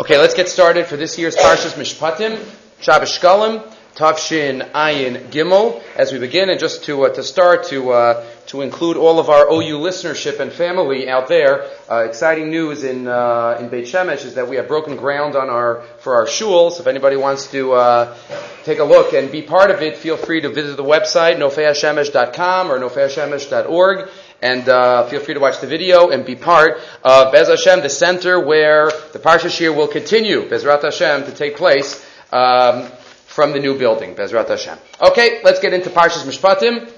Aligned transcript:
Okay, 0.00 0.16
let's 0.16 0.32
get 0.32 0.48
started 0.48 0.86
for 0.86 0.96
this 0.96 1.18
year's 1.18 1.36
Parshas 1.36 1.74
Mishpatim, 1.74 2.42
Shabbos 2.80 3.18
Shkalim, 3.18 3.62
Tavshin 3.94 4.70
Ayin 4.70 5.28
Gimel. 5.28 5.82
As 5.94 6.10
we 6.10 6.18
begin, 6.18 6.48
and 6.48 6.58
just 6.58 6.84
to 6.84 7.04
uh, 7.04 7.10
to 7.10 7.22
start 7.22 7.64
to 7.64 7.90
uh, 7.90 8.26
to 8.46 8.62
include 8.62 8.96
all 8.96 9.18
of 9.18 9.28
our 9.28 9.52
OU 9.52 9.76
listenership 9.76 10.40
and 10.40 10.50
family 10.50 11.06
out 11.06 11.28
there, 11.28 11.68
uh, 11.90 12.04
exciting 12.08 12.48
news 12.48 12.82
in 12.82 13.08
uh, 13.08 13.58
in 13.60 13.68
Beit 13.68 13.84
Shemesh 13.84 14.24
is 14.24 14.36
that 14.36 14.48
we 14.48 14.56
have 14.56 14.68
broken 14.68 14.96
ground 14.96 15.36
on 15.36 15.50
our 15.50 15.82
for 15.98 16.14
our 16.14 16.24
shuls. 16.24 16.80
If 16.80 16.86
anybody 16.86 17.16
wants 17.16 17.50
to 17.50 17.72
uh, 17.74 18.16
take 18.64 18.78
a 18.78 18.84
look 18.84 19.12
and 19.12 19.30
be 19.30 19.42
part 19.42 19.70
of 19.70 19.82
it, 19.82 19.98
feel 19.98 20.16
free 20.16 20.40
to 20.40 20.48
visit 20.48 20.78
the 20.78 20.82
website 20.82 21.36
nofeashemesh.com 21.36 22.72
or 22.72 22.78
nofeashemesh.org 22.78 24.08
and 24.42 24.68
uh, 24.68 25.06
feel 25.08 25.20
free 25.20 25.34
to 25.34 25.40
watch 25.40 25.60
the 25.60 25.66
video 25.66 26.10
and 26.10 26.24
be 26.24 26.36
part 26.36 26.80
of 27.02 27.32
Bez 27.32 27.48
Hashem, 27.48 27.80
the 27.82 27.88
center 27.88 28.40
where 28.44 28.90
the 29.12 29.18
Parsha 29.18 29.50
Shir 29.50 29.72
will 29.72 29.88
continue, 29.88 30.48
Bezrat 30.48 30.82
Hashem, 30.82 31.24
to 31.24 31.32
take 31.32 31.56
place 31.56 32.04
um, 32.32 32.86
from 33.26 33.52
the 33.52 33.58
new 33.58 33.78
building, 33.78 34.14
Bezrat 34.14 34.48
Hashem. 34.48 34.78
Okay, 35.00 35.40
let's 35.44 35.60
get 35.60 35.72
into 35.72 35.90
Parshas 35.90 36.24
Mishpatim, 36.24 36.90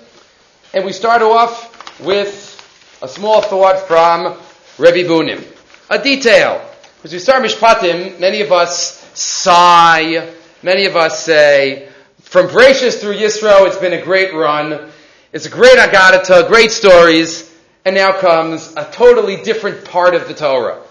and 0.73 0.85
we 0.85 0.93
start 0.93 1.23
off 1.23 2.01
with 2.01 2.99
a 3.03 3.09
small 3.09 3.43
thought 3.43 3.81
from 3.89 4.39
Rebbe 4.79 5.09
Bunim, 5.09 5.45
a 5.91 6.03
detail. 6.03 6.65
As 7.03 7.13
we 7.13 7.19
start 7.19 7.43
Mishpatim, 7.43 8.21
many 8.21 8.43
of 8.43 8.53
us 8.53 9.01
sigh, 9.19 10.33
many 10.63 10.87
of 10.87 10.97
us 10.97 11.25
say, 11.25 11.89
from 12.21 12.47
Bereshis 12.47 13.01
through 13.01 13.17
Yisro, 13.17 13.67
it's 13.67 13.77
been 13.77 13.93
a 13.93 14.01
great 14.01 14.33
run. 14.33 14.92
It's 15.33 15.47
a 15.47 15.49
great 15.49 15.79
Agadah, 15.79 16.47
great 16.47 16.71
stories, 16.71 17.51
and 17.87 17.95
now 17.95 18.13
comes 18.13 18.71
a 18.77 18.85
totally 18.93 19.43
different 19.43 19.87
part 19.87 20.15
of 20.15 20.29
the 20.29 20.35
Torah. 20.35 20.83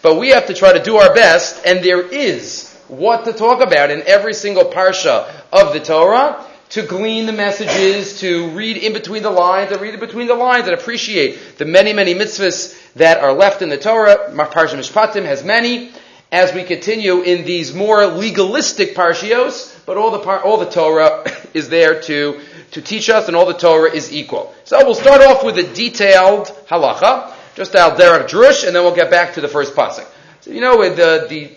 But 0.00 0.18
we 0.18 0.30
have 0.30 0.46
to 0.46 0.54
try 0.54 0.72
to 0.72 0.82
do 0.82 0.96
our 0.96 1.14
best, 1.14 1.66
and 1.66 1.84
there 1.84 2.00
is 2.00 2.74
what 2.88 3.26
to 3.26 3.34
talk 3.34 3.60
about 3.60 3.90
in 3.90 4.02
every 4.06 4.32
single 4.32 4.64
parsha 4.64 5.30
of 5.52 5.74
the 5.74 5.80
Torah, 5.80 6.42
to 6.70 6.80
glean 6.80 7.26
the 7.26 7.34
messages, 7.34 8.20
to 8.20 8.48
read 8.52 8.78
in 8.78 8.94
between 8.94 9.22
the 9.22 9.30
lines, 9.30 9.70
to 9.70 9.76
read 9.76 9.92
in 9.92 10.00
between 10.00 10.28
the 10.28 10.34
lines, 10.34 10.64
and 10.64 10.72
appreciate 10.72 11.58
the 11.58 11.66
many, 11.66 11.92
many 11.92 12.14
mitzvahs 12.14 12.94
that 12.94 13.18
are 13.18 13.34
left 13.34 13.60
in 13.60 13.68
the 13.68 13.76
Torah. 13.76 14.30
Parsha 14.32 14.78
Mishpatim 14.78 15.26
has 15.26 15.44
many. 15.44 15.92
As 16.32 16.54
we 16.54 16.62
continue 16.62 17.20
in 17.20 17.44
these 17.44 17.74
more 17.74 18.06
legalistic 18.06 18.94
parshios, 18.94 19.76
but 19.84 19.98
all 19.98 20.12
the 20.12 20.20
par- 20.20 20.42
all 20.42 20.56
the 20.56 20.70
Torah 20.70 21.24
is 21.54 21.68
there 21.68 22.00
to 22.02 22.40
to 22.72 22.82
teach 22.82 23.10
us, 23.10 23.28
and 23.28 23.36
all 23.36 23.46
the 23.46 23.54
Torah 23.54 23.92
is 23.92 24.12
equal. 24.12 24.54
So 24.64 24.84
we'll 24.84 24.94
start 24.94 25.22
off 25.22 25.44
with 25.44 25.58
a 25.58 25.62
detailed 25.62 26.46
halacha, 26.68 27.32
just 27.54 27.74
al 27.74 27.92
derech 27.92 28.28
drush, 28.28 28.66
and 28.66 28.74
then 28.74 28.82
we'll 28.82 28.94
get 28.94 29.10
back 29.10 29.34
to 29.34 29.40
the 29.40 29.48
first 29.48 29.74
pasuk. 29.74 30.06
So 30.40 30.50
you 30.50 30.60
know, 30.60 30.78
with 30.78 30.96
the, 30.96 31.26
the 31.28 31.50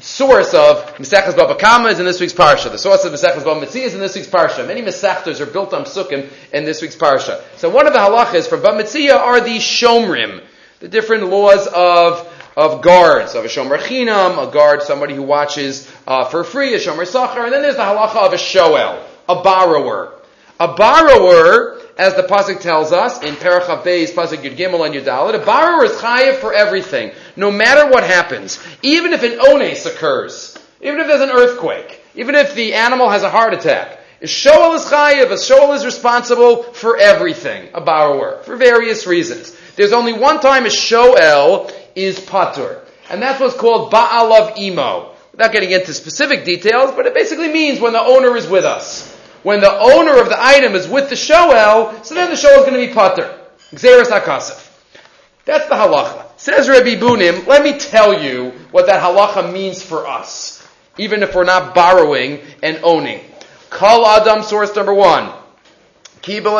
source 0.00 0.54
of 0.54 0.94
Mesechus 0.96 1.36
Baba 1.36 1.56
Kama 1.56 1.88
is 1.88 1.98
in 1.98 2.06
this 2.06 2.20
week's 2.20 2.32
parsha. 2.32 2.70
The 2.70 2.78
source 2.78 3.04
of 3.04 3.12
Mesechus 3.12 3.44
Baba 3.44 3.66
is 3.66 3.94
in 3.94 4.00
this 4.00 4.14
week's 4.14 4.28
parsha. 4.28 4.66
Many 4.66 4.82
Mesechtos 4.82 5.40
are 5.40 5.46
built 5.46 5.74
on 5.74 5.84
Sukkim 5.84 6.30
in 6.52 6.64
this 6.64 6.80
week's 6.80 6.96
parsha. 6.96 7.42
So 7.56 7.68
one 7.68 7.86
of 7.86 7.92
the 7.92 7.98
halachas 7.98 8.48
from 8.48 8.62
Baba 8.62 8.82
Metzia 8.82 9.16
are 9.16 9.40
the 9.40 9.56
Shomrim, 9.56 10.44
the 10.80 10.88
different 10.88 11.24
laws 11.24 11.66
of 11.66 12.34
of 12.56 12.82
guards, 12.82 13.36
of 13.36 13.44
a 13.44 13.48
shomer 13.48 13.78
chinam, 13.78 14.48
a 14.48 14.50
guard, 14.50 14.82
somebody 14.82 15.14
who 15.14 15.22
watches 15.22 15.88
uh, 16.08 16.24
for 16.24 16.42
free, 16.42 16.74
a 16.74 16.78
shomer 16.78 17.06
sachar, 17.06 17.44
and 17.44 17.52
then 17.52 17.62
there's 17.62 17.76
the 17.76 17.82
halacha 17.82 18.16
of 18.16 18.32
a 18.32 18.36
shoel, 18.36 19.00
a 19.28 19.42
borrower. 19.42 20.14
A 20.58 20.68
borrower, 20.74 21.78
as 21.98 22.14
the 22.14 22.22
pasuk 22.22 22.60
tells 22.60 22.92
us 22.92 23.22
in 23.22 23.34
Parachav 23.34 23.82
Beis, 23.82 24.10
pasuk 24.10 24.38
Yud 24.38 24.56
Gimel 24.56 24.86
and 24.86 24.94
Yudalit, 24.94 25.40
a 25.40 25.44
borrower 25.44 25.84
is 25.84 25.92
chayiv 25.92 26.36
for 26.36 26.52
everything, 26.52 27.12
no 27.36 27.50
matter 27.50 27.90
what 27.90 28.02
happens, 28.02 28.58
even 28.82 29.12
if 29.12 29.22
an 29.22 29.38
ones 29.38 29.86
occurs, 29.86 30.58
even 30.80 30.98
if 30.98 31.06
there's 31.06 31.20
an 31.20 31.30
earthquake, 31.30 32.00
even 32.14 32.34
if 32.34 32.54
the 32.54 32.74
animal 32.74 33.08
has 33.08 33.22
a 33.22 33.30
heart 33.30 33.54
attack. 33.54 34.00
A 34.20 34.26
shoel 34.26 34.74
is 34.74 34.84
chayiv, 34.86 35.30
a 35.30 35.38
shoel 35.38 35.74
is 35.74 35.84
responsible 35.84 36.64
for 36.64 36.96
everything, 36.96 37.68
a 37.72 37.80
borrower, 37.80 38.42
for 38.42 38.56
various 38.56 39.06
reasons. 39.06 39.56
There's 39.76 39.92
only 39.92 40.12
one 40.12 40.40
time 40.40 40.66
a 40.66 40.70
shoel 40.70 41.70
is 41.94 42.18
patur, 42.18 42.80
and 43.10 43.22
that's 43.22 43.40
what's 43.40 43.54
called 43.54 43.92
ba'alav 43.92 44.58
imo. 44.58 45.14
Without 45.30 45.52
getting 45.52 45.70
into 45.70 45.94
specific 45.94 46.44
details, 46.44 46.92
but 46.96 47.06
it 47.06 47.14
basically 47.14 47.46
means 47.46 47.78
when 47.78 47.92
the 47.92 48.00
owner 48.00 48.36
is 48.36 48.48
with 48.48 48.64
us. 48.64 49.16
When 49.42 49.60
the 49.60 49.72
owner 49.72 50.20
of 50.20 50.28
the 50.28 50.42
item 50.42 50.74
is 50.74 50.88
with 50.88 51.10
the 51.10 51.16
shoel, 51.16 52.04
so 52.04 52.14
then 52.14 52.30
the 52.30 52.36
shoel 52.36 52.60
is 52.60 52.66
going 52.66 52.80
to 52.80 52.86
be 52.86 52.92
patur. 52.92 53.38
Xeris 53.72 54.06
hakasif. 54.06 54.64
That's 55.44 55.68
the 55.68 55.74
halacha. 55.74 56.26
Says 56.36 56.68
Rabbi 56.68 57.00
Bunim, 57.00 57.46
let 57.46 57.62
me 57.62 57.78
tell 57.78 58.22
you 58.22 58.52
what 58.70 58.86
that 58.86 59.02
halacha 59.02 59.52
means 59.52 59.82
for 59.82 60.06
us, 60.06 60.66
even 60.98 61.22
if 61.22 61.34
we're 61.34 61.44
not 61.44 61.74
borrowing 61.74 62.40
and 62.62 62.80
owning. 62.82 63.20
Kal 63.70 64.06
Adam, 64.06 64.42
source 64.42 64.74
number 64.74 64.94
one. 64.94 65.32
We 66.26 66.40
are 66.40 66.52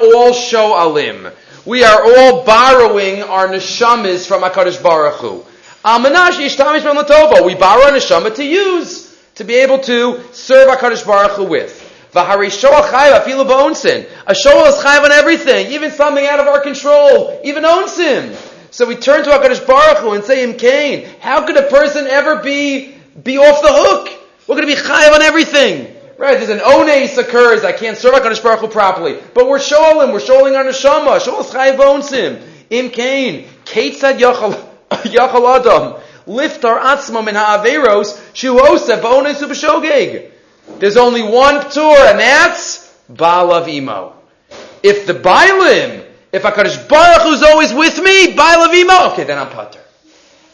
all 0.00 0.32
shoalim. 0.32 1.32
We 1.64 1.84
are 1.84 2.02
all 2.04 2.44
borrowing 2.44 3.22
our 3.22 3.48
neshamas 3.48 4.26
from 4.26 4.42
HaKadosh 4.42 4.82
Baruch 4.82 5.20
Hu. 5.20 5.44
Ben 5.86 6.02
We 6.02 7.54
borrow 7.54 7.86
a 7.86 7.92
neshama 7.92 8.34
to 8.34 8.44
use, 8.44 9.16
to 9.36 9.44
be 9.44 9.54
able 9.54 9.78
to 9.78 10.20
serve 10.32 10.68
HaKadosh 10.68 11.06
Baruch 11.06 11.36
Hu 11.36 11.44
with. 11.44 11.80
V'hari 12.12 12.50
shoa 12.50 12.82
chayav 12.82 13.22
afilu. 13.22 14.10
A 14.26 14.34
shoa 14.34 14.66
is 14.66 14.74
chayav 14.82 15.04
on 15.04 15.12
everything, 15.12 15.68
even 15.68 15.92
something 15.92 16.26
out 16.26 16.40
of 16.40 16.48
our 16.48 16.60
control, 16.60 17.40
even 17.44 17.62
onsin. 17.62 18.34
So 18.72 18.84
we 18.84 18.96
turn 18.96 19.22
to 19.26 19.30
HaKadosh 19.30 19.64
Baruch 19.64 19.98
Hu 19.98 20.10
and 20.14 20.24
say, 20.24 20.42
Im 20.42 20.54
Cain, 20.54 21.08
how 21.20 21.46
could 21.46 21.56
a 21.56 21.68
person 21.68 22.08
ever 22.08 22.42
be, 22.42 22.92
be 23.22 23.38
off 23.38 23.62
the 23.62 23.70
hook? 23.70 24.08
We're 24.48 24.56
going 24.56 24.66
to 24.66 24.74
be 24.74 24.80
chayav 24.80 25.12
on 25.12 25.22
everything. 25.22 25.94
Right, 26.18 26.36
there's 26.36 26.48
an 26.48 26.62
ones 26.64 27.16
occurs, 27.16 27.62
I 27.62 27.70
can't 27.70 27.96
serve 27.96 28.14
HaKadosh 28.14 28.42
Baruch 28.42 28.58
Hu 28.58 28.66
properly. 28.66 29.20
But 29.34 29.46
we're 29.46 29.60
shoalim, 29.60 30.12
we're 30.12 30.18
shoaling 30.18 30.56
our 30.56 30.64
neshama, 30.64 31.24
shoal 31.24 31.42
is 31.42 31.46
chayav 31.46 31.76
onsim. 31.76 32.42
Im 32.70 32.90
kain, 32.90 33.46
ketzad 33.64 34.18
yachal 34.18 34.75
adam, 34.90 35.94
lift 36.26 36.64
our 36.64 36.78
atzma 36.78 37.24
min 37.24 37.34
ha'averos, 37.34 38.34
shu 38.34 38.58
osef 38.58 39.02
ones 39.02 39.40
ubeshogeg. 39.40 40.30
There's 40.78 40.96
only 40.96 41.22
one 41.22 41.56
ptur, 41.56 42.10
and 42.10 42.18
that's 42.20 42.94
Balav 43.12 43.68
Imo. 43.68 44.14
If 44.82 45.06
the 45.06 45.14
Bailim, 45.14 46.04
if 46.32 46.42
HaKadosh 46.42 46.88
Baruch 46.88 47.22
Hu's 47.22 47.42
always 47.42 47.72
with 47.72 48.02
me, 48.02 48.32
Imo, 48.32 49.12
okay, 49.12 49.24
then 49.24 49.38
I'm 49.38 49.48
putter. 49.48 49.80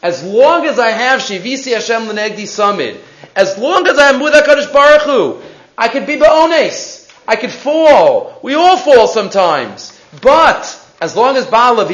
As 0.02 0.22
long 0.22 0.66
as 0.66 0.78
I 0.78 0.90
have 0.90 1.20
Shivisi 1.20 1.72
Hashem 1.74 2.02
Lenegdi 2.02 2.46
Summit, 2.46 3.00
as 3.34 3.56
long 3.58 3.86
as 3.86 3.98
I'm 3.98 4.20
with 4.20 4.34
HaKadosh 4.34 4.72
Baruch 4.72 5.02
Hu, 5.02 5.42
I 5.76 5.88
could 5.88 6.06
be 6.06 6.16
ba'ones. 6.16 7.10
I 7.26 7.36
could 7.36 7.50
fall. 7.50 8.38
We 8.42 8.54
all 8.54 8.76
fall 8.76 9.06
sometimes. 9.06 9.98
But, 10.20 10.78
as 11.00 11.16
long 11.16 11.36
as 11.36 11.46
Baal 11.46 11.74
lo 11.74 11.84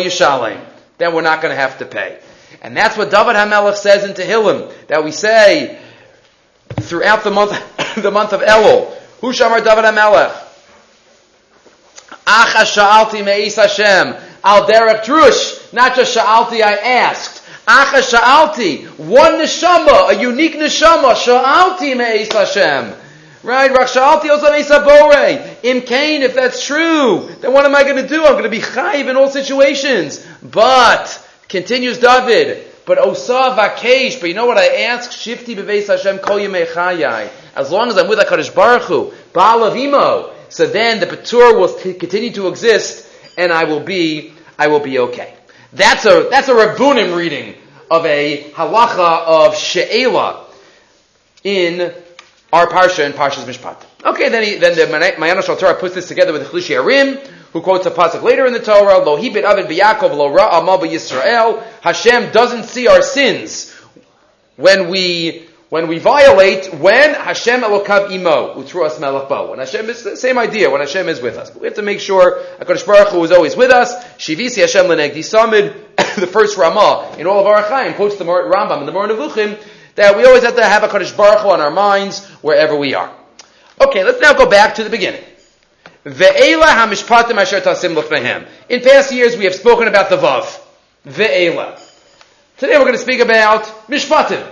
yishalem, 0.00 0.60
then 0.98 1.14
we're 1.14 1.22
not 1.22 1.40
going 1.40 1.54
to 1.54 1.60
have 1.60 1.78
to 1.78 1.86
pay. 1.86 2.18
And 2.60 2.76
that's 2.76 2.96
what 2.96 3.10
David 3.10 3.36
HaMelech 3.36 3.76
says 3.76 4.04
in 4.04 4.12
Tehillim, 4.14 4.72
that 4.88 5.04
we 5.04 5.12
say 5.12 5.78
throughout 6.80 7.24
the 7.24 7.30
month, 7.30 7.52
the 8.02 8.10
month 8.10 8.32
of 8.32 8.40
Elul. 8.40 8.92
Hu 9.20 9.32
shamar 9.32 9.64
David 9.64 9.84
HaMelech. 9.84 10.44
Acha 12.26 12.64
sha'alti 12.64 13.24
me'is 13.24 13.56
Hashem. 13.56 14.14
Al 14.44 14.66
derech 14.66 15.04
drush. 15.04 15.72
Not 15.72 15.96
just 15.96 16.16
sha'alti, 16.16 16.62
I 16.62 16.74
asked. 16.74 17.42
Acha 17.66 18.02
sha'alti, 18.02 18.86
one 18.98 19.34
neshama, 19.34 20.10
a 20.10 20.20
unique 20.20 20.54
neshama, 20.54 21.14
sha'alti 21.14 21.96
me'es 21.96 22.32
Hashem. 22.32 22.94
Right? 23.42 23.70
Rach 23.70 23.94
sha'alti 23.94 24.30
also 24.30 24.50
me'es 24.52 24.68
bore. 24.68 25.58
Im 25.62 25.82
Cain, 25.82 26.22
if 26.22 26.34
that's 26.34 26.64
true, 26.64 27.28
then 27.40 27.52
what 27.52 27.64
am 27.64 27.74
I 27.74 27.82
going 27.84 27.96
to 27.96 28.08
do? 28.08 28.24
I'm 28.24 28.32
going 28.32 28.44
to 28.44 28.50
be 28.50 28.60
chayiv 28.60 29.08
in 29.08 29.16
all 29.16 29.30
situations. 29.30 30.26
But, 30.42 31.26
continues 31.48 31.98
David, 31.98 32.64
but 32.86 32.98
osa 32.98 33.54
vakesh, 33.58 34.20
but 34.20 34.28
you 34.28 34.34
know 34.34 34.46
what 34.46 34.58
I 34.58 34.84
ask? 34.84 35.10
Shifti 35.10 35.54
beveis 35.54 35.88
Hashem 35.88 36.18
kol 36.18 36.38
chayai. 36.38 37.30
As 37.54 37.70
long 37.70 37.88
as 37.88 37.98
I'm 37.98 38.08
with 38.08 38.18
HaKadosh 38.18 38.54
Baruch 38.54 38.82
Hu, 38.82 39.12
Baal 39.32 39.64
of 39.64 39.76
Imo, 39.76 40.32
so 40.48 40.66
then 40.66 41.00
the 41.00 41.06
Patur 41.06 41.58
will 41.58 41.68
t- 41.68 41.94
continue 41.94 42.32
to 42.32 42.48
exist, 42.48 43.06
and 43.36 43.52
I 43.52 43.64
will 43.64 43.80
be, 43.80 44.32
I 44.58 44.68
will 44.68 44.80
be 44.80 44.98
okay. 45.00 45.34
That's 45.72 46.06
a, 46.06 46.28
that's 46.30 46.48
a 46.48 46.54
Rabbunim 46.54 47.16
reading 47.16 47.54
of 47.90 48.06
a 48.06 48.50
halacha 48.52 49.26
of 49.26 49.56
She'ela 49.56 50.46
in 51.44 51.92
our 52.52 52.66
Parsha 52.66 53.04
in 53.04 53.12
Parsha's 53.12 53.44
Mishpat. 53.44 53.84
Okay, 54.04 54.28
then, 54.30 54.42
he, 54.42 54.56
then 54.56 54.74
the 54.74 54.86
Mayana 55.18 55.42
Torah 55.58 55.74
puts 55.74 55.94
this 55.94 56.08
together 56.08 56.32
with 56.32 56.42
the 56.42 56.48
Chlishi 56.48 56.74
Arim, 56.74 57.22
who 57.58 57.64
quotes 57.64 57.86
a 57.86 57.90
pasuk 57.90 58.22
later 58.22 58.46
in 58.46 58.52
the 58.52 58.60
Torah, 58.60 58.98
Lo 58.98 59.20
hibit 59.20 59.42
avid 59.42 59.66
b'Yakov 59.66 60.16
lo 60.16 60.32
ra'amal 60.32 60.78
Yisrael. 60.78 61.60
Hashem 61.80 62.30
doesn't 62.30 62.64
see 62.66 62.86
our 62.86 63.02
sins 63.02 63.74
when 64.54 64.88
we 64.88 65.48
when 65.68 65.88
we 65.88 65.98
violate 65.98 66.72
when 66.74 67.14
Hashem 67.14 67.62
Elokav 67.62 68.12
imo 68.12 68.54
utruas 68.54 68.92
melachbo. 68.98 69.50
When 69.50 69.58
Hashem 69.58 69.90
is 69.90 70.04
the 70.04 70.16
same 70.16 70.38
idea. 70.38 70.70
When 70.70 70.80
Hashem 70.80 71.08
is 71.08 71.20
with 71.20 71.36
us, 71.36 71.50
but 71.50 71.60
we 71.60 71.66
have 71.66 71.74
to 71.74 71.82
make 71.82 71.98
sure 71.98 72.44
Hakadosh 72.60 72.86
Baruch 72.86 73.08
Hu 73.08 73.24
is 73.24 73.32
always 73.32 73.56
with 73.56 73.72
us. 73.72 73.92
Shivisi 74.18 74.60
Hashem 74.60 74.86
lenegdi 74.86 75.18
samid. 75.18 75.74
The 76.18 76.26
first 76.26 76.58
Ramah 76.58 77.14
in 77.18 77.26
Orach 77.26 77.68
Chaim 77.68 77.94
quotes 77.94 78.16
the 78.16 78.24
Rambam 78.24 78.80
in 78.80 78.86
the 78.86 78.92
Moreh 78.92 79.08
Nevuchim 79.08 79.60
that 79.94 80.16
we 80.16 80.24
always 80.24 80.42
have 80.42 80.56
to 80.56 80.64
have 80.64 80.82
Hakadosh 80.82 81.16
Baruch 81.16 81.40
Hu 81.40 81.50
on 81.50 81.60
our 81.60 81.70
minds 81.70 82.24
wherever 82.40 82.76
we 82.76 82.94
are. 82.94 83.12
Okay, 83.80 84.04
let's 84.04 84.20
now 84.20 84.32
go 84.32 84.48
back 84.48 84.76
to 84.76 84.84
the 84.84 84.90
beginning. 84.90 85.22
Ve'ela 86.08 86.66
hamishpatim 86.66 87.36
asher 87.36 87.60
tasim 87.60 87.94
lefnehem. 87.94 88.48
In 88.68 88.80
past 88.80 89.12
years, 89.12 89.36
we 89.36 89.44
have 89.44 89.54
spoken 89.54 89.88
about 89.88 90.08
the 90.08 90.16
vav. 90.16 90.60
Ve'ela. 91.06 91.80
Today, 92.56 92.76
we're 92.76 92.84
going 92.84 92.92
to 92.94 92.98
speak 92.98 93.20
about 93.20 93.64
mishpatim 93.88 94.46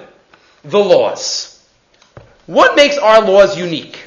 the 0.65 0.79
laws. 0.79 1.53
What 2.47 2.77
makes 2.77 2.99
our 2.99 3.23
laws 3.23 3.59
unique? 3.59 3.99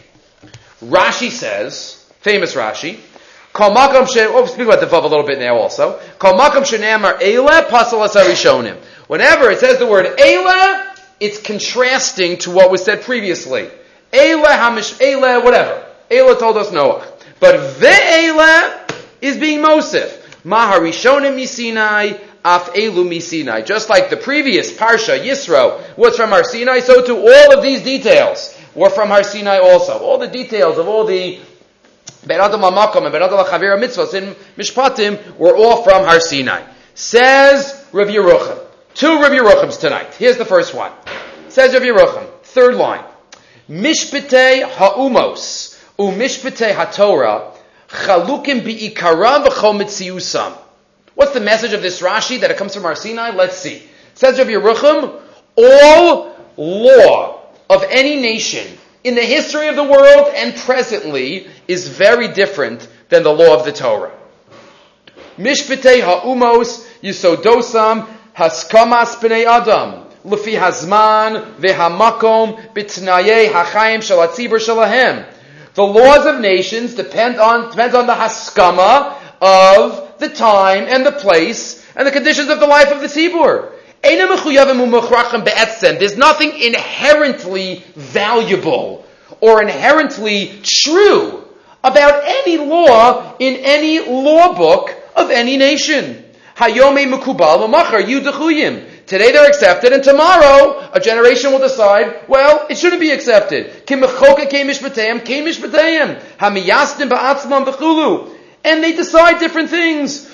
Rashi 0.82 1.30
says, 1.32 2.10
famous 2.22 2.56
Rashi, 2.56 3.00
Kol 3.52 3.72
makam 3.72 4.08
she, 4.08 4.22
oh, 4.22 4.46
speak 4.46 4.68
about 4.68 4.80
the 4.80 4.86
Vav 4.86 5.04
a 5.04 5.08
little 5.08 5.26
bit 5.26 5.40
now 5.40 5.58
also. 5.58 6.00
Kol 6.20 6.34
makam 6.34 6.62
shenamar 6.62 7.20
eile 7.20 7.68
pasal 7.68 8.08
asarishonim. 8.08 8.78
Whenever 9.08 9.50
it 9.50 9.60
says 9.60 9.80
the 9.80 9.88
word 9.88 10.06
eile, 10.18 10.96
it's 11.20 11.42
contrasting 11.42 12.38
to 12.38 12.52
what 12.52 12.70
was 12.70 12.84
said 12.84 13.02
previously. 13.02 13.70
Eile 14.14 14.46
hamish 14.46 14.94
eile, 15.00 15.44
whatever. 15.44 15.86
Eile 16.12 16.38
told 16.38 16.58
us 16.58 16.72
Noah. 16.72 17.06
But 17.40 17.56
ve'eile 17.80 18.92
is 19.22 19.38
being 19.38 19.60
Mosif. 19.60 20.16
Maharishonim 20.44 21.36
misinai, 21.36 22.20
Af 22.44 22.74
Elu 22.74 23.22
Sinai. 23.22 23.62
Just 23.62 23.90
like 23.90 24.10
the 24.10 24.18
previous 24.18 24.72
Parsha, 24.72 25.20
Yisro, 25.20 25.98
was 25.98 26.16
from 26.16 26.30
Har 26.30 26.44
Sinai, 26.44 26.80
so 26.80 27.06
too 27.06 27.18
all 27.18 27.58
of 27.58 27.62
these 27.62 27.84
details 27.84 28.58
were 28.74 28.90
from 28.90 29.10
Har 29.10 29.24
Sinai 29.24 29.60
also. 29.60 29.98
All 30.00 30.18
the 30.18 30.28
details 30.28 30.78
of 30.78 30.88
all 30.88 31.06
the 31.06 31.40
Ben 32.26 32.40
Adam 32.40 32.64
and 32.64 32.76
Ben 33.12 33.24
Adam 33.24 33.40
HaChavir 33.40 33.78
Mitzvahs 33.82 34.14
in 34.14 34.36
Mishpatim 34.58 35.38
were 35.38 35.56
all 35.56 35.84
from 35.84 36.06
Har 36.06 36.20
Sinai. 36.20 36.64
Says 36.96 37.86
Rav 37.92 38.08
Yerucham. 38.08 38.60
Two 38.94 39.22
Rav 39.22 39.32
Yeruchams 39.32 39.80
tonight. 39.80 40.14
Here's 40.16 40.38
the 40.38 40.46
first 40.46 40.74
one. 40.74 40.92
Says 41.50 41.74
Rav 41.74 41.84
Yerucham. 41.84 42.28
Third 42.44 42.76
line. 42.76 43.04
Mishpatei 43.70 44.64
ha'umos 44.64 45.69
u'mishpatei 46.00 46.74
ha'torah 46.74 47.54
chalukim 47.90 48.62
bi'ikaram 48.62 49.46
v'chom 49.46 49.82
mitziusam. 49.82 50.54
What's 51.16 51.34
the 51.34 51.42
message 51.42 51.74
of 51.74 51.82
this 51.82 52.02
Rashi 52.02 52.40
that 52.40 52.50
it 52.50 52.58
comes 52.58 52.74
from 52.74 52.84
Har 52.84 52.96
Sinai? 52.96 53.32
Let's 53.32 53.58
see. 53.58 53.76
It 53.76 53.90
says 54.16 54.38
Rav 54.38 54.48
Yerucham, 54.48 55.22
all 55.58 56.36
law 56.56 57.42
of 57.70 57.84
any 57.90 58.22
nation 58.22 58.78
in 59.04 59.16
the 59.16 59.24
history 59.24 59.68
of 59.68 59.76
the 59.76 59.84
world 59.84 60.32
and 60.34 60.56
presently 60.56 61.48
is 61.68 61.90
very 61.90 62.30
different 62.30 62.88
than 63.10 63.24
the 63.24 63.34
law 63.34 63.54
of 63.54 63.66
the 63.66 63.72
Torah. 63.72 64.12
Mishpetei 65.38 66.02
ha'umos 66.02 66.88
yisodosam 67.02 68.08
haskamas 68.36 69.16
b'nei 69.20 69.46
adam 69.46 70.06
lefi 70.26 70.58
hazman 70.58 71.56
vehamakom 71.56 72.74
bitnaye 72.74 73.50
hachayim 73.50 74.00
shalatzibur 74.00 74.60
shalahem. 74.60 75.26
The 75.76 75.84
laws 75.84 76.26
of 76.26 76.40
nations 76.40 76.96
depend 76.96 77.40
on 77.40 77.72
depends 77.72 77.96
on 77.96 78.08
the 78.08 78.14
haskama 78.14 79.16
of 79.42 80.20
the 80.20 80.30
time 80.30 80.86
and 80.88 81.06
the 81.06 81.12
place 81.12 81.86
and 81.96 82.08
the 82.08 82.12
conditions 82.12 82.50
of 82.50 82.60
the 82.60 82.68
life 82.68 82.92
of 82.92 83.02
the 83.02 83.08
Tzibur. 83.08 83.72
There's 86.00 86.18
nothing 86.18 86.58
inherently 86.60 87.84
valuable 87.96 89.06
or 89.42 89.62
inherently 89.62 90.60
true 90.64 91.44
about 91.84 92.24
any 92.26 92.58
law 92.58 93.36
in 93.40 93.56
any 93.58 94.00
law 94.00 94.56
book 94.56 94.96
of 95.16 95.32
any 95.32 95.58
nation. 95.58 96.26
Today 99.10 99.32
they're 99.32 99.48
accepted, 99.50 99.92
and 99.92 100.04
tomorrow 100.04 100.88
a 100.94 101.00
generation 101.00 101.52
will 101.52 101.60
decide, 101.68 102.14
well, 102.28 102.68
it 102.70 102.78
shouldn't 102.78 103.02
be 103.02 103.10
accepted. 103.12 103.66
And 108.64 108.84
they 108.84 108.94
decide 108.94 109.40
different 109.40 109.70
things. 109.72 110.28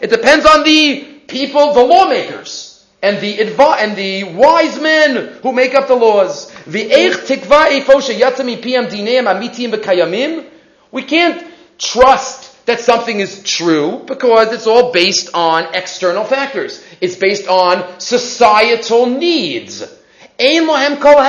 It 0.00 0.10
depends 0.10 0.46
on 0.46 0.62
the 0.64 1.04
people, 1.26 1.72
the 1.74 1.82
lawmakers, 1.84 2.80
and 3.02 3.20
the 3.20 3.36
advi- 3.38 3.76
and 3.82 3.96
the 3.96 4.24
wise 4.24 4.80
men 4.80 5.28
who 5.42 5.52
make 5.52 5.74
up 5.74 5.86
the 5.86 5.94
laws. 5.96 6.48
We 10.92 11.02
can't 11.02 11.42
trust 11.78 12.49
that 12.70 12.80
something 12.80 13.20
is 13.20 13.42
true 13.42 14.02
because 14.06 14.52
it's 14.52 14.66
all 14.66 14.92
based 14.92 15.30
on 15.34 15.74
external 15.74 16.24
factors. 16.24 16.82
It's 17.00 17.16
based 17.16 17.48
on 17.48 18.00
societal 18.00 19.06
needs. 19.06 19.82
Elastiros 20.38 21.20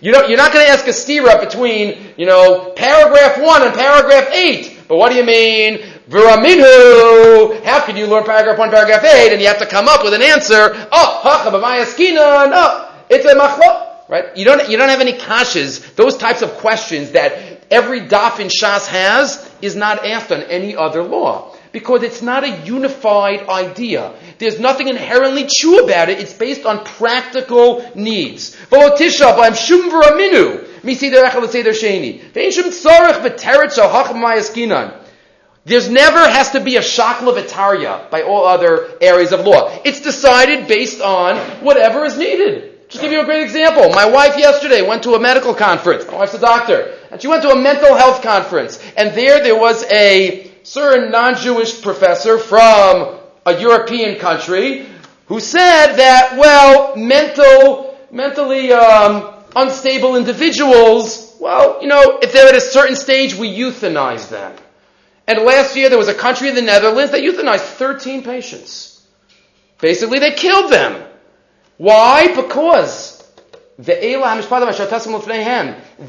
You 0.00 0.12
know, 0.12 0.26
you're 0.26 0.38
not 0.38 0.52
going 0.52 0.64
to 0.64 0.70
ask 0.70 0.86
a 0.86 0.90
stira 0.90 1.40
between, 1.40 2.14
you 2.16 2.26
know, 2.26 2.72
paragraph 2.76 3.38
one 3.42 3.62
and 3.62 3.74
paragraph 3.74 4.30
eight. 4.32 4.84
But 4.88 4.96
what 4.96 5.10
do 5.10 5.16
you 5.16 5.24
mean? 5.24 5.80
Viraminhu. 6.08 7.62
How 7.64 7.84
can 7.84 7.96
you 7.96 8.06
learn 8.06 8.24
paragraph 8.24 8.58
one, 8.58 8.70
paragraph 8.70 9.04
eight, 9.04 9.32
and 9.32 9.40
you 9.40 9.48
have 9.48 9.58
to 9.58 9.66
come 9.66 9.88
up 9.88 10.04
with 10.04 10.14
an 10.14 10.22
answer? 10.22 10.88
Oh, 10.92 11.20
it's 13.10 13.24
a 13.24 13.34
machlo. 13.34 13.90
Right? 14.06 14.36
You 14.36 14.44
don't, 14.44 14.68
you 14.68 14.76
don't 14.76 14.90
have 14.90 15.00
any 15.00 15.14
kashas. 15.14 15.94
Those 15.94 16.18
types 16.18 16.42
of 16.42 16.52
questions 16.58 17.12
that 17.12 17.53
every 17.70 18.00
daf 18.00 18.40
in 18.40 18.48
Shas 18.48 18.86
has 18.86 19.50
is 19.62 19.76
not 19.76 20.04
asked 20.06 20.32
on 20.32 20.42
any 20.42 20.76
other 20.76 21.02
law 21.02 21.54
because 21.72 22.04
it's 22.04 22.22
not 22.22 22.44
a 22.44 22.50
unified 22.64 23.48
idea. 23.48 24.14
There's 24.38 24.60
nothing 24.60 24.88
inherently 24.88 25.48
true 25.50 25.84
about 25.84 26.08
it. 26.08 26.20
It's 26.20 26.32
based 26.32 26.64
on 26.64 26.84
practical 26.84 27.90
needs. 27.96 28.56
There's 35.66 35.88
never 35.88 36.28
has 36.28 36.50
to 36.50 36.60
be 36.60 36.76
a 36.76 36.80
shakla 36.80 37.34
vitaria 37.34 38.10
by 38.10 38.22
all 38.22 38.44
other 38.44 38.90
areas 39.00 39.32
of 39.32 39.40
law. 39.46 39.80
It's 39.84 40.00
decided 40.00 40.68
based 40.68 41.00
on 41.00 41.38
whatever 41.64 42.04
is 42.04 42.16
needed. 42.16 42.88
Just 42.88 43.02
give 43.02 43.10
you 43.10 43.22
a 43.22 43.24
great 43.24 43.42
example. 43.42 43.88
My 43.90 44.08
wife 44.08 44.36
yesterday 44.38 44.86
went 44.86 45.02
to 45.04 45.14
a 45.14 45.20
medical 45.20 45.54
conference. 45.54 46.06
My 46.06 46.18
wife's 46.18 46.34
a 46.34 46.38
doctor. 46.38 46.94
And 47.14 47.22
she 47.22 47.28
went 47.28 47.42
to 47.42 47.50
a 47.50 47.56
mental 47.56 47.94
health 47.94 48.22
conference. 48.22 48.82
And 48.96 49.14
there, 49.14 49.40
there 49.40 49.56
was 49.56 49.84
a 49.84 50.50
certain 50.64 51.12
non-Jewish 51.12 51.80
professor 51.80 52.38
from 52.38 53.20
a 53.46 53.56
European 53.56 54.18
country 54.18 54.86
who 55.26 55.38
said 55.38 55.92
that, 55.94 56.36
well, 56.36 56.96
mental, 56.96 57.96
mentally 58.10 58.72
um, 58.72 59.32
unstable 59.54 60.16
individuals, 60.16 61.36
well, 61.38 61.80
you 61.80 61.86
know, 61.86 62.18
if 62.20 62.32
they're 62.32 62.48
at 62.48 62.56
a 62.56 62.60
certain 62.60 62.96
stage, 62.96 63.36
we 63.36 63.48
euthanize 63.56 64.28
them. 64.28 64.56
And 65.28 65.38
last 65.44 65.76
year 65.76 65.90
there 65.90 65.98
was 65.98 66.08
a 66.08 66.14
country 66.14 66.48
in 66.48 66.56
the 66.56 66.62
Netherlands 66.62 67.12
that 67.12 67.20
euthanized 67.20 67.60
13 67.76 68.24
patients. 68.24 69.06
Basically, 69.80 70.18
they 70.18 70.32
killed 70.32 70.72
them. 70.72 71.00
Why? 71.76 72.34
Because 72.34 73.14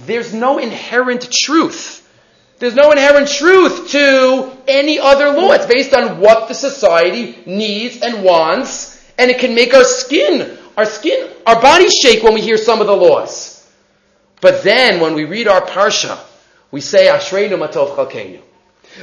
there's 0.06 0.34
no 0.34 0.58
inherent 0.58 1.32
truth 1.32 2.06
there's 2.58 2.76
no 2.76 2.92
inherent 2.92 3.28
truth 3.28 3.92
to 3.92 4.58
any 4.68 4.98
other 4.98 5.32
law. 5.32 5.52
It's 5.52 5.66
based 5.66 5.94
on 5.94 6.20
what 6.20 6.48
the 6.48 6.54
society 6.54 7.38
needs 7.46 8.02
and 8.02 8.24
wants, 8.24 8.96
and 9.18 9.30
it 9.30 9.40
can 9.40 9.56
make 9.56 9.74
our 9.74 9.84
skin, 9.84 10.58
our 10.78 10.86
skin, 10.86 11.30
our 11.46 11.62
bodies 11.62 11.94
shake 12.02 12.24
when 12.24 12.34
we 12.34 12.42
hear 12.42 12.58
some 12.58 12.80
of 12.80 12.88
the 12.88 12.96
laws. 12.96 13.70
But 14.40 14.64
then, 14.64 15.02
when 15.02 15.16
we 15.16 15.26
read 15.26 15.48
our 15.48 15.62
parsha, 15.62 16.18
we 16.72 16.80
say, 16.80 17.08
Ashreinu 17.08 17.58
matov 17.58 17.96
chalkeinu. 17.96 18.42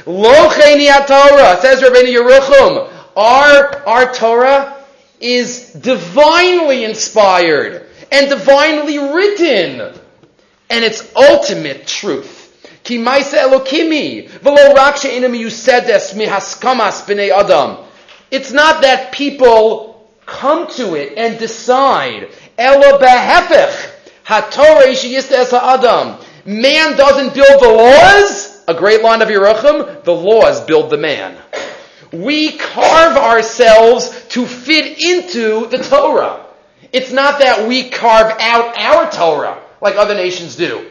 Lo 0.07 0.49
cheni 0.49 0.87
Torah, 1.05 1.57
says 1.61 1.81
Rabbeinu 1.81 2.11
Yerucham, 2.11 2.91
our, 3.15 3.87
our 3.87 4.13
Torah 4.13 4.83
is 5.19 5.73
divinely 5.73 6.83
inspired 6.83 7.85
and 8.11 8.29
divinely 8.29 8.97
written, 8.97 9.99
and 10.69 10.83
it's 10.83 11.13
ultimate 11.15 11.87
truth. 11.87 12.43
Ki 12.83 12.97
maisa 12.97 13.47
elokimi, 13.47 14.29
v'lo 14.29 14.73
rak 14.75 14.97
she'inam 14.97 15.33
yusedes 15.33 16.13
mihaskamas 16.13 17.05
b'nei 17.05 17.31
adam. 17.31 17.77
It's 18.29 18.51
not 18.51 18.81
that 18.81 19.13
people 19.13 20.09
come 20.25 20.67
to 20.71 20.95
it 20.95 21.17
and 21.17 21.39
decide. 21.39 22.29
Elo 22.57 22.99
behefech, 22.99 23.91
hatorah 24.25 24.87
yishiyistes 24.87 25.53
adam. 25.53 26.17
Man 26.45 26.97
doesn't 26.97 27.33
build 27.33 27.61
the 27.61 27.69
laws. 27.69 28.63
A 28.67 28.73
great 28.73 29.01
line 29.01 29.21
of 29.21 29.29
Yerucham, 29.29 30.03
the 30.03 30.13
laws 30.13 30.61
build 30.61 30.89
the 30.89 30.97
man. 30.97 31.37
We 32.11 32.57
carve 32.57 33.17
ourselves 33.17 34.09
to 34.29 34.45
fit 34.45 35.01
into 35.03 35.67
the 35.67 35.77
Torah. 35.77 36.45
It's 36.91 37.11
not 37.11 37.39
that 37.39 37.67
we 37.67 37.89
carve 37.89 38.35
out 38.39 38.77
our 38.77 39.11
Torah 39.11 39.62
like 39.83 39.97
other 39.97 40.15
nations 40.15 40.55
do. 40.55 40.89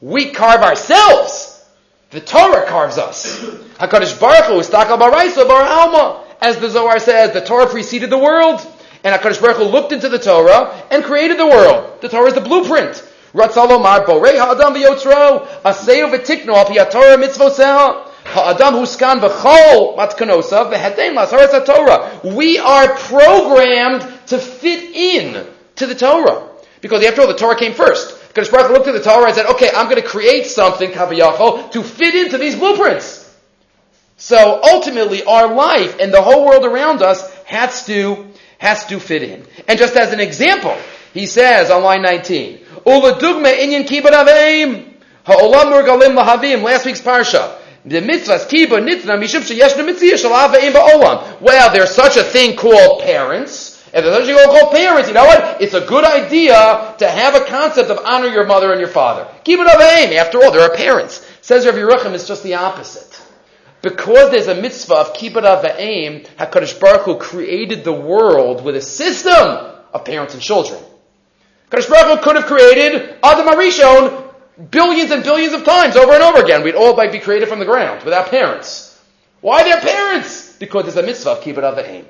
We 0.00 0.30
carve 0.30 0.62
ourselves. 0.62 1.64
The 2.10 2.20
Torah 2.20 2.66
carves 2.66 2.98
us. 2.98 3.40
HaKadosh 3.78 4.20
Baruch 4.20 4.44
Hu 4.44 4.60
is 4.60 4.70
takal 4.70 4.98
baraisa 4.98 5.48
bar 5.48 5.62
alma. 5.62 6.24
As 6.40 6.58
the 6.58 6.68
Zohar 6.68 7.00
says, 7.00 7.32
the 7.32 7.40
Torah 7.40 7.66
preceded 7.66 8.10
the 8.10 8.18
world. 8.18 8.60
And 9.02 9.18
HaKadosh 9.18 9.40
Baruch 9.40 9.56
Hu 9.56 9.64
looked 9.64 9.92
into 9.92 10.08
the 10.08 10.18
Torah 10.18 10.84
and 10.90 11.02
created 11.02 11.38
the 11.38 11.46
world. 11.46 12.00
The 12.02 12.08
Torah 12.08 12.28
is 12.28 12.34
the 12.34 12.42
blueprint. 12.42 13.02
Ratzalo 13.32 13.82
mar 13.82 14.04
borei 14.04 14.38
ha'adam 14.38 14.74
v'yotzro, 14.74 15.46
aseo 15.62 16.10
v'tikno 16.10 16.54
al 16.54 16.64
pi 16.66 16.74
ha'torah 16.74 17.16
mitzvoseh, 17.22 18.06
ha'adam 18.24 18.74
huskan 18.74 19.20
v'chol 19.20 19.96
matkanosav 19.96 20.72
v'hetein 20.72 21.14
lasaretz 21.14 21.66
Torah. 21.66 22.20
We 22.36 22.58
are 22.58 22.94
programmed 22.96 24.02
to 24.28 24.38
fit 24.38 24.94
in 24.94 25.46
to 25.76 25.86
the 25.86 25.94
Torah. 25.94 26.48
Because 26.80 27.04
after 27.04 27.22
all, 27.22 27.26
the 27.26 27.34
Torah 27.34 27.56
came 27.56 27.74
first. 27.74 28.14
Kadosh 28.36 28.50
Baruch 28.50 28.70
looked 28.70 28.86
at 28.86 28.92
the 28.92 29.00
Torah 29.00 29.26
and 29.26 29.34
said, 29.34 29.46
okay, 29.46 29.70
I'm 29.74 29.88
going 29.88 30.00
to 30.00 30.06
create 30.06 30.46
something, 30.46 30.90
kaviyachol, 30.90 31.70
to 31.72 31.82
fit 31.82 32.14
into 32.14 32.36
these 32.36 32.54
blueprints. 32.54 33.22
So 34.18 34.60
ultimately, 34.62 35.24
our 35.24 35.54
life 35.54 35.96
and 35.98 36.12
the 36.12 36.20
whole 36.20 36.44
world 36.44 36.66
around 36.66 37.00
us 37.00 37.32
has 37.44 37.86
to, 37.86 38.26
has 38.58 38.84
to 38.86 39.00
fit 39.00 39.22
in. 39.22 39.46
And 39.66 39.78
just 39.78 39.96
as 39.96 40.12
an 40.12 40.20
example, 40.20 40.76
he 41.14 41.24
says 41.24 41.70
on 41.70 41.82
line 41.82 42.02
19, 42.02 42.60
Ula 42.84 43.18
dugma 43.18 43.54
inyan 43.54 43.86
kibbut 43.86 44.12
aveim. 44.12 44.92
Ha'olam 45.24 45.72
murgalim 45.72 46.22
lahavim. 46.22 46.62
Last 46.62 46.84
week's 46.84 47.00
parsha. 47.00 47.58
The 47.86 48.02
mitzvahs 48.02 48.48
kibbut 48.48 48.86
nitna 48.86 49.18
mishum 49.18 49.42
shel 49.46 50.30
aveim 50.30 50.72
ba'olam. 50.72 51.40
Well, 51.40 51.72
there's 51.72 51.94
such 51.94 52.18
a 52.18 52.22
thing 52.22 52.54
called 52.54 53.02
parents. 53.02 53.65
And 53.92 54.04
a 54.04 54.24
thing 54.24 54.36
called 54.36 54.72
parents. 54.72 55.08
You 55.08 55.14
know 55.14 55.24
what? 55.24 55.62
It's 55.62 55.74
a 55.74 55.86
good 55.86 56.04
idea 56.04 56.94
to 56.98 57.08
have 57.08 57.34
a 57.34 57.44
concept 57.44 57.90
of 57.90 57.98
honor 58.04 58.28
your 58.28 58.46
mother 58.46 58.72
and 58.72 58.80
your 58.80 58.90
father. 58.90 59.28
Kibbut 59.44 59.66
aveim. 59.66 60.12
After 60.16 60.42
all, 60.42 60.50
there 60.50 60.62
are 60.62 60.74
parents. 60.74 61.26
Says 61.40 61.66
Rav 61.66 61.76
Yerucham, 61.76 62.12
it's 62.14 62.26
just 62.26 62.42
the 62.42 62.54
opposite. 62.54 63.22
Because 63.82 64.30
there's 64.32 64.48
a 64.48 64.60
mitzvah 64.60 64.94
of 64.94 65.12
kibbut 65.14 65.44
aveim, 65.44 66.26
HaKadosh 66.36 66.80
Baruch 66.80 67.02
Hu 67.02 67.18
created 67.18 67.84
the 67.84 67.92
world 67.92 68.64
with 68.64 68.76
a 68.76 68.82
system 68.82 69.72
of 69.92 70.04
parents 70.04 70.34
and 70.34 70.42
children. 70.42 70.82
Kadosh 71.70 71.88
Baruch 71.88 72.18
Hu 72.18 72.24
could 72.24 72.36
have 72.36 72.46
created 72.46 73.16
Adam 73.22 73.46
Arishon 73.46 74.24
billions 74.70 75.10
and 75.10 75.22
billions 75.22 75.52
of 75.52 75.64
times 75.64 75.96
over 75.96 76.12
and 76.12 76.22
over 76.22 76.42
again. 76.42 76.64
We'd 76.64 76.74
all 76.74 76.96
be 77.10 77.18
created 77.20 77.48
from 77.48 77.58
the 77.60 77.64
ground 77.64 78.02
without 78.02 78.30
parents. 78.30 78.98
Why 79.40 79.62
their 79.62 79.80
parents? 79.80 80.56
Because 80.56 80.84
there's 80.84 80.96
a 80.96 81.02
mitzvah 81.02 81.32
of 81.32 81.40
kibbut 81.40 81.62
avayim. 81.62 82.06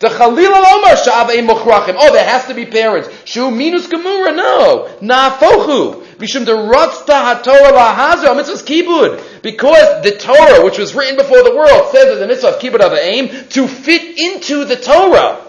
The 0.00 0.08
Chalil 0.08 0.54
Omar 0.54 0.94
Sha'avayim 0.94 1.48
Mochrachim. 1.48 1.96
Oh, 1.98 2.12
there 2.12 2.24
has 2.24 2.46
to 2.46 2.54
be 2.54 2.66
parents. 2.66 3.08
Shu 3.24 3.50
minus 3.50 3.88
gemura. 3.88 4.34
No. 4.34 4.96
Nafochu. 5.00 6.04
Mishum 6.18 6.44
de 6.44 6.52
Ratzta 6.52 7.42
HaTorah 7.42 7.72
Lahazer. 7.72 8.36
Mitzvah's 8.36 8.62
kibbud. 8.62 9.42
Because 9.42 10.04
the 10.04 10.12
Torah, 10.12 10.64
which 10.64 10.78
was 10.78 10.94
written 10.94 11.16
before 11.16 11.42
the 11.42 11.54
world, 11.54 11.90
says 11.90 12.06
that 12.06 12.18
the 12.20 12.28
mitzvah 12.28 12.48
of 12.48 12.60
kibbut 12.60 12.96
aim 12.96 13.28
to 13.48 13.66
fit 13.66 14.18
into 14.18 14.64
the 14.64 14.76
Torah. 14.76 15.44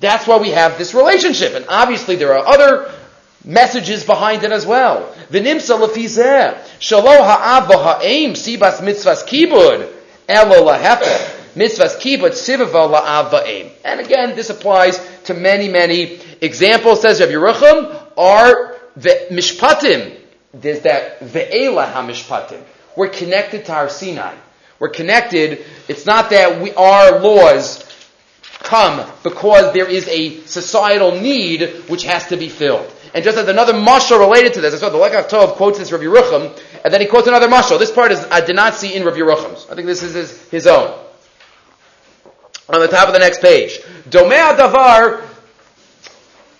That's 0.00 0.26
why 0.26 0.38
we 0.38 0.50
have 0.50 0.78
this 0.78 0.94
relationship. 0.94 1.54
And 1.54 1.66
obviously 1.68 2.16
there 2.16 2.32
are 2.32 2.46
other 2.46 2.90
messages 3.44 4.04
behind 4.04 4.42
it 4.42 4.52
as 4.52 4.64
well. 4.64 5.14
V'nimsa 5.30 5.78
lefizeh, 5.78 6.58
shalo 6.78 7.18
ha'av 7.18 7.68
v'ha'im, 7.68 8.30
sibas 8.30 8.80
mitzvahs 8.80 9.24
kibud, 9.24 9.92
elo 10.28 10.66
lahefeh, 10.66 11.39
mitzvahs 11.60 11.96
kibud, 12.00 12.32
sivava 12.32 12.94
la'av 12.94 13.30
v'aim. 13.30 13.70
And 13.84 14.00
again, 14.00 14.34
this 14.34 14.50
applies 14.50 14.98
to 15.24 15.34
many, 15.34 15.68
many 15.68 16.20
examples, 16.40 17.02
says 17.02 17.20
Rav 17.20 17.28
Yerucham, 17.28 18.02
are 18.16 18.76
the 18.96 19.26
mishpatim. 19.30 20.16
There's 20.52 20.80
that 20.80 21.20
ve'ela 21.20 21.92
ha'mishpatim. 21.92 22.62
We're 22.96 23.08
connected 23.08 23.66
to 23.66 23.72
our 23.72 23.88
Sinai. 23.88 24.34
We're 24.78 24.88
connected, 24.88 25.64
it's 25.88 26.06
not 26.06 26.30
that 26.30 26.62
we, 26.62 26.72
our 26.72 27.20
laws 27.20 27.86
come 28.60 29.10
because 29.22 29.74
there 29.74 29.88
is 29.88 30.08
a 30.08 30.40
societal 30.46 31.20
need 31.20 31.62
which 31.88 32.04
has 32.04 32.26
to 32.28 32.36
be 32.36 32.48
filled. 32.48 32.90
And 33.14 33.24
just 33.24 33.36
as 33.36 33.48
another 33.48 33.74
mashal 33.74 34.20
related 34.20 34.54
to 34.54 34.60
this, 34.60 34.74
I 34.74 34.78
saw 34.78 34.88
the 34.88 34.98
Lekach 34.98 35.28
Tov 35.28 35.56
quotes 35.56 35.78
this 35.78 35.92
Rav 35.92 36.00
Yerucham, 36.00 36.58
and 36.84 36.94
then 36.94 37.00
he 37.00 37.06
quotes 37.06 37.26
another 37.26 37.48
mashal. 37.48 37.78
This 37.78 37.90
part 37.90 38.12
is 38.12 38.24
I 38.30 38.40
did 38.40 38.56
not 38.56 38.74
see 38.74 38.94
in 38.94 39.04
Rav 39.04 39.14
Yerucham's. 39.14 39.66
I 39.70 39.74
think 39.74 39.86
this 39.86 40.02
is 40.02 40.14
his, 40.14 40.48
his 40.48 40.66
own. 40.66 40.96
On 42.72 42.78
the 42.78 42.86
top 42.86 43.08
of 43.08 43.14
the 43.14 43.18
next 43.18 43.40
page, 43.40 43.80
Domei 44.08 44.54
Adavar. 44.54 45.26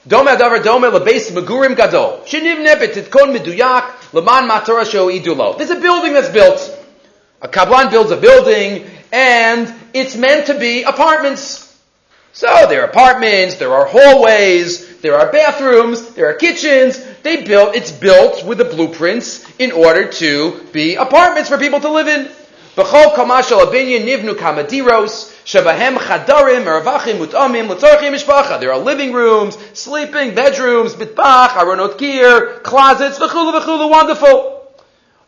Domei 0.09 0.37
Adavar 0.37 0.61
Domei 0.61 0.91
Lebeis 0.91 1.31
Megurim 1.31 1.77
Gadol. 1.77 2.25
Shinivne 2.27 2.75
betitkon 2.75 3.37
meduyak 3.37 4.13
leman 4.13 4.49
matora 4.49 4.85
idulo. 4.85 5.57
There's 5.57 5.71
a 5.71 5.79
building 5.79 6.13
that's 6.13 6.31
built. 6.31 6.77
A 7.43 7.49
kablan 7.49 7.91
builds 7.91 8.11
a 8.11 8.17
building, 8.17 8.91
and 9.13 9.73
it's 9.95 10.17
meant 10.17 10.47
to 10.47 10.59
be 10.59 10.83
apartments. 10.83 11.69
So 12.33 12.47
there 12.69 12.83
are 12.83 12.87
apartments, 12.87 13.57
there 13.57 13.73
are 13.73 13.87
hallways, 13.87 15.01
there 15.01 15.15
are 15.15 15.31
bathrooms, 15.31 16.15
there 16.15 16.27
are 16.27 16.35
kitchens. 16.35 17.05
They 17.23 17.45
built, 17.45 17.75
it's 17.75 17.93
built 17.93 18.45
with 18.45 18.59
the 18.59 18.65
blueprints 18.65 19.45
in 19.59 19.73
order 19.73 20.11
to 20.13 20.61
be 20.73 20.97
apartments 20.97 21.49
for 21.49 21.59
people 21.59 21.81
to 21.81 21.91
live 21.91 22.09
in. 22.09 22.31
B'chol 22.77 23.15
kamashal 23.15 23.67
abinyan 23.67 24.05
nivnu 24.05 24.35
kamadiros, 24.35 25.33
shabahem 25.45 25.97
chadarim, 25.97 26.65
eravachim, 26.65 27.19
mutamim, 27.19 27.69
letzarchim 27.69 28.15
mishpacha. 28.15 28.61
There 28.61 28.73
are 28.73 28.79
living 28.79 29.13
rooms, 29.13 29.59
sleeping, 29.73 30.35
bedrooms, 30.35 30.95
bitbach, 30.95 31.49
aronot 31.49 31.99
gear, 31.99 32.61
closets, 32.61 33.19
v'chulu 33.19 33.61
v'chulu, 33.61 33.91
wonderful. 33.91 34.73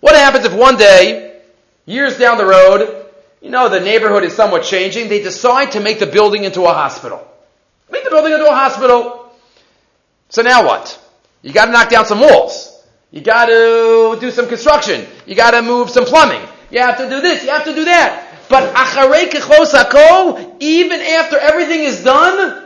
What 0.01 0.15
happens 0.15 0.45
if 0.45 0.53
one 0.55 0.77
day, 0.77 1.41
years 1.87 2.19
down 2.19 2.39
the 2.39 2.47
road, 2.47 3.07
you 3.41 3.51
know, 3.51 3.69
the 3.69 3.81
neighborhood 3.81 4.23
is 4.23 4.35
somewhat 4.35 4.63
changing. 4.63 5.09
They 5.09 5.21
decide 5.21 5.73
to 5.73 5.81
make 5.81 5.99
the 5.99 6.07
building 6.07 6.45
into 6.45 6.63
a 6.63 6.73
hospital. 6.73 7.27
Make 7.91 8.05
the 8.05 8.11
building 8.11 8.33
into 8.33 8.47
a 8.47 8.55
hospital. 8.55 9.33
So 10.29 10.43
now 10.43 10.65
what? 10.65 10.99
You 11.43 11.53
gotta 11.53 11.73
knock 11.73 11.91
down 11.91 12.07
some 12.07 12.21
walls. 12.21 12.69
You 13.11 13.21
gotta 13.21 14.17
do 14.21 14.31
some 14.31 14.47
construction. 14.47 15.07
You 15.27 15.35
gotta 15.35 15.61
move 15.61 15.91
some 15.91 16.05
plumbing. 16.05 16.41
You 16.73 16.81
have 16.81 16.97
to 16.99 17.09
do 17.09 17.21
this. 17.21 17.45
You 17.45 17.51
have 17.51 17.65
to 17.65 17.75
do 17.75 17.85
that. 17.85 18.49
But 18.49 18.75
acharei 18.75 19.31
hako, 19.31 20.57
even 20.59 21.01
after 21.01 21.39
everything 21.39 21.81
is 21.81 22.03
done, 22.03 22.65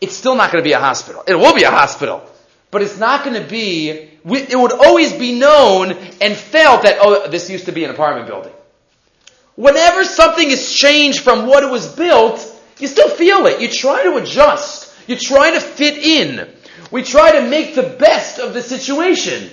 it's 0.00 0.16
still 0.16 0.34
not 0.34 0.50
going 0.50 0.64
to 0.64 0.68
be 0.68 0.72
a 0.72 0.80
hospital. 0.80 1.22
It 1.28 1.34
will 1.34 1.54
be 1.54 1.64
a 1.64 1.70
hospital. 1.70 2.22
But 2.70 2.82
it's 2.82 2.98
not 2.98 3.24
going 3.24 3.40
to 3.40 3.46
be, 3.46 3.90
it 3.90 4.58
would 4.58 4.72
always 4.72 5.12
be 5.12 5.38
known 5.38 5.92
and 6.20 6.34
felt 6.34 6.82
that, 6.84 6.98
oh, 7.00 7.28
this 7.28 7.50
used 7.50 7.66
to 7.66 7.72
be 7.72 7.84
an 7.84 7.90
apartment 7.90 8.26
building. 8.26 8.52
Whenever 9.54 10.04
something 10.04 10.50
is 10.50 10.72
changed 10.72 11.20
from 11.20 11.46
what 11.46 11.62
it 11.62 11.70
was 11.70 11.88
built, 11.94 12.40
you 12.78 12.86
still 12.86 13.10
feel 13.10 13.44
it. 13.46 13.60
You 13.60 13.68
try 13.68 14.04
to 14.04 14.16
adjust. 14.16 14.94
You 15.06 15.16
try 15.16 15.50
to 15.50 15.60
fit 15.60 15.98
in. 15.98 16.48
We 16.90 17.02
try 17.02 17.32
to 17.32 17.48
make 17.48 17.74
the 17.74 17.82
best 17.82 18.38
of 18.38 18.54
the 18.54 18.62
situation. 18.62 19.50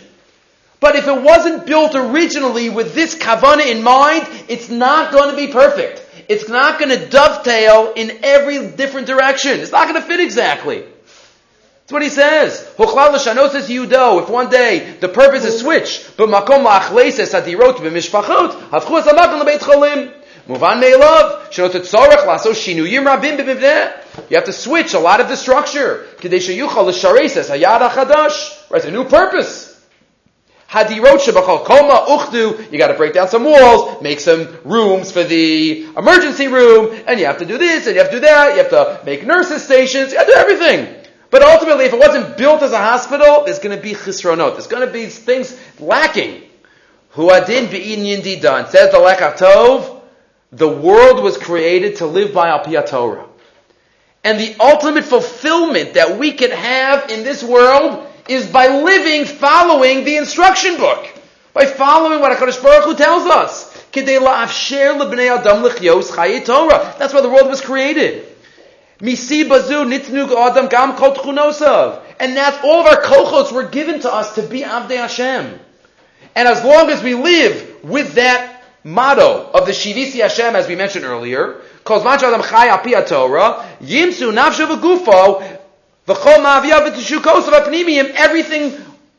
But 0.79 0.96
if 0.96 1.07
it 1.07 1.22
wasn't 1.22 1.65
built 1.65 1.96
originally 1.96 2.69
with 2.69 2.93
this 2.93 3.15
kavana 3.15 3.65
in 3.65 3.81
mind, 3.81 4.27
it's 4.48 4.69
not 4.69 5.12
going 5.12 5.31
to 5.31 5.36
be 5.36 5.51
perfect. 5.51 6.03
It's 6.29 6.48
not 6.48 6.77
going 6.79 6.91
to 6.91 7.07
dovetail 7.10 7.93
in 7.96 8.19
every 8.24 8.67
different 8.72 9.07
direction. 9.07 9.60
It's 9.60 9.72
not 9.72 9.88
going 9.88 10.00
to 10.00 10.07
fit 10.07 10.19
exactly. 10.19 10.81
That's 10.81 11.93
what 11.93 12.03
he 12.03 12.10
says. 12.10 12.67
If 12.77 14.29
one 14.29 14.50
day 14.50 14.98
the 15.00 15.07
purpose 15.07 15.46
is 15.46 15.62
switched, 15.62 16.17
but 16.17 16.27
makom 16.27 16.65
la'achleises 16.65 17.34
adirot 17.34 17.77
b'mishpachot, 17.77 18.69
hafchu 18.69 19.01
esamakim 19.01 19.41
lebeit 19.41 19.60
cholim. 19.60 20.13
Muvan 20.50 20.79
me'elav, 20.81 21.50
shenot 21.50 21.72
tzorech 21.72 22.25
laso 22.27 22.51
shinuyim 22.51 23.05
rabim 23.05 23.38
b'mivneh. 23.38 24.29
You 24.29 24.36
have 24.36 24.46
to 24.46 24.53
switch 24.53 24.93
a 24.93 25.00
lot 25.00 25.22
of 25.22 25.29
the 25.29 25.38
structure. 25.38 26.05
Kedei 26.17 26.39
sheyuchal 26.39 26.86
l'shareses 26.88 27.50
hayad 27.50 27.79
hachadash. 27.89 28.69
Right, 28.69 28.79
it's 28.79 28.86
a 28.86 28.91
new 28.91 29.05
purpose. 29.05 29.66
Hadirot 30.69 31.65
koma 31.65 32.05
uchdu. 32.07 32.71
You 32.71 32.77
got 32.77 32.88
to 32.88 32.95
break 32.95 33.13
down 33.13 33.29
some 33.29 33.45
walls, 33.45 34.01
make 34.01 34.19
some 34.19 34.57
rooms 34.65 35.12
for 35.12 35.24
the 35.24 35.83
emergency 35.97 36.47
room, 36.47 36.95
and 37.07 37.19
you 37.19 37.25
have 37.25 37.38
to 37.38 37.45
do 37.45 37.57
this 37.57 37.88
and 37.88 37.95
you 37.95 38.01
have 38.01 38.12
to 38.12 38.17
do 38.17 38.21
that. 38.21 38.51
You 38.51 38.63
have 38.63 38.69
to 38.71 39.01
make 39.05 39.25
nurses 39.25 39.63
stations. 39.63 40.12
You 40.12 40.17
have 40.17 40.27
to 40.27 40.33
do 40.33 40.39
everything. 40.39 40.93
But 41.29 41.41
ultimately, 41.41 41.86
if 41.86 41.93
it 41.93 42.00
wasn't 42.00 42.38
built 42.38 42.62
as 42.63 42.71
a 42.71 42.77
hospital, 42.77 43.43
there's 43.45 43.59
going 43.59 43.75
to 43.75 43.81
be 43.81 43.93
chisronot. 43.93 44.53
There's 44.53 44.67
going 44.67 44.86
to 44.86 44.91
be 44.91 45.07
things 45.07 45.57
lacking. 45.79 46.43
Huadin 47.13 47.69
be'inyin 47.69 48.21
didan. 48.21 48.69
Says 48.69 48.91
the 48.91 48.97
Lekach 48.97 49.38
Tov, 49.38 50.01
the 50.51 50.69
world 50.69 51.24
was 51.24 51.38
created 51.38 51.97
to 51.97 52.05
live 52.05 52.33
by 52.33 52.50
Al 52.50 52.83
Torah. 52.83 53.25
And 54.24 54.39
the 54.39 54.55
ultimate 54.59 55.05
fulfillment 55.05 55.93
that 55.93 56.17
we 56.17 56.33
can 56.33 56.51
have 56.51 57.09
in 57.09 57.24
this 57.24 57.43
world 57.43 58.06
is 58.29 58.48
by 58.48 58.67
living 58.67 59.25
following 59.25 60.03
the 60.03 60.17
instruction 60.17 60.77
book. 60.77 61.07
By 61.53 61.65
following 61.65 62.19
what 62.19 62.38
HaKadosh 62.38 62.62
Baruch 62.62 62.86
Hu 62.86 62.96
tells 62.96 63.27
us. 63.27 63.74
That's 63.91 64.13
why 67.13 67.22
the 67.22 67.29
world 67.29 67.50
was 67.50 67.62
created. 67.62 68.25
And 72.19 72.36
that's 72.36 72.57
all 72.63 72.81
of 72.81 72.88
our 72.88 73.01
kochos 73.03 73.51
were 73.51 73.63
given 73.63 74.00
to 74.01 74.13
us 74.13 74.36
to 74.36 74.41
be 74.41 74.62
Avdei 74.62 74.98
Hashem. 74.98 75.60
And 76.36 76.48
as 76.48 76.63
long 76.63 76.89
as 76.89 77.01
we 77.03 77.15
live 77.15 77.84
with 77.84 78.13
that 78.13 78.63
motto 78.84 79.50
of 79.53 79.65
the 79.65 79.72
Shivisi 79.72 80.22
Hashem, 80.22 80.55
as 80.55 80.67
we 80.67 80.75
mentioned 80.75 81.05
earlier, 81.05 81.62
everything 88.15 88.73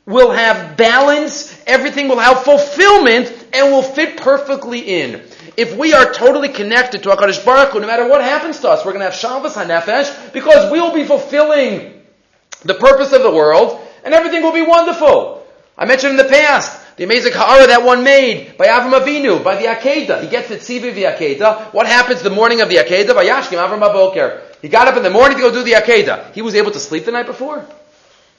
will 0.06 0.30
have 0.30 0.76
balance, 0.78 1.62
everything 1.66 2.08
will 2.08 2.18
have 2.18 2.42
fulfillment, 2.44 3.30
and 3.52 3.70
will 3.70 3.82
fit 3.82 4.16
perfectly 4.16 4.80
in. 4.80 5.22
If 5.56 5.76
we 5.76 5.92
are 5.92 6.12
totally 6.12 6.48
connected 6.48 7.02
to 7.02 7.10
HaKadosh 7.10 7.44
Baruch 7.44 7.72
Hu, 7.72 7.80
no 7.80 7.86
matter 7.86 8.08
what 8.08 8.22
happens 8.22 8.60
to 8.60 8.70
us, 8.70 8.86
we're 8.86 8.92
going 8.92 9.04
to 9.04 9.10
have 9.10 9.20
Shalvas 9.20 9.52
HaNefesh, 9.52 10.32
because 10.32 10.72
we 10.72 10.80
will 10.80 10.94
be 10.94 11.04
fulfilling 11.04 12.02
the 12.64 12.74
purpose 12.74 13.12
of 13.12 13.22
the 13.22 13.30
world, 13.30 13.86
and 14.02 14.14
everything 14.14 14.42
will 14.42 14.52
be 14.52 14.62
wonderful. 14.62 15.46
I 15.76 15.84
mentioned 15.84 16.12
in 16.12 16.16
the 16.16 16.32
past, 16.32 16.96
the 16.96 17.04
amazing 17.04 17.32
ha'ara 17.34 17.66
that 17.68 17.84
one 17.84 18.02
made 18.02 18.56
by 18.56 18.66
Avram 18.66 18.98
Avinu, 18.98 19.44
by 19.44 19.56
the 19.56 19.68
Akedah. 19.68 20.22
He 20.22 20.28
gets 20.28 20.48
the 20.48 20.56
tzivi 20.56 20.88
of 20.88 20.94
the 20.94 21.04
Akedah. 21.04 21.72
What 21.72 21.86
happens 21.86 22.22
the 22.22 22.30
morning 22.30 22.62
of 22.62 22.68
the 22.68 22.76
Akedah? 22.76 23.14
by 23.14 23.24
Vayashkim 23.24 23.58
Avram 23.58 23.80
Baboker. 23.80 24.47
He 24.62 24.68
got 24.68 24.88
up 24.88 24.96
in 24.96 25.02
the 25.02 25.10
morning 25.10 25.36
to 25.38 25.42
go 25.42 25.52
do 25.52 25.62
the 25.62 25.72
Akedah. 25.72 26.32
He 26.32 26.42
was 26.42 26.54
able 26.54 26.70
to 26.72 26.80
sleep 26.80 27.04
the 27.04 27.12
night 27.12 27.26
before. 27.26 27.64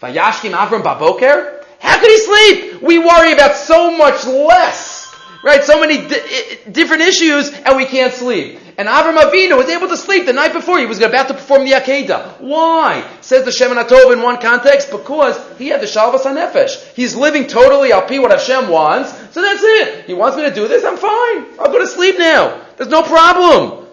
Vayashkim 0.02 0.52
Avram 0.52 0.82
Baboker? 0.82 1.64
How 1.80 2.00
could 2.00 2.10
he 2.10 2.20
sleep? 2.20 2.82
We 2.82 3.00
worry 3.00 3.34
about 3.34 3.56
so 3.56 3.96
much 3.98 4.26
less 4.26 5.00
right? 5.44 5.64
So 5.64 5.80
many 5.80 6.08
di- 6.08 6.72
different 6.72 7.04
issues, 7.04 7.52
and 7.52 7.78
we 7.78 7.86
can't 7.86 8.14
sleep. 8.14 8.60
And 8.78 8.88
Avram 8.88 9.18
Avinu 9.18 9.58
was 9.58 9.68
able 9.68 9.90
to 9.90 9.98
sleep 9.98 10.26
the 10.26 10.34
night 10.34 10.54
before 10.54 10.80
he 10.80 10.86
was 10.86 11.02
about 11.02 11.28
to 11.28 11.34
perform 11.34 11.66
the 11.66 11.72
Akedah. 11.72 12.40
Why? 12.40 13.06
Says 13.22 13.44
the 13.44 13.52
Shem 13.52 13.72
Tov 13.72 14.14
in 14.14 14.22
one 14.22 14.40
context, 14.40 14.90
because 14.92 15.38
he 15.58 15.68
had 15.68 15.82
the 15.82 15.86
Shalvas 15.86 16.22
HaNefesh. 16.22 16.94
He's 16.94 17.16
living 17.16 17.48
totally 17.48 17.92
al 17.92 18.08
what 18.22 18.32
Hashem 18.32 18.70
wants, 18.70 19.12
so 19.34 19.42
that's 19.42 19.64
it. 19.64 20.06
He 20.06 20.14
wants 20.14 20.38
me 20.38 20.44
to 20.44 20.54
do 20.54 20.68
this, 20.68 20.84
I'm 20.84 20.98
fine. 20.98 21.60
I'll 21.60 21.72
go 21.72 21.80
to 21.80 21.88
sleep 21.88 22.18
now. 22.18 22.66
There's 22.78 22.90
no 22.90 23.04
problem. 23.04 23.88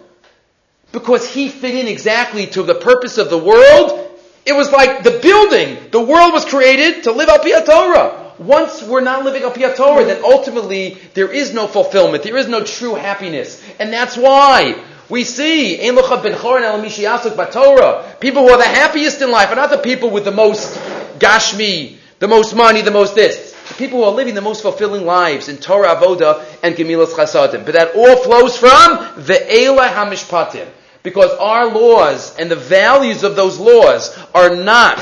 Because 0.91 1.29
he 1.29 1.49
fit 1.49 1.75
in 1.75 1.87
exactly 1.87 2.47
to 2.47 2.63
the 2.63 2.75
purpose 2.75 3.17
of 3.17 3.29
the 3.29 3.37
world. 3.37 4.03
It 4.45 4.53
was 4.53 4.71
like 4.71 5.03
the 5.03 5.19
building. 5.21 5.77
The 5.91 6.01
world 6.01 6.33
was 6.33 6.45
created 6.45 7.03
to 7.03 7.11
live 7.11 7.29
al 7.29 7.63
Torah 7.63 8.27
once 8.39 8.81
we're 8.83 9.01
not 9.01 9.25
living 9.25 9.43
up 9.43 9.55
Pia 9.55 9.75
Torah, 9.75 10.05
then 10.05 10.23
ultimately 10.23 10.97
there 11.13 11.31
is 11.31 11.53
no 11.53 11.67
fulfillment. 11.67 12.23
There 12.23 12.37
is 12.37 12.47
no 12.47 12.63
true 12.63 12.95
happiness. 12.95 13.61
And 13.79 13.91
that's 13.91 14.15
why 14.15 14.81
we 15.09 15.23
see 15.23 15.77
people 15.77 15.99
who 15.99 16.13
are 18.49 18.57
the 18.57 18.65
happiest 18.65 19.21
in 19.21 19.31
life 19.31 19.49
are 19.49 19.55
not 19.55 19.69
the 19.69 19.77
people 19.77 20.11
with 20.11 20.25
the 20.25 20.31
most 20.31 20.77
gashmi, 21.19 21.97
the 22.19 22.27
most 22.27 22.55
money, 22.55 22.81
the 22.81 22.91
most 22.91 23.15
this. 23.15 23.55
The 23.69 23.73
people 23.73 23.99
who 23.99 24.05
are 24.05 24.13
living 24.13 24.35
the 24.35 24.41
most 24.41 24.61
fulfilling 24.61 25.05
lives 25.05 25.49
in 25.49 25.57
Torah, 25.57 25.95
Avoda, 25.95 26.45
and 26.63 26.75
Gemilas 26.75 27.07
Chasadim. 27.07 27.65
But 27.65 27.73
that 27.73 27.95
all 27.95 28.17
flows 28.17 28.57
from 28.57 29.23
the 29.23 29.33
Eila 29.33 29.89
HaMishpatim. 29.89 30.67
Because 31.07 31.31
our 31.39 31.67
laws 31.67 32.35
and 32.35 32.51
the 32.51 32.57
values 32.57 33.23
of 33.23 33.37
those 33.37 33.57
laws 33.57 34.13
are 34.35 34.53
not 34.53 34.99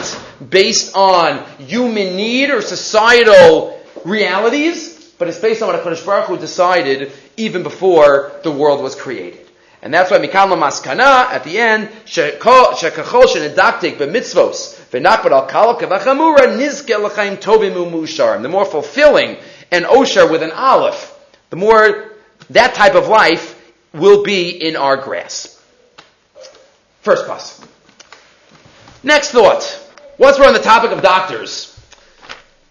based 0.52 0.96
on 0.96 1.44
human 1.58 2.16
need 2.16 2.52
or 2.52 2.62
societal 2.62 3.82
realities, 4.04 5.16
but 5.18 5.30
it's 5.30 5.40
based 5.40 5.64
on 5.64 5.70
what 5.70 5.84
HaKadosh 5.84 6.06
Baruch 6.06 6.28
Hu 6.28 6.38
decided 6.38 7.12
even 7.38 7.64
before 7.64 8.34
the 8.44 8.52
world 8.52 8.84
was 8.84 8.94
created. 8.94 9.50
And 9.82 9.92
that's 9.92 10.12
why 10.12 10.20
Mikal 10.20 10.56
Maskana 10.56 11.26
at 11.32 11.44
the 11.44 11.58
end, 11.58 11.90
Shekachol 12.06 12.76
Shenedaktik 12.76 13.98
b'mitzvos, 13.98 14.78
v'nakbad 14.92 15.32
al 15.32 15.48
kalok 15.48 15.80
v'chamura 15.80 16.56
nizke 16.56 17.02
l'chaim 17.02 17.38
tovim 17.38 17.74
u'musharim. 17.74 18.44
The 18.44 18.50
more 18.50 18.66
fulfilling 18.66 19.38
and 19.72 19.86
osher 19.86 20.30
with 20.30 20.44
an 20.44 20.52
aleph, 20.52 21.20
the 21.50 21.56
more 21.56 22.12
that 22.52 22.76
type 22.76 22.94
of 22.94 23.08
life 23.08 23.60
will 23.92 24.24
be 24.24 24.52
in 24.52 24.76
our 24.76 24.98
grasp. 24.98 25.55
First 27.06 27.26
plus. 27.26 27.62
Next 29.04 29.30
thought. 29.30 29.80
Once 30.18 30.40
we're 30.40 30.48
on 30.48 30.56
the 30.56 30.60
topic 30.60 30.90
of 30.90 31.04
doctors, 31.04 31.80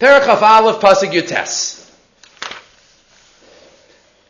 Perachaf 0.00 0.42
Aleph 0.42 0.80
Pasig 0.80 1.10
Yutes. 1.10 1.88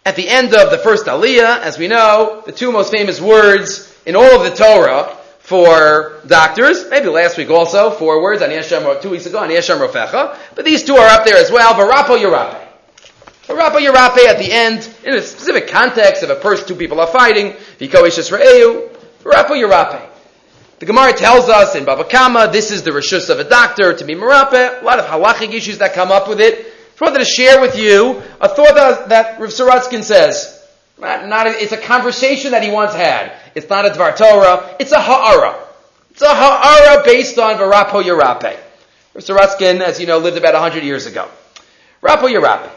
At 0.04 0.14
the 0.16 0.28
end 0.28 0.52
of 0.52 0.70
the 0.70 0.76
first 0.76 1.06
Aliyah, 1.06 1.60
as 1.60 1.78
we 1.78 1.88
know, 1.88 2.42
the 2.44 2.52
two 2.52 2.70
most 2.70 2.92
famous 2.92 3.18
words 3.18 3.90
in 4.04 4.14
all 4.14 4.38
of 4.38 4.42
the 4.44 4.54
Torah 4.54 5.16
for 5.38 6.20
doctors, 6.26 6.84
maybe 6.90 7.06
last 7.06 7.38
week 7.38 7.48
also, 7.48 7.90
four 7.90 8.22
words, 8.22 8.42
Aniyashem, 8.42 9.00
two 9.00 9.08
weeks 9.08 9.24
ago, 9.24 9.40
Aniyashem 9.40 9.80
Rofecha, 9.80 10.36
but 10.54 10.66
these 10.66 10.84
two 10.84 10.96
are 10.96 11.08
up 11.08 11.24
there 11.24 11.38
as 11.38 11.50
well, 11.50 11.72
Varapo 11.72 12.18
Yerape. 12.18 12.60
Varapo 13.46 13.80
Yerape 13.80 14.26
at 14.26 14.36
the 14.36 14.52
end, 14.52 14.86
in 15.02 15.14
a 15.14 15.22
specific 15.22 15.68
context 15.68 16.22
of 16.22 16.28
a 16.28 16.36
person, 16.36 16.68
two 16.68 16.74
people 16.74 17.00
are 17.00 17.06
fighting, 17.06 17.52
Viko 17.78 18.06
Ish 18.06 18.18
Varapo 19.24 19.56
Yerape. 19.56 20.10
The 20.80 20.86
Gemara 20.86 21.14
tells 21.14 21.48
us 21.48 21.74
in 21.74 21.86
Baba 21.86 22.04
Kama, 22.04 22.50
this 22.52 22.70
is 22.70 22.82
the 22.82 22.90
rishus 22.90 23.30
of 23.30 23.38
a 23.38 23.44
doctor 23.44 23.94
to 23.94 24.04
be 24.04 24.14
merape. 24.14 24.82
A 24.82 24.84
lot 24.84 24.98
of 24.98 25.06
halachic 25.06 25.54
issues 25.54 25.78
that 25.78 25.94
come 25.94 26.12
up 26.12 26.28
with 26.28 26.40
it. 26.40 26.66
I 27.00 27.04
wanted 27.04 27.20
to 27.20 27.24
share 27.24 27.60
with 27.60 27.78
you 27.78 28.22
a 28.40 28.48
thought 28.48 28.74
that, 28.74 29.08
that 29.08 29.40
Rav 29.40 29.50
Saratskin 29.50 30.04
says. 30.04 30.62
Not, 30.98 31.26
not 31.26 31.46
a, 31.46 31.50
it's 31.50 31.72
a 31.72 31.76
conversation 31.76 32.52
that 32.52 32.62
he 32.62 32.70
once 32.70 32.94
had. 32.94 33.32
It's 33.54 33.68
not 33.68 33.86
a 33.86 33.90
Dvar 33.90 34.14
Torah. 34.16 34.76
It's 34.78 34.92
a 34.92 35.00
ha'ara. 35.00 35.58
It's 36.10 36.22
a 36.22 36.28
ha'ara 36.28 37.02
based 37.04 37.38
on 37.38 37.56
Varapo 37.56 38.02
Yerape. 38.02 38.58
Rav 39.14 39.24
Saratskin, 39.24 39.80
as 39.80 40.00
you 40.00 40.06
know, 40.06 40.18
lived 40.18 40.36
about 40.36 40.52
100 40.52 40.84
years 40.84 41.06
ago. 41.06 41.28
Rapo 42.02 42.30
Yerape. 42.30 42.70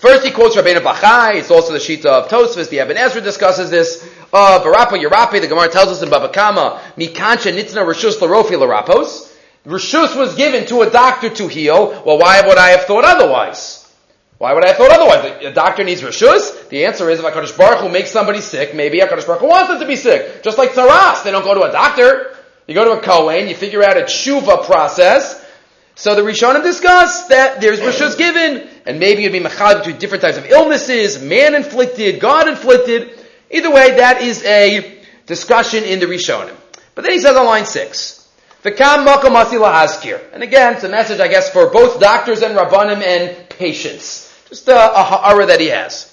First, 0.00 0.24
he 0.24 0.30
quotes 0.30 0.56
Rabbeinu 0.56 0.80
Bachai. 0.80 1.36
It's 1.36 1.50
also 1.50 1.72
the 1.72 1.78
Shita 1.78 2.06
of 2.06 2.28
Tosfos. 2.28 2.68
The 2.70 2.80
Eben 2.80 2.96
Ezra 2.96 3.20
discusses 3.20 3.70
this. 3.70 4.02
Uh, 4.32 4.60
Barapa 4.60 5.00
Yerape, 5.00 5.40
the 5.40 5.46
Gemara 5.46 5.68
tells 5.68 5.88
us 5.88 6.02
in 6.02 6.08
Baba 6.08 6.32
Kama, 6.32 6.80
Mikancha 6.96 7.52
Nitzna 7.52 7.84
Rishus 7.84 8.16
Larofi 8.16 8.56
Larapos. 8.56 9.30
Rishus 9.66 10.16
was 10.16 10.34
given 10.34 10.66
to 10.66 10.82
a 10.82 10.90
doctor 10.90 11.28
to 11.30 11.46
heal. 11.46 12.02
Well, 12.04 12.18
why 12.18 12.40
would 12.46 12.58
I 12.58 12.70
have 12.70 12.84
thought 12.84 13.04
otherwise? 13.04 13.78
Why 14.38 14.54
would 14.54 14.64
I 14.64 14.68
have 14.68 14.76
thought 14.76 14.90
otherwise? 14.90 15.44
A 15.44 15.52
doctor 15.52 15.84
needs 15.84 16.00
Rishus? 16.00 16.68
The 16.68 16.86
answer 16.86 17.08
is 17.10 17.20
if 17.20 17.24
HaKadosh 17.24 17.56
Baruch 17.56 17.80
Hu 17.80 17.88
makes 17.88 18.10
somebody 18.10 18.40
sick, 18.40 18.74
maybe 18.74 18.98
HaKadosh 18.98 19.26
Baruch 19.26 19.40
Hu 19.40 19.48
wants 19.48 19.68
them 19.68 19.78
to 19.78 19.86
be 19.86 19.94
sick. 19.94 20.42
Just 20.42 20.58
like 20.58 20.70
Tzaras, 20.70 21.22
they 21.22 21.30
don't 21.30 21.44
go 21.44 21.54
to 21.54 21.62
a 21.62 21.70
doctor. 21.70 22.36
You 22.66 22.74
go 22.74 22.84
to 22.84 22.98
a 22.98 23.02
Kohen, 23.02 23.46
you 23.48 23.54
figure 23.54 23.84
out 23.84 23.96
a 23.96 24.02
tshuva 24.02 24.64
process, 24.64 25.41
so 25.94 26.14
the 26.14 26.22
Rishonim 26.22 26.62
discuss 26.62 27.26
that 27.26 27.60
there's 27.60 27.80
rishus 27.80 28.16
given, 28.16 28.66
and 28.86 28.98
maybe 28.98 29.24
it'd 29.24 29.32
be 29.32 29.40
machal 29.40 29.78
between 29.78 29.98
different 29.98 30.22
types 30.22 30.38
of 30.38 30.46
illnesses, 30.46 31.22
man 31.22 31.54
inflicted, 31.54 32.18
God 32.18 32.48
inflicted. 32.48 33.18
Either 33.50 33.70
way, 33.70 33.96
that 33.96 34.22
is 34.22 34.42
a 34.44 34.98
discussion 35.26 35.84
in 35.84 36.00
the 36.00 36.06
Rishonim. 36.06 36.56
But 36.94 37.04
then 37.04 37.12
he 37.12 37.18
says 37.18 37.36
on 37.36 37.44
line 37.44 37.66
six, 37.66 38.28
V'kam 38.64 39.06
makom 39.06 39.34
haskir. 39.34 40.20
And 40.32 40.42
again, 40.42 40.74
it's 40.74 40.84
a 40.84 40.88
message, 40.88 41.20
I 41.20 41.28
guess, 41.28 41.50
for 41.50 41.68
both 41.68 42.00
doctors 42.00 42.42
and 42.42 42.56
rabbanim 42.56 43.02
and 43.02 43.48
patients. 43.50 44.28
Just 44.48 44.68
a, 44.68 44.74
a 44.74 45.02
ha'ara 45.02 45.46
that 45.46 45.60
he 45.60 45.66
has. 45.68 46.08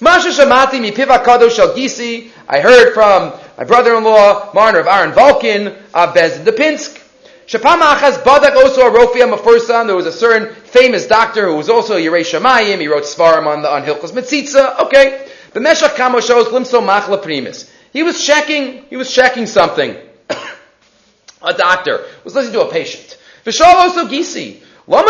Masha 0.00 0.30
shamati 0.30 0.80
mi 0.80 0.90
piva. 0.90 2.32
I 2.48 2.60
heard 2.60 2.94
from 2.94 3.32
my 3.56 3.64
brother-in-law, 3.64 4.52
Marner 4.54 4.80
of 4.80 4.86
Aaron 4.86 5.12
Vulcan, 5.12 5.76
of 5.92 6.14
Bez 6.14 6.38
Depinsk, 6.38 7.03
Shapama 7.46 7.94
Achaz 7.94 8.22
Badak 8.22 8.56
also 8.56 8.86
a 8.86 8.90
Rofiam 8.90 9.36
Mefursan. 9.36 9.86
There 9.86 9.96
was 9.96 10.06
a 10.06 10.12
certain 10.12 10.54
famous 10.54 11.06
doctor 11.06 11.46
who 11.46 11.56
was 11.56 11.68
also 11.68 11.96
Yerei 11.96 12.22
Shamayim. 12.22 12.80
He 12.80 12.88
wrote 12.88 13.02
Svarim 13.02 13.46
on 13.46 13.60
the 13.60 13.70
on 13.70 13.82
Hilchos 13.82 14.12
Mitzitza. 14.12 14.80
Okay. 14.80 15.28
The 15.52 15.60
Meshach 15.60 15.94
Kamo 15.94 16.20
shows 16.20 16.46
Limso 16.46 16.80
Machla 16.80 17.22
Primus. 17.22 17.70
He 17.92 18.02
was 18.02 18.24
checking, 18.24 18.84
he 18.86 18.96
was 18.96 19.12
checking 19.12 19.46
something. 19.46 19.96
a 21.42 21.52
doctor 21.52 22.06
was 22.24 22.34
listening 22.34 22.54
to 22.54 22.66
a 22.66 22.72
patient. 22.72 23.18
Vishal 23.44 23.74
also 23.74 24.08
Gisi. 24.08 24.60
Why 24.86 25.04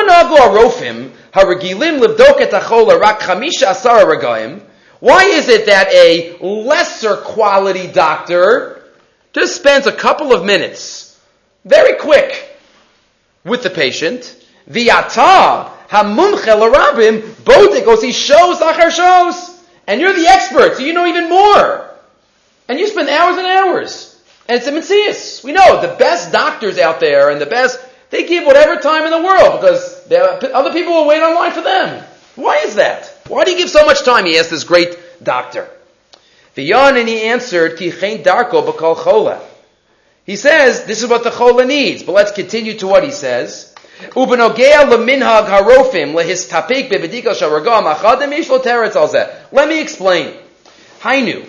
is 5.24 5.48
it 5.48 5.66
that 5.66 5.92
a 5.92 6.38
lesser 6.40 7.16
quality 7.16 7.86
doctor 7.88 8.82
just 9.32 9.56
spends 9.56 9.86
a 9.88 9.92
couple 9.92 10.32
of 10.32 10.44
minutes 10.44 11.03
very 11.64 11.98
quick 11.98 12.56
with 13.44 13.62
the 13.62 13.70
patient. 13.70 14.44
V'yata 14.68 15.70
hamumche 15.88 16.46
l'rabim 16.46 17.22
bodikos. 17.44 18.02
He 18.02 18.12
shows 18.12 18.58
achar 18.58 18.90
shows, 18.90 19.64
and 19.86 20.00
you're 20.00 20.14
the 20.14 20.26
expert, 20.26 20.76
so 20.76 20.82
you 20.82 20.92
know 20.92 21.06
even 21.06 21.28
more. 21.28 21.90
And 22.68 22.78
you 22.78 22.86
spend 22.86 23.08
hours 23.08 23.36
and 23.36 23.46
hours. 23.46 24.10
And 24.48 24.60
it's 24.62 24.90
a. 24.90 25.46
We 25.46 25.52
know 25.52 25.80
the 25.80 25.96
best 25.96 26.32
doctors 26.32 26.78
out 26.78 27.00
there 27.00 27.30
and 27.30 27.40
the 27.40 27.46
best, 27.46 27.78
they 28.10 28.26
give 28.26 28.44
whatever 28.44 28.80
time 28.80 29.04
in 29.04 29.10
the 29.10 29.22
world 29.22 29.60
because 29.60 30.10
other 30.52 30.72
people 30.72 30.92
will 30.92 31.06
wait 31.06 31.22
online 31.22 31.52
for 31.52 31.62
them. 31.62 32.04
Why 32.36 32.58
is 32.58 32.74
that? 32.74 33.06
Why 33.28 33.44
do 33.44 33.52
you 33.52 33.58
give 33.58 33.70
so 33.70 33.86
much 33.86 34.04
time? 34.04 34.26
He 34.26 34.38
asked 34.38 34.50
this 34.50 34.64
great 34.64 34.96
doctor. 35.22 35.68
The 36.54 36.62
Yon 36.62 36.96
and 36.96 37.08
he 37.08 37.22
answered, 37.22 37.78
Ki 37.78 37.90
darko 37.90 39.02
chola. 39.02 39.40
He 40.24 40.36
says, 40.36 40.84
this 40.84 41.02
is 41.02 41.08
what 41.08 41.22
the 41.22 41.30
chola 41.30 41.64
needs. 41.64 42.02
But 42.02 42.12
let's 42.12 42.32
continue 42.32 42.78
to 42.78 42.86
what 42.86 43.04
he 43.04 43.10
says. 43.10 43.74
Let 44.14 44.38
me 49.68 49.80
explain. 49.80 50.36
Hainu. 51.00 51.46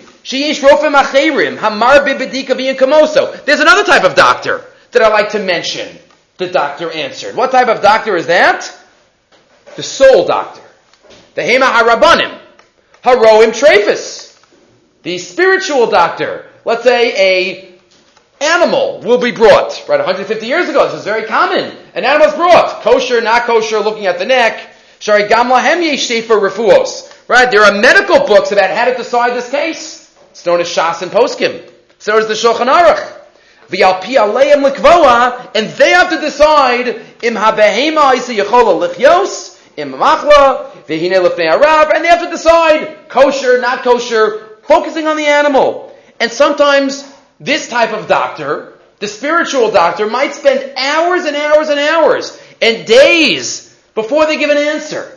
There's 3.44 3.60
another 3.60 3.84
type 3.84 4.04
of 4.04 4.14
doctor 4.14 4.64
that 4.92 5.02
I 5.02 5.08
like 5.08 5.30
to 5.30 5.38
mention. 5.38 5.98
The 6.36 6.48
doctor 6.48 6.90
answered. 6.90 7.34
What 7.34 7.50
type 7.52 7.68
of 7.68 7.80
doctor 7.80 8.16
is 8.16 8.26
that? 8.26 8.70
The 9.76 9.82
soul 9.82 10.26
doctor. 10.26 10.62
The 11.34 11.42
Hema 11.42 11.64
Harabanim. 11.72 12.38
Haroim 13.02 13.52
Trefus. 13.58 14.38
The 15.02 15.18
spiritual 15.18 15.88
doctor. 15.88 16.46
Let's 16.64 16.82
say 16.82 17.14
a 17.14 17.75
animal 18.40 19.00
will 19.00 19.18
be 19.18 19.30
brought. 19.30 19.84
Right, 19.88 19.98
150 19.98 20.46
years 20.46 20.68
ago, 20.68 20.86
this 20.86 20.98
is 20.98 21.04
very 21.04 21.26
common. 21.26 21.76
An 21.94 22.04
animal 22.04 22.28
is 22.28 22.34
brought. 22.34 22.82
Kosher, 22.82 23.20
not 23.20 23.44
kosher, 23.44 23.80
looking 23.80 24.06
at 24.06 24.18
the 24.18 24.26
neck. 24.26 24.70
Shari 24.98 25.24
Gamla 25.24 25.60
Hemye 25.60 25.94
Shefer 25.94 26.40
Refuos. 26.40 27.12
Right, 27.28 27.50
there 27.50 27.62
are 27.62 27.80
medical 27.80 28.26
books 28.26 28.52
about 28.52 28.70
how 28.70 28.86
to 28.86 28.96
decide 28.96 29.34
this 29.34 29.50
case. 29.50 30.14
It's 30.30 30.46
known 30.46 30.60
as 30.60 30.68
Shas 30.68 31.02
and 31.02 31.10
Poskim. 31.10 31.70
So 31.98 32.18
is 32.18 32.28
the 32.28 32.34
Shulchan 32.34 32.66
Aruch. 32.66 33.16
And 33.68 35.68
they 35.70 35.90
have 35.90 36.10
to 36.10 36.20
decide 36.20 36.88
im 37.22 37.34
habehema 37.34 38.14
isa 38.14 38.32
yechola 38.32 38.88
lichyos, 38.88 39.58
im 39.76 39.92
machla, 39.92 40.70
v'hine 40.86 41.14
lefnei 41.14 41.50
arav, 41.50 41.92
and 41.92 42.04
they 42.04 42.08
have 42.08 42.22
to 42.22 42.30
decide 42.30 43.08
kosher, 43.08 43.60
not 43.60 43.82
kosher, 43.82 44.58
focusing 44.62 45.08
on 45.08 45.16
the 45.16 45.26
animal. 45.26 45.92
And 46.20 46.30
sometimes 46.30 47.12
this 47.40 47.68
type 47.68 47.92
of 47.92 48.08
doctor, 48.08 48.74
the 48.98 49.08
spiritual 49.08 49.70
doctor, 49.70 50.08
might 50.08 50.34
spend 50.34 50.76
hours 50.76 51.24
and 51.24 51.36
hours 51.36 51.68
and 51.68 51.78
hours 51.78 52.40
and 52.62 52.86
days 52.86 53.74
before 53.94 54.26
they 54.26 54.36
give 54.38 54.50
an 54.50 54.56
answer. 54.56 55.12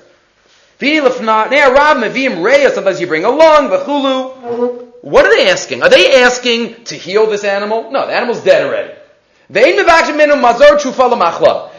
Sometimes 2.73 3.01
you 3.01 3.07
bring 3.07 3.25
along 3.25 3.69
the 3.69 3.79
chulu. 3.79 4.87
What 5.01 5.25
are 5.25 5.35
they 5.35 5.49
asking? 5.49 5.81
Are 5.81 5.89
they 5.89 6.21
asking 6.21 6.83
to 6.85 6.95
heal 6.95 7.27
this 7.27 7.43
animal? 7.43 7.91
No, 7.91 8.05
the 8.07 8.13
animal's 8.13 8.43
dead 8.43 8.65
already. 8.65 8.93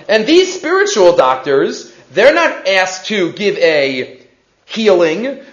And 0.09 0.26
these 0.26 0.55
spiritual 0.55 1.16
doctors, 1.16 1.92
they're 2.12 2.35
not 2.35 2.66
asked 2.66 3.07
to 3.07 3.33
give 3.33 3.57
a 3.59 4.19
healing. 4.70 5.44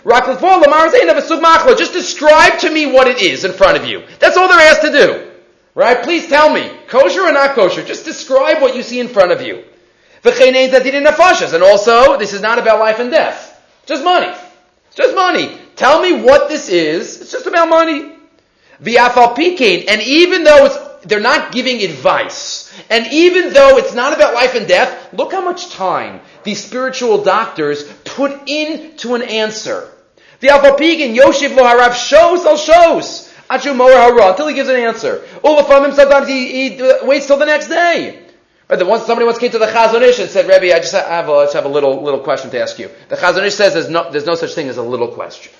Just 1.75 1.93
describe 1.93 2.59
to 2.59 2.69
me 2.71 2.85
what 2.85 3.07
it 3.07 3.21
is 3.21 3.43
in 3.43 3.51
front 3.51 3.77
of 3.77 3.85
you. 3.85 4.03
That's 4.19 4.37
all 4.37 4.47
they're 4.47 4.59
asked 4.59 4.83
to 4.83 4.91
do. 4.91 5.31
Right? 5.73 6.03
Please 6.03 6.27
tell 6.27 6.53
me, 6.53 6.71
kosher 6.87 7.21
or 7.21 7.31
not 7.31 7.55
kosher? 7.55 7.83
Just 7.83 8.05
describe 8.05 8.61
what 8.61 8.75
you 8.75 8.83
see 8.83 8.99
in 8.99 9.07
front 9.07 9.31
of 9.31 9.41
you. 9.41 9.63
And 10.23 11.63
also, 11.63 12.17
this 12.17 12.33
is 12.33 12.41
not 12.41 12.59
about 12.59 12.79
life 12.79 12.99
and 12.99 13.11
death. 13.11 13.61
Just 13.85 14.03
money. 14.03 14.33
It's 14.87 14.95
just 14.95 15.15
money. 15.15 15.57
Tell 15.75 16.01
me 16.01 16.21
what 16.21 16.49
this 16.49 16.69
is. 16.69 17.21
It's 17.21 17.31
just 17.31 17.47
about 17.47 17.69
money. 17.69 18.13
And 18.79 20.01
even 20.01 20.43
though 20.43 20.86
they're 21.03 21.19
not 21.19 21.51
giving 21.51 21.81
advice, 21.81 22.73
and 22.89 23.07
even 23.11 23.53
though 23.53 23.77
it's 23.77 23.93
not 23.93 24.13
about 24.13 24.33
life 24.33 24.55
and 24.55 24.67
death, 24.67 25.13
look 25.13 25.31
how 25.31 25.41
much 25.41 25.69
time 25.71 26.21
these 26.43 26.63
spiritual 26.63 27.23
doctors 27.23 27.83
put 28.05 28.49
into 28.49 29.15
an 29.15 29.21
answer. 29.21 29.91
The 30.39 30.47
Alphapigan, 30.47 31.15
Yoshiv 31.15 31.55
Lo 31.55 31.63
Harav 31.63 31.93
shows 31.93 32.45
al 32.45 32.57
shows. 32.57 33.33
Until 33.49 34.47
he 34.47 34.53
gives 34.53 34.69
an 34.69 34.75
answer. 34.75 35.23
Sometimes 35.41 36.27
he, 36.27 36.69
he 36.69 36.81
uh, 36.81 37.05
waits 37.05 37.27
till 37.27 37.37
the 37.37 37.45
next 37.45 37.69
day. 37.69 38.23
Right, 38.69 38.85
once 38.85 39.05
somebody 39.05 39.25
once 39.25 39.37
came 39.37 39.51
to 39.51 39.59
the 39.59 39.67
Chazon 39.67 40.01
Ish 40.01 40.19
and 40.19 40.29
said, 40.29 40.47
Rebbe, 40.49 40.75
I 40.75 40.79
just 40.79 40.93
have 40.93 41.29
a, 41.29 41.31
let's 41.31 41.53
have 41.53 41.63
a 41.63 41.69
little, 41.69 42.03
little 42.03 42.19
question 42.19 42.51
to 42.51 42.59
ask 42.59 42.77
you. 42.77 42.89
The 43.07 43.15
Chazon 43.15 43.45
Ish 43.45 43.55
says 43.55 43.73
there's 43.73 43.89
no, 43.89 44.11
there's 44.11 44.25
no 44.25 44.35
such 44.35 44.53
thing 44.53 44.67
as 44.67 44.75
a 44.75 44.83
little 44.83 45.07
question. 45.07 45.53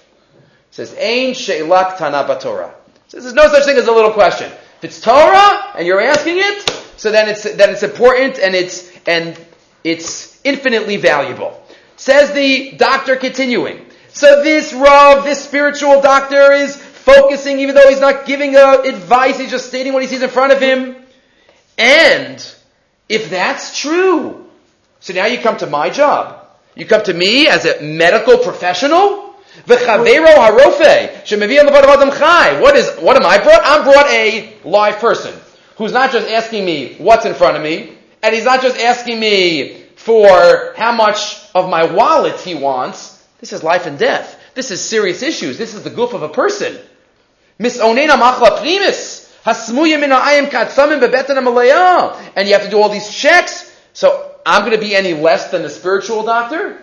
Says, 0.72 0.94
Ein 1.00 1.34
she'ilak 1.34 1.98
tana 1.98 2.38
Torah. 2.40 2.76
Says 3.08 3.24
there's 3.24 3.36
no 3.36 3.48
such 3.48 3.64
thing 3.64 3.78
as 3.78 3.88
a 3.88 3.94
little 3.94 4.12
question. 4.12 4.52
If 4.78 4.84
it's 4.84 5.02
Torah 5.02 5.72
and 5.76 5.88
you're 5.88 6.02
asking 6.02 6.38
it, 6.38 6.70
so 6.98 7.12
then 7.12 7.30
it's 7.30 7.44
then 7.44 7.70
it's 7.72 7.84
important 7.84 8.40
and 8.40 8.54
it's 8.54 8.92
and 9.08 9.40
it's 9.84 10.40
infinitely 10.44 10.98
valuable. 10.98 11.64
Says 11.96 12.32
the 12.34 12.72
doctor 12.78 13.16
continuing. 13.16 13.86
So 14.10 14.44
this 14.44 14.74
Rav, 14.74 15.24
this 15.24 15.44
spiritual 15.44 16.02
doctor, 16.02 16.52
is 16.52 16.76
focusing, 16.76 17.60
even 17.60 17.74
though 17.74 17.88
he's 17.88 18.00
not 18.00 18.26
giving 18.26 18.56
uh, 18.56 18.82
advice, 18.84 19.40
he's 19.40 19.52
just 19.52 19.68
stating 19.68 19.94
what 19.94 20.02
he 20.02 20.08
sees 20.08 20.22
in 20.22 20.30
front 20.30 20.54
of 20.54 20.60
him. 20.60 20.96
And 21.78 22.56
if 23.08 23.30
that's 23.30 23.80
true, 23.80 24.46
so 25.00 25.14
now 25.14 25.26
you 25.26 25.40
come 25.40 25.58
to 25.58 25.68
my 25.68 25.90
job. 25.90 26.46
You 26.76 26.86
come 26.86 27.04
to 27.04 27.14
me 27.14 27.48
as 27.48 27.66
a 27.66 27.82
medical 27.82 28.38
professional. 28.38 29.27
What 32.62 32.76
is, 32.76 32.90
what 33.00 33.18
am 33.18 33.26
I 33.26 33.38
brought? 33.38 33.62
I'm 33.64 33.84
brought 33.84 34.08
a 34.08 34.54
live 34.64 35.00
person 35.00 35.34
who's 35.78 35.92
not 35.92 36.12
just 36.12 36.28
asking 36.30 36.66
me 36.66 36.96
what's 36.96 37.26
in 37.26 37.34
front 37.34 37.58
of 37.58 37.64
me, 37.64 37.98
and 38.24 38.34
he's 38.34 38.46
not 38.46 38.62
just 38.62 38.78
asking 38.78 39.20
me 39.20 39.84
for 39.96 40.74
how 40.78 40.92
much 40.92 41.38
of 41.54 41.70
my 41.70 41.86
wallet 41.92 42.40
he 42.40 42.56
wants. 42.56 43.28
This 43.40 43.54
is 43.54 43.64
life 43.64 43.86
and 43.86 44.00
death. 44.00 44.40
This 44.56 44.72
is 44.72 44.82
serious 44.82 45.22
issues. 45.22 45.58
This 45.58 45.76
is 45.76 45.84
the 45.84 45.90
goof 45.90 46.14
of 46.14 46.24
a 46.24 46.30
person. 46.30 46.78
Misonena 47.60 48.18
machla 48.18 48.60
primis. 48.60 49.26
And 52.36 52.48
you 52.48 52.54
have 52.54 52.64
to 52.64 52.70
do 52.70 52.82
all 52.82 52.90
these 52.90 53.14
checks. 53.14 53.72
So 53.94 54.36
I'm 54.46 54.62
going 54.62 54.74
to 54.74 54.80
be 54.80 54.96
any 54.96 55.14
less 55.14 55.52
than 55.52 55.64
a 55.64 55.70
spiritual 55.70 56.24
doctor? 56.24 56.82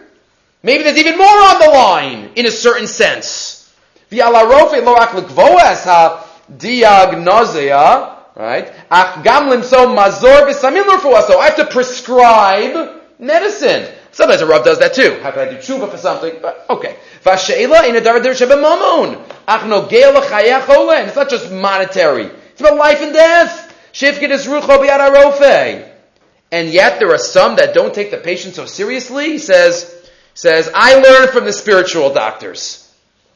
Maybe 0.65 0.83
there's 0.83 0.97
even 0.97 1.19
more 1.19 1.29
on 1.29 1.61
the 1.61 1.69
line, 1.69 2.31
in 2.37 2.47
a 2.47 2.51
certain 2.51 2.87
sense. 2.87 3.71
The 4.09 4.21
alarofe 4.21 4.83
lo 4.83 4.95
ak 4.97 5.13
l'kvoes 5.13 5.85
ha 5.85 6.27
diagnoseya, 6.51 8.17
right? 8.35 8.73
Ach 8.91 9.23
gamlim 9.23 9.63
so 9.63 9.95
mazorbisamil 9.95 11.01
for 11.01 11.15
I 11.39 11.45
have 11.45 11.57
to 11.57 11.67
prescribe 11.67 13.03
medicine. 13.19 13.95
Sometimes 14.13 14.41
a 14.41 14.47
Rav 14.47 14.65
does 14.65 14.79
that 14.79 14.95
too. 14.95 15.19
How 15.23 15.33
can 15.33 15.49
I 15.49 15.51
do 15.51 15.57
tshuva 15.59 15.91
for 15.91 15.99
something? 15.99 16.39
But, 16.41 16.65
okay. 16.71 16.97
It's 17.27 17.57
not 21.17 21.29
just 21.29 21.51
monetary. 21.53 22.25
It's 22.25 22.61
about 22.61 22.77
life 22.77 23.03
and 23.03 23.13
death. 23.13 23.75
Shivkid 23.93 24.31
is 24.31 24.47
ruchho 24.47 24.79
biala 24.79 25.11
rofe. 25.15 25.91
And 26.53 26.71
yet 26.71 27.01
there 27.01 27.11
are 27.13 27.19
some 27.19 27.57
that 27.57 27.75
don't 27.75 27.93
take 27.93 28.11
the 28.13 28.19
patient 28.19 28.55
so 28.55 28.65
seriously. 28.67 29.33
He 29.33 29.39
says, 29.39 29.94
says, 30.35 30.71
I 30.75 30.97
learned 30.97 31.31
from 31.31 31.45
the 31.45 31.53
spiritual 31.53 32.13
doctors. 32.13 32.81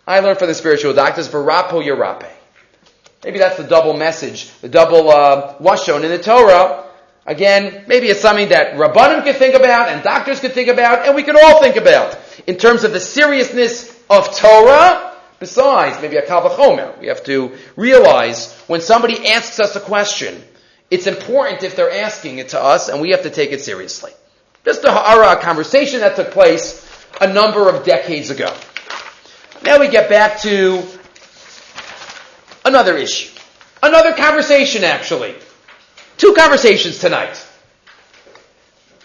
I 0.06 0.20
learned 0.20 0.38
from 0.38 0.48
the 0.48 0.54
spiritual 0.54 0.94
doctors, 0.94 1.28
Varapo 1.28 1.84
Yarape. 1.84 2.30
Maybe 3.24 3.38
that's 3.38 3.56
the 3.56 3.64
double 3.64 3.94
message, 3.94 4.50
the 4.60 4.68
double 4.68 5.10
uh, 5.10 5.76
shown 5.76 6.04
in 6.04 6.10
the 6.10 6.18
Torah. 6.18 6.84
Again, 7.26 7.84
maybe 7.88 8.06
it's 8.06 8.20
something 8.20 8.50
that 8.50 8.74
Rabbanim 8.74 9.24
could 9.24 9.36
think 9.36 9.54
about 9.54 9.88
and 9.88 10.02
doctors 10.02 10.40
could 10.40 10.52
think 10.52 10.68
about 10.68 11.06
and 11.06 11.14
we 11.14 11.22
could 11.22 11.36
all 11.36 11.60
think 11.60 11.76
about 11.76 12.18
in 12.46 12.56
terms 12.56 12.84
of 12.84 12.92
the 12.92 13.00
seriousness 13.00 13.94
of 14.08 14.34
Torah 14.34 15.08
Besides, 15.40 16.02
maybe 16.02 16.16
a 16.16 16.26
kavachomer, 16.26 16.98
we 16.98 17.06
have 17.06 17.22
to 17.24 17.56
realize 17.76 18.52
when 18.66 18.80
somebody 18.80 19.28
asks 19.28 19.60
us 19.60 19.76
a 19.76 19.80
question, 19.80 20.42
it's 20.90 21.06
important 21.06 21.62
if 21.62 21.76
they're 21.76 21.92
asking 21.92 22.38
it 22.38 22.50
to 22.50 22.60
us, 22.60 22.88
and 22.88 23.00
we 23.00 23.10
have 23.10 23.22
to 23.22 23.30
take 23.30 23.52
it 23.52 23.60
seriously. 23.60 24.10
Just 24.64 24.84
a 24.84 24.90
ha'ara, 24.90 25.38
a 25.38 25.40
conversation 25.40 26.00
that 26.00 26.16
took 26.16 26.32
place 26.32 26.84
a 27.20 27.32
number 27.32 27.68
of 27.68 27.84
decades 27.84 28.30
ago. 28.30 28.54
Now 29.62 29.80
we 29.80 29.88
get 29.88 30.08
back 30.08 30.40
to 30.40 30.82
another 32.64 32.96
issue. 32.96 33.34
Another 33.82 34.12
conversation, 34.12 34.84
actually. 34.84 35.34
Two 36.16 36.34
conversations 36.34 36.98
tonight. 36.98 37.44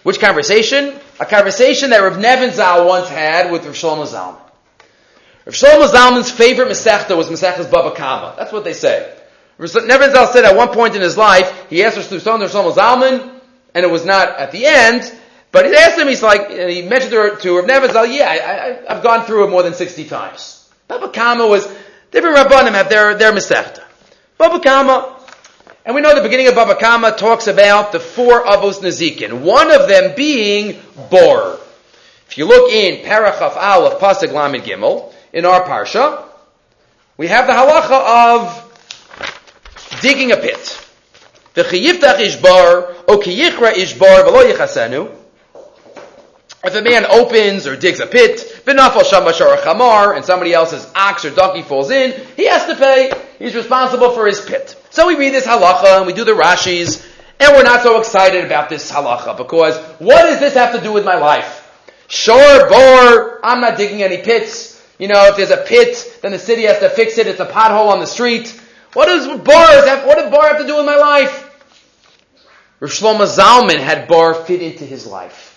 Which 0.04 0.20
conversation? 0.20 1.00
A 1.20 1.26
conversation 1.26 1.92
that 1.92 2.00
Rav 2.00 2.18
Nebenzahl 2.18 2.88
once 2.88 3.08
had 3.08 3.52
with 3.52 3.66
Rav 3.66 3.76
Shlomo 3.76 4.06
Zalman. 4.06 4.40
Rav 5.46 5.56
Shlomo 5.56 5.88
Zalman's 5.88 6.32
favorite 6.32 6.70
Masechta 6.70 7.16
was 7.16 7.30
Masechta's 7.30 7.68
Baba 7.68 7.96
Kama. 7.96 8.36
That's 8.38 8.52
what 8.52 8.64
they 8.64 8.74
say. 8.74 9.16
Nebenzahl 9.60 10.28
said 10.32 10.44
at 10.44 10.56
one 10.56 10.70
point 10.70 10.96
in 10.96 11.02
his 11.02 11.16
life, 11.16 11.68
he 11.70 11.84
asked 11.84 11.98
Rav 11.98 12.22
Shlomo 12.22 12.74
Zalman, 12.74 13.40
and 13.74 13.86
it 13.86 13.90
was 13.90 14.06
not 14.06 14.38
at 14.40 14.52
the 14.52 14.66
end, 14.66 15.14
but 15.54 15.68
he 15.68 15.74
asked 15.74 16.00
him, 16.00 16.08
he's 16.08 16.24
like, 16.24 16.50
he 16.50 16.82
mentioned 16.82 17.12
to, 17.12 17.38
to 17.40 17.56
Rav 17.58 17.66
Nebenzahl, 17.66 18.14
yeah, 18.14 18.82
I, 18.88 18.94
have 18.94 19.04
gone 19.04 19.26
through 19.26 19.46
it 19.46 19.52
more 19.52 19.64
than 19.64 19.76
60 19.76 20.06
times. 20.06 20.70
Baba 20.88 21.10
Kama 21.10 21.48
was, 21.48 21.66
different 22.12 22.36
Rabbanim 22.36 22.72
have 22.72 22.90
their, 22.90 23.16
their 23.16 23.32
Masechta. 23.32 23.84
Baba 24.38 24.60
Kama, 24.60 25.16
and 25.86 25.94
we 25.94 26.02
know 26.02 26.16
the 26.16 26.22
beginning 26.22 26.48
of 26.48 26.56
Baba 26.56 26.76
Kama 26.76 27.12
talks 27.12 27.46
about 27.46 27.92
the 27.92 28.00
four 28.00 28.44
Avos 28.44 28.82
Nazikin, 28.82 29.42
one 29.42 29.72
of 29.72 29.88
them 29.88 30.16
being 30.16 30.80
Bor. 31.12 31.60
If 32.28 32.38
you 32.40 32.46
look 32.48 32.72
in 32.72 33.06
Parachaf 33.06 33.56
Aleph 33.56 34.00
Pasuk 34.00 34.34
Lamed 34.34 34.66
Gimel, 34.66 35.14
in 35.34 35.46
our 35.46 35.64
Parsha, 35.64 36.26
we 37.18 37.28
have 37.28 37.48
the 37.48 37.54
halacha 37.54 38.38
of 38.40 40.00
digging 40.02 40.32
a 40.32 40.38
pit. 40.38 40.80
The 41.54 41.64
V'chiyiftach 41.64 42.18
ishbar, 42.18 42.96
o 43.08 43.18
kiyichra 43.18 43.74
ishbar, 43.74 44.24
v'lo 44.24 44.52
yichasenu. 44.52 45.23
If 46.64 46.76
a 46.76 46.82
man 46.82 47.06
opens 47.06 47.68
or 47.68 47.76
digs 47.76 48.00
a 48.00 48.08
pit, 48.08 48.40
v'nafal 48.66 49.04
shamashar 49.04 49.58
chamar, 49.64 50.16
and 50.16 50.24
somebody 50.24 50.54
else's 50.54 50.90
ox 50.96 51.26
or 51.26 51.32
donkey 51.32 51.62
falls 51.62 51.92
in, 51.92 52.14
he 52.38 52.48
has 52.48 52.66
to 52.68 52.76
pay. 52.76 53.12
He's 53.38 53.54
responsible 53.54 54.12
for 54.12 54.26
his 54.26 54.40
pit. 54.40 54.82
So 54.90 55.08
we 55.08 55.18
read 55.18 55.34
this 55.34 55.46
halacha 55.46 55.98
and 55.98 56.08
we 56.08 56.14
do 56.14 56.24
the 56.24 56.32
Rashis, 56.32 57.06
and 57.42 57.52
we're 57.52 57.64
not 57.64 57.84
so 57.84 58.00
excited 58.00 58.46
about 58.46 58.70
this 58.70 58.90
halacha 58.90 59.36
because 59.36 59.78
what 60.00 60.24
does 60.24 60.40
this 60.40 60.54
have 60.54 60.74
to 60.74 60.82
do 60.82 60.94
with 60.94 61.04
my 61.04 61.16
life? 61.16 61.60
Sure, 62.08 62.70
bor, 62.70 63.46
I'm 63.46 63.60
not 63.60 63.76
digging 63.78 64.02
any 64.02 64.22
pits. 64.22 64.82
You 64.98 65.10
know, 65.10 65.26
if 65.26 65.36
there's 65.36 65.50
a 65.50 65.58
pit, 65.58 66.20
then 66.22 66.32
the 66.32 66.40
city 66.40 66.64
has 66.64 66.80
to 66.80 66.90
fix 66.90 67.18
it. 67.18 67.28
It's 67.28 67.42
a 67.42 67.46
pothole 67.46 67.90
on 67.90 68.00
the 68.00 68.08
street. 68.08 68.58
What 68.94 69.08
does 69.08 69.26
bars 69.28 69.86
have, 69.86 70.06
what 70.06 70.16
does 70.16 70.32
bar 70.32 70.48
have 70.48 70.60
to 70.60 70.68
do 70.68 70.78
with 70.78 70.86
my 70.86 70.96
life? 70.96 71.50
Rav 72.80 72.92
Shlomo 72.92 73.28
Zalman 73.28 73.80
had 73.80 74.08
bar 74.08 74.34
fit 74.34 74.62
into 74.62 74.86
his 74.86 75.06
life. 75.06 75.53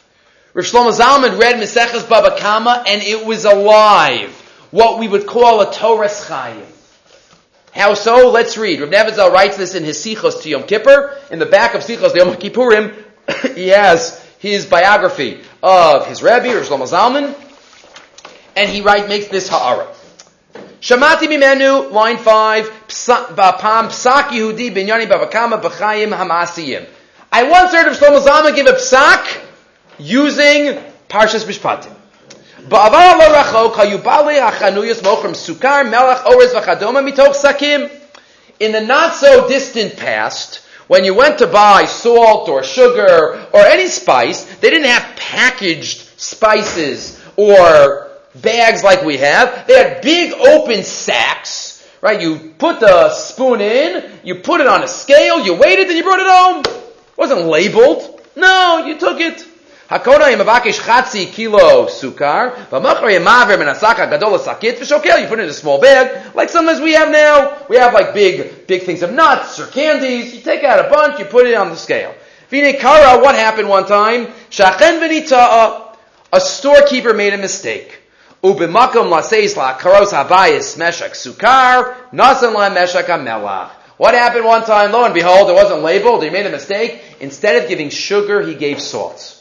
Rav 0.57 0.65
Shlomo 0.65 0.91
Zalman 0.91 1.39
read 1.39 1.57
Meseches 1.57 2.09
Baba 2.09 2.39
Kama 2.39 2.83
and 2.87 3.03
it 3.03 3.27
was 3.27 3.45
alive. 3.45 4.31
What 4.71 4.99
we 4.99 5.07
would 5.07 5.27
call 5.27 5.61
a 5.61 5.71
Torah 5.71 6.09
Chayim. 6.09 6.65
How 7.73 7.93
so? 7.93 8.31
Let's 8.31 8.57
read. 8.57 8.81
Rav 8.81 8.89
Nebenzahl 8.89 9.31
writes 9.31 9.59
this 9.59 9.75
in 9.75 9.85
his 9.85 9.99
Sichos 9.99 10.41
to 10.45 10.49
Yom 10.49 10.63
Kippur. 10.63 11.15
In 11.31 11.39
the 11.39 11.45
back 11.45 11.75
of 11.75 11.83
Sichos 11.83 12.13
to 12.13 12.19
Yom 12.21 12.35
Kippurim, 12.37 12.95
he 13.55 13.69
has 13.69 14.19
his 14.39 14.65
biography 14.65 15.43
of 15.63 16.07
his 16.07 16.23
Rebbe, 16.23 16.55
Rav 16.55 16.67
Shlomo 16.67 16.89
Zalman, 16.89 17.35
and 18.57 18.71
he 18.71 18.81
write, 18.81 19.11
makes 19.11 19.29
this 19.29 19.51
ha'ara. 19.51 19.87
Shamati 20.81 21.29
mimenu, 21.29 21.93
line 21.93 22.17
5, 22.17 22.65
Pam 23.37 23.89
Psak 23.89 24.29
Yehudi 24.29 24.75
Binyani 24.75 25.07
Babakama 25.07 25.61
B'chayim 25.61 26.17
Hamasiyim. 26.17 26.89
I 27.31 27.43
once 27.43 27.73
heard 27.73 27.89
of 27.89 27.99
Shlomo 27.99 28.25
Zalman 28.25 28.57
give 28.57 28.67
a 28.67 28.73
psak 28.73 29.43
using 29.99 30.83
Parshas 31.09 31.45
Mishpatim. 31.45 31.95
Ba'avar 32.69 33.19
lo 33.19 33.33
rachok 33.33 33.75
hayubali 33.75 34.41
mochrim 35.03 35.35
sukar 35.35 35.85
orez 36.25 36.53
v'chadoma 36.53 37.09
mitoch 37.09 37.35
sakim. 37.35 37.91
In 38.59 38.73
the 38.73 38.81
not 38.81 39.15
so 39.15 39.47
distant 39.47 39.97
past, 39.97 40.63
when 40.89 41.05
you 41.05 41.15
went 41.15 41.39
to 41.39 41.47
buy 41.47 41.85
salt 41.85 42.49
or 42.49 42.65
sugar 42.65 43.47
or 43.53 43.61
any 43.61 43.87
spice, 43.87 44.45
they 44.57 44.71
didn't 44.71 44.89
have 44.89 45.17
packaged 45.17 46.19
spices 46.19 47.23
or 47.37 48.09
bags 48.35 48.83
like 48.83 49.03
we 49.03 49.19
have. 49.19 49.67
They 49.67 49.75
had 49.75 50.03
big 50.03 50.33
open 50.33 50.83
sacks, 50.83 51.87
right? 52.01 52.21
You 52.21 52.55
put 52.59 52.81
the 52.81 53.11
spoon 53.11 53.61
in, 53.61 54.11
you 54.25 54.37
put 54.37 54.61
it 54.61 54.67
on 54.67 54.83
a 54.83 54.89
scale, 54.89 55.45
you 55.45 55.55
weighed 55.55 55.79
it, 55.79 55.89
then 55.89 55.97
you 55.97 56.03
brought 56.03 56.21
it 56.21 56.27
home. 56.27 56.61
It 56.61 57.19
wasn't 57.19 57.43
labeled. 57.43 58.21
No, 58.35 58.87
you 58.87 58.99
took 58.99 59.21
it. 59.21 59.47
Hakona 59.89 60.35
yemabakish 60.35 60.81
chatzi 60.81 61.33
kilo 61.33 61.87
sukar, 61.87 62.55
v'machar 62.71 63.09
yemaver 63.09 63.57
menasaka 63.57 64.11
gadol 64.11 64.37
sakit 64.37 64.79
v'shokel. 64.79 65.23
You 65.23 65.29
put 65.29 65.39
it 65.39 65.45
in 65.45 65.49
a 65.49 65.53
small 65.53 65.81
bag, 65.81 66.35
like 66.35 66.49
sometimes 66.49 66.81
we 66.81 66.95
have 66.95 67.09
now. 67.11 67.57
We 67.69 67.77
have 67.77 67.95
like 67.95 68.13
big, 68.13 68.67
big 68.67 68.83
things 68.83 69.03
of 69.03 69.13
nuts 69.13 69.61
or 69.61 69.67
candies. 69.67 70.35
You 70.35 70.41
take 70.41 70.65
out 70.65 70.85
a 70.85 70.91
bunch, 70.91 71.21
you 71.21 71.25
put 71.25 71.47
it 71.47 71.55
on 71.55 71.71
the 71.71 71.77
scale. 71.77 72.13
Vine 72.51 72.77
kara, 72.79 73.23
what 73.23 73.37
happened 73.37 73.69
one 73.69 73.87
time? 73.87 74.27
Shachen 74.51 74.99
v'nita'a. 75.01 75.97
A 76.33 76.41
storekeeper 76.41 77.15
made 77.15 77.35
a 77.35 77.39
mistake. 77.39 78.01
Ubimakom 78.43 79.09
laseis 79.09 79.57
la 79.57 79.79
karos 79.79 80.11
habayis 80.11 80.77
meshak 80.77 81.13
sukar, 81.13 81.95
nasan 82.13 82.55
la 82.55 82.71
meshak 82.71 83.05
amelach. 83.05 83.71
What 83.99 84.15
happened 84.15 84.45
one 84.45 84.65
time? 84.65 84.91
Lo 84.91 85.05
and 85.05 85.15
behold, 85.15 85.49
it 85.49 85.55
wasn't 85.55 85.83
labeled. 85.83 86.25
He 86.25 86.31
made 86.31 86.45
a 86.45 86.51
mistake. 86.51 87.01
Instead 87.21 87.63
of 87.63 87.69
giving 87.69 87.89
sugar, 87.89 88.45
he 88.45 88.55
gave 88.57 88.83
salt. 88.83 89.36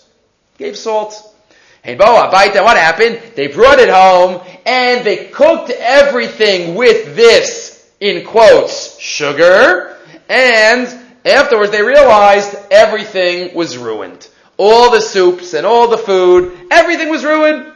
Gave 0.57 0.77
salt. 0.77 1.35
Hey, 1.83 1.95
Boa, 1.95 2.31
Baita, 2.33 2.63
what 2.63 2.77
happened? 2.77 3.21
They 3.35 3.47
brought 3.47 3.79
it 3.79 3.89
home 3.89 4.41
and 4.65 5.05
they 5.05 5.27
cooked 5.27 5.69
everything 5.69 6.75
with 6.75 7.15
this, 7.15 7.91
in 7.99 8.25
quotes, 8.25 8.97
sugar. 8.99 9.97
And 10.29 10.87
afterwards 11.25 11.71
they 11.71 11.83
realized 11.83 12.55
everything 12.71 13.53
was 13.53 13.77
ruined. 13.77 14.29
All 14.57 14.89
the 14.91 15.01
soups 15.01 15.53
and 15.53 15.65
all 15.65 15.89
the 15.89 15.97
food, 15.97 16.57
everything 16.71 17.09
was 17.09 17.25
ruined. 17.25 17.73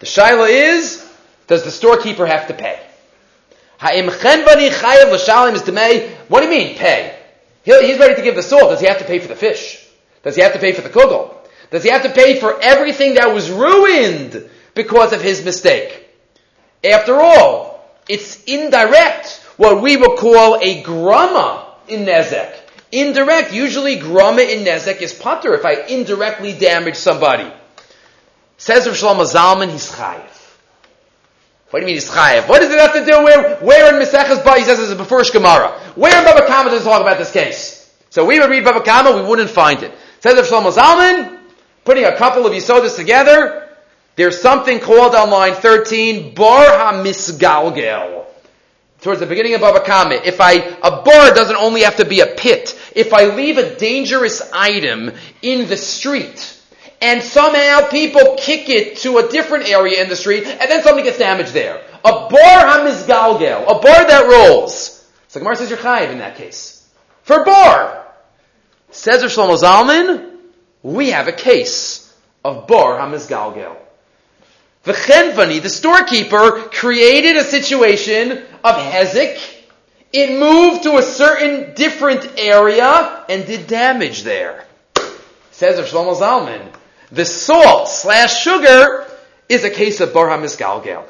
The 0.00 0.06
shaila 0.06 0.48
is, 0.50 1.08
does 1.46 1.62
the 1.62 1.70
storekeeper 1.70 2.26
have 2.26 2.48
to 2.48 2.54
pay? 2.54 2.80
What 6.28 6.40
do 6.40 6.46
you 6.46 6.50
mean, 6.50 6.76
pay? 6.76 7.18
He's 7.64 7.98
ready 7.98 8.14
to 8.14 8.22
give 8.22 8.34
the 8.34 8.42
soul. 8.42 8.70
Does 8.70 8.80
he 8.80 8.86
have 8.86 8.98
to 8.98 9.04
pay 9.04 9.18
for 9.18 9.28
the 9.28 9.36
fish? 9.36 9.86
Does 10.22 10.36
he 10.36 10.42
have 10.42 10.54
to 10.54 10.58
pay 10.58 10.72
for 10.72 10.80
the 10.80 10.88
kugel? 10.88 11.34
Does 11.70 11.82
he 11.82 11.90
have 11.90 12.02
to 12.04 12.10
pay 12.10 12.40
for 12.40 12.58
everything 12.62 13.14
that 13.14 13.34
was 13.34 13.50
ruined 13.50 14.48
because 14.74 15.12
of 15.12 15.20
his 15.20 15.44
mistake? 15.44 16.08
After 16.82 17.20
all, 17.20 17.84
it's 18.08 18.42
indirect, 18.44 19.42
what 19.58 19.82
we 19.82 19.96
would 19.98 20.18
call 20.18 20.58
a 20.62 20.82
grama 20.82 21.74
in 21.86 22.06
Nezek. 22.06 22.54
Indirect, 22.90 23.52
usually 23.52 23.96
grama 23.96 24.42
in 24.42 24.64
Nezek 24.64 25.02
is 25.02 25.12
putter 25.12 25.52
if 25.54 25.64
I 25.66 25.82
indirectly 25.88 26.52
damage 26.56 26.96
somebody. 26.96 27.52
Says 28.56 28.86
Rav 28.86 28.96
Shlomo 28.96 29.26
Zalman, 29.30 29.70
he's 29.70 29.90
chayiv. 29.90 30.33
What 31.74 31.80
do 31.80 31.86
you 31.86 31.88
mean 31.88 31.96
he's 31.96 32.08
chayiv? 32.08 32.48
What 32.48 32.60
does 32.60 32.70
it 32.70 32.78
have 32.78 32.92
to 32.92 33.04
do 33.04 33.24
with 33.24 33.60
where 33.60 33.92
in 33.92 34.00
Maseches 34.00 34.44
Ba 34.44 34.58
he 34.58 34.62
says 34.62 34.78
it's 34.78 34.92
a 34.92 34.94
Befurish 34.94 35.32
Gemara? 35.32 35.72
Where 35.96 36.16
in 36.16 36.24
Baba 36.24 36.46
Kama 36.46 36.70
does 36.70 36.82
it 36.82 36.84
talk 36.84 37.00
about 37.00 37.18
this 37.18 37.32
case? 37.32 37.92
So 38.10 38.24
we 38.24 38.38
would 38.38 38.48
read 38.48 38.62
Baba 38.62 38.80
Kama, 38.80 39.20
we 39.20 39.28
wouldn't 39.28 39.50
find 39.50 39.82
it. 39.82 39.92
Says 40.20 40.36
Rav 40.36 40.46
Shlomo 40.46 40.72
Zalman, 40.72 41.36
putting 41.84 42.04
a 42.04 42.14
couple 42.16 42.46
of 42.46 42.52
Yisodas 42.52 42.94
together, 42.94 43.68
there's 44.14 44.40
something 44.40 44.78
called 44.78 45.16
on 45.16 45.30
line 45.30 45.54
13, 45.54 46.36
Bar 46.36 46.64
HaMisgalgel. 46.64 48.24
Towards 49.00 49.18
the 49.18 49.26
beginning 49.26 49.54
of 49.54 49.60
Baba 49.60 49.84
Kama, 49.84 50.14
if 50.24 50.40
I, 50.40 50.52
a 50.52 51.02
bar 51.02 51.34
doesn't 51.34 51.56
only 51.56 51.80
have 51.80 51.96
to 51.96 52.04
be 52.04 52.20
a 52.20 52.26
pit. 52.26 52.80
If 52.94 53.12
I 53.12 53.34
leave 53.34 53.58
a 53.58 53.74
dangerous 53.74 54.48
item 54.52 55.10
in 55.42 55.68
the 55.68 55.76
street, 55.76 56.56
and 57.00 57.22
somehow 57.22 57.88
people 57.88 58.36
kick 58.38 58.68
it 58.68 58.98
to 58.98 59.18
a 59.18 59.28
different 59.28 59.68
area 59.68 60.02
in 60.02 60.08
the 60.08 60.16
street, 60.16 60.46
and 60.46 60.70
then 60.70 60.82
something 60.82 61.04
gets 61.04 61.18
damaged 61.18 61.52
there. 61.52 61.82
A 62.04 62.28
bar 62.28 62.30
hamizgalgel, 62.30 63.62
a 63.62 63.80
bar 63.80 64.06
that 64.06 64.26
rolls. 64.28 65.06
So 65.28 65.40
Gemara 65.40 65.56
says 65.56 65.70
you're 65.70 65.78
chayiv 65.78 66.10
in 66.10 66.18
that 66.18 66.36
case. 66.36 66.88
For 67.22 67.44
bar. 67.44 68.06
Says 68.90 69.22
Rav 69.22 69.32
Shlomo 69.32 69.60
Zalman, 69.60 70.38
we 70.82 71.10
have 71.10 71.26
a 71.26 71.32
case 71.32 72.14
of 72.44 72.66
bar 72.66 72.98
hamizgalgel. 72.98 73.76
V'chenvani, 74.84 75.62
the 75.62 75.70
storekeeper, 75.70 76.68
created 76.70 77.36
a 77.36 77.44
situation 77.44 78.32
of 78.62 78.76
hezek. 78.76 79.40
It 80.12 80.38
moved 80.38 80.84
to 80.84 80.98
a 80.98 81.02
certain 81.02 81.74
different 81.74 82.38
area 82.38 83.24
and 83.28 83.46
did 83.46 83.66
damage 83.66 84.22
there. 84.22 84.66
Says 85.50 85.78
Rav 85.78 85.88
Shlomo 85.88 86.16
Zalman, 86.16 86.70
the 87.14 87.24
salt 87.24 87.88
slash 87.88 88.42
sugar 88.42 89.06
is 89.48 89.64
a 89.64 89.70
case 89.70 90.00
of 90.00 90.12
bar 90.12 90.28
hamisgalgel. 90.28 91.04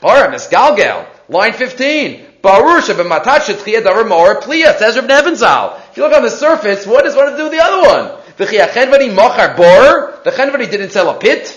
Bar 0.00 0.28
hamisgalgel, 0.28 1.06
line 1.28 1.52
15. 1.52 2.26
Baruch 2.42 2.84
b'matat 2.84 3.40
shetchiyah 3.40 3.82
davar 3.82 4.08
mor 4.08 4.40
pliya, 4.40 4.76
says 4.78 4.96
Reb 4.96 5.08
Nebenzahl. 5.08 5.78
If 5.90 5.96
you 5.98 6.02
look 6.04 6.14
on 6.14 6.22
the 6.22 6.30
surface, 6.30 6.86
what 6.86 7.04
does 7.04 7.14
one 7.14 7.30
to 7.30 7.36
do 7.36 7.44
with 7.44 7.52
the 7.52 7.62
other 7.62 7.86
one? 7.86 8.18
The 8.38 8.46
chiyachenvani 8.46 9.14
mochar 9.14 9.56
bor, 9.56 10.20
the 10.24 10.30
chenvani 10.30 10.70
didn't 10.70 10.90
sell 10.90 11.10
a 11.10 11.18
pit. 11.18 11.56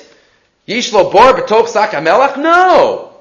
Yishlo 0.67 1.11
bor 1.11 1.33
b'tok 1.33 1.67
sak 1.67 1.91
hamelach? 1.91 2.37
No. 2.37 3.13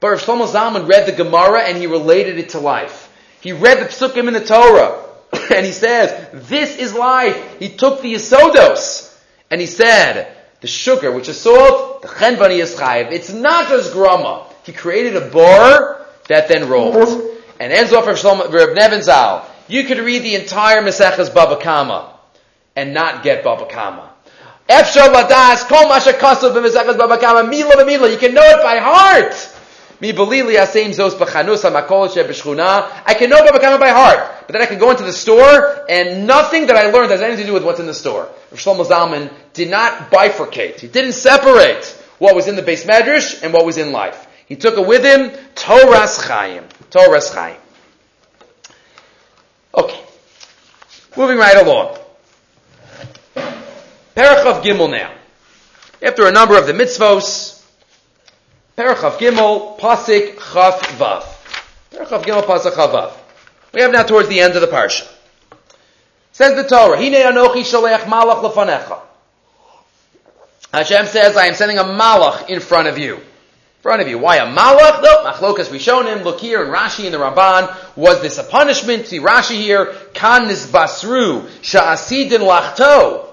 But 0.00 0.08
Rav 0.08 0.20
Shlomo 0.20 0.46
Zalman 0.46 0.88
read 0.88 1.06
the 1.06 1.12
Gemara 1.12 1.62
and 1.62 1.78
he 1.78 1.86
related 1.86 2.38
it 2.38 2.50
to 2.50 2.58
life. 2.58 3.10
He 3.40 3.52
read 3.52 3.78
the 3.78 3.86
psukim 3.86 4.28
in 4.28 4.34
the 4.34 4.44
Torah. 4.44 5.02
and 5.54 5.64
he 5.64 5.72
says, 5.72 6.28
this 6.48 6.76
is 6.76 6.94
life. 6.94 7.58
He 7.58 7.70
took 7.70 8.02
the 8.02 8.14
Yisodos. 8.14 9.05
And 9.50 9.60
he 9.60 9.66
said, 9.66 10.34
the 10.60 10.66
sugar, 10.66 11.12
which 11.12 11.28
is 11.28 11.40
salt, 11.40 12.02
the 12.02 12.08
chenvani 12.08 12.60
is 12.60 12.74
chayiv. 12.74 13.12
It's 13.12 13.32
not 13.32 13.68
just 13.68 13.92
grama. 13.92 14.46
He 14.64 14.72
created 14.72 15.16
a 15.16 15.28
bar 15.30 16.04
that 16.28 16.48
then 16.48 16.68
rolled. 16.68 17.32
And 17.58 17.72
ends 17.72 17.92
off 17.92 18.06
Rav, 18.06 18.16
Shlomo, 18.16 18.52
Rav 18.52 18.76
Nebenzahl. 18.76 19.44
You 19.68 19.84
could 19.84 19.98
read 19.98 20.22
the 20.22 20.34
entire 20.34 20.82
Maseches 20.82 21.32
Baba 21.32 21.56
Kama 21.62 22.12
and 22.74 22.92
not 22.92 23.22
get 23.22 23.42
Baba 23.42 23.66
Kama. 23.66 24.12
Efshar 24.68 25.12
ladas 25.12 25.66
kol 25.68 25.88
masha 25.88 26.12
kasav 26.12 26.52
b'Maseches 26.54 26.98
Baba 26.98 27.18
Kama 27.18 27.48
mila 27.48 27.76
b'mila. 27.76 28.10
You 28.10 28.18
can 28.18 28.34
know 28.34 28.42
it 28.42 28.62
by 28.62 28.76
heart. 28.78 29.34
Mi 30.00 30.12
belili 30.12 30.56
asem 30.58 30.90
zos 30.90 31.14
b'chanus 31.14 31.62
hamakol 31.62 32.08
sheb'shchuna. 32.08 33.02
I 33.06 33.14
can 33.14 33.30
know 33.30 33.38
Baba 33.38 33.58
Kama 33.58 33.78
by 33.78 33.88
heart, 33.88 34.35
but 34.46 34.52
then 34.52 34.62
I 34.62 34.66
can 34.66 34.78
go 34.78 34.92
into 34.92 35.02
the 35.02 35.12
store 35.12 35.84
and 35.88 36.26
nothing 36.26 36.68
that 36.68 36.76
I 36.76 36.90
learned 36.90 37.10
has 37.10 37.20
anything 37.20 37.46
to 37.46 37.50
do 37.50 37.54
with 37.54 37.64
what's 37.64 37.80
in 37.80 37.86
the 37.86 37.94
store. 37.94 38.28
Rav 38.52 38.60
Shlomo 38.60 38.86
Zalman 38.86 39.32
did 39.52 39.70
not 39.70 40.10
bifurcate. 40.10 40.78
He 40.78 40.86
didn't 40.86 41.12
separate 41.12 41.84
what 42.18 42.36
was 42.36 42.46
in 42.46 42.54
the 42.54 42.62
base 42.62 42.84
medrash 42.84 43.42
and 43.42 43.52
what 43.52 43.66
was 43.66 43.76
in 43.76 43.90
life. 43.90 44.26
He 44.46 44.54
took 44.54 44.78
it 44.78 44.86
with 44.86 45.04
him, 45.04 45.30
Torah's 45.56 46.22
Chaim. 46.22 46.64
Torah's 46.90 47.32
Chaim. 47.34 47.56
Okay. 49.74 50.00
Moving 51.16 51.38
right 51.38 51.56
along. 51.56 51.98
Parachav 54.14 54.62
Gimel 54.62 54.90
now. 54.90 55.12
After 56.00 56.26
a 56.26 56.32
number 56.32 56.56
of 56.56 56.68
the 56.68 56.72
mitzvos, 56.72 57.64
Parachav 58.78 59.18
Gimel, 59.18 59.76
Pasik 59.78 60.36
Chav 60.36 60.78
Vav. 60.98 61.24
Parachav 61.90 62.22
Gimel, 62.22 62.44
Pasik 62.44 62.72
Chav 62.72 62.92
Vav. 62.92 63.25
We 63.76 63.82
have 63.82 63.92
now 63.92 64.04
towards 64.04 64.30
the 64.30 64.40
end 64.40 64.54
of 64.54 64.62
the 64.62 64.68
parsha. 64.68 65.06
Says 66.32 66.56
the 66.56 66.66
Torah, 66.66 66.96
Hine 66.96 67.12
Anochi 67.12 67.60
Shalech 67.60 68.04
Malach 68.04 68.42
Lefanecha. 68.42 69.00
Hashem 70.72 71.04
says, 71.04 71.36
I 71.36 71.44
am 71.44 71.54
sending 71.54 71.76
a 71.76 71.84
malach 71.84 72.48
in 72.48 72.60
front 72.60 72.88
of 72.88 72.96
you. 72.96 73.16
In 73.16 73.22
front 73.82 74.00
of 74.00 74.08
you. 74.08 74.16
Why 74.16 74.36
a 74.36 74.46
malach? 74.46 75.02
No, 75.02 75.30
machlokas 75.30 75.68
rishonim, 75.68 76.24
look 76.24 76.40
here 76.40 76.62
in 76.62 76.70
Rashi 76.70 77.04
and 77.04 77.12
the 77.12 77.18
Ramban, 77.18 77.96
was 77.96 78.22
this 78.22 78.38
a 78.38 78.44
punishment? 78.44 79.08
See 79.08 79.18
Rashi 79.20 79.56
here, 79.56 79.94
kan 80.14 80.48
nisbasru, 80.48 81.46
sha'asidin 81.60 82.40
lachto. 82.40 83.25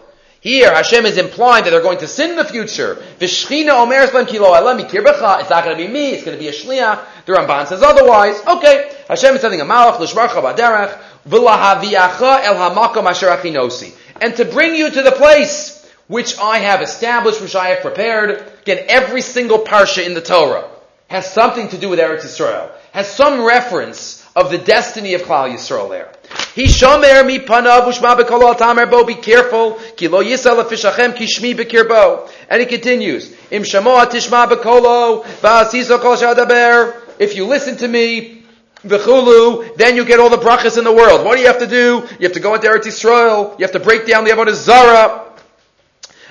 Here, 0.44 0.74
Hashem 0.74 1.06
is 1.06 1.18
implying 1.18 1.64
that 1.64 1.70
they're 1.70 1.82
going 1.82 2.00
to 2.00 2.08
sin 2.08 2.32
in 2.32 2.36
the 2.36 2.44
future. 2.44 2.96
V'shchina 3.18 3.82
omer 3.82 3.96
eslam 3.96 4.28
kilo 4.28 4.52
mikirbecha. 4.52 5.40
It's 5.40 5.50
not 5.50 5.64
going 5.64 5.78
to 5.78 5.82
be 5.82 5.88
me. 5.88 6.10
It's 6.10 6.26
going 6.26 6.38
to 6.38 6.44
be 6.44 6.50
a 6.50 6.52
shliach. 6.52 7.00
The 7.26 7.32
Ramban 7.32 7.68
says 7.68 7.82
otherwise. 7.82 8.42
Okay, 8.46 8.94
Hashem 9.08 9.36
is 9.36 9.42
sending 9.42 9.62
a 9.62 9.64
malach 9.64 10.02
l'shmarcha 10.02 10.44
b'derech 10.44 11.00
v'lahaviacha 11.30 12.44
el 12.44 12.56
hamakom 12.56 13.10
asher 13.10 13.28
achinosi, 13.28 13.96
and 14.20 14.36
to 14.36 14.44
bring 14.44 14.76
you 14.76 14.90
to 14.92 15.02
the 15.02 15.14
place 15.14 15.90
which 16.08 16.38
I 16.38 16.58
have 16.58 16.82
established, 16.82 17.40
which 17.42 17.56
I 17.56 17.70
have 17.70 17.80
prepared. 17.80 18.44
Again, 18.64 18.84
every 18.90 19.22
single 19.22 19.60
parsha 19.60 20.06
in 20.06 20.14
the 20.14 20.20
Torah 20.20 20.70
has 21.08 21.32
something 21.32 21.70
to 21.70 21.78
do 21.78 21.88
with 21.88 22.00
Eretz 22.00 22.26
Yisrael. 22.26 22.70
Has 22.92 23.10
some 23.10 23.46
reference 23.46 24.23
of 24.36 24.50
the 24.50 24.58
destiny 24.58 25.14
of 25.14 25.22
Klal 25.22 25.54
Yisrael 25.54 25.90
there. 25.90 26.12
He 26.56 26.66
shomer 26.66 27.26
mi 27.26 27.40
panav 27.40 27.86
ushma 27.86 28.18
bekolo 28.18 28.58
tamer 28.58 28.86
bo. 28.86 29.04
Be 29.04 29.16
careful. 29.16 29.80
Ki 29.96 30.08
lo 30.08 30.24
yisal 30.24 30.64
afishachem 30.64 31.16
ki 31.16 31.26
shmi 31.26 31.56
bekirbo. 31.56 32.30
And 32.50 32.62
he 32.62 32.68
continues. 32.68 33.34
Im 33.52 33.64
shamoa 33.64 34.06
tishma 34.06 34.48
bekolo 34.48 35.24
va'asiso 35.42 36.00
kol 36.00 36.16
shadaber. 36.16 36.96
If 37.20 37.36
you 37.36 37.46
listen 37.46 37.78
to 37.78 37.88
me, 37.88 38.44
v'chulu, 38.84 39.76
then 39.78 39.96
you 39.96 40.06
get 40.06 40.20
all 40.20 40.30
the 40.30 40.38
brachas 40.38 40.78
in 40.78 40.84
the 40.84 40.92
world. 40.92 41.26
What 41.26 41.36
do 41.36 41.42
you 41.42 41.48
have 41.48 41.60
to 41.60 41.68
do? 41.68 42.08
You 42.20 42.28
have 42.28 42.34
to 42.34 42.40
go 42.40 42.56
into 42.56 42.68
Eretz 42.68 42.86
Yisrael. 42.86 43.58
You 43.60 43.66
have 43.66 43.74
to 43.74 43.80
break 43.80 44.08
down 44.08 44.24
the 44.24 44.32
Avodah 44.32 44.54
Zarah. 44.54 45.20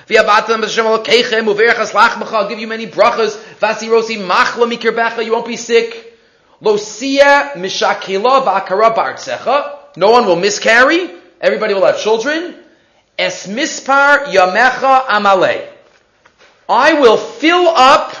I'll 0.09 0.47
give 2.49 2.59
you 2.59 2.67
many 2.67 2.87
brachas. 2.87 3.39
You 5.25 5.31
won't 5.31 5.47
be 5.47 5.55
sick. 5.55 6.12
No 9.95 10.11
one 10.11 10.25
will 10.25 10.35
miscarry. 10.37 11.09
Everybody 11.41 11.73
will 11.73 11.85
have 11.85 11.99
children. 11.99 12.55
Es 13.17 13.47
mispar 13.47 14.25
yamecha 14.27 15.05
amale. 15.07 15.67
I 16.69 16.93
will 16.93 17.17
fill 17.17 17.67
up 17.67 18.15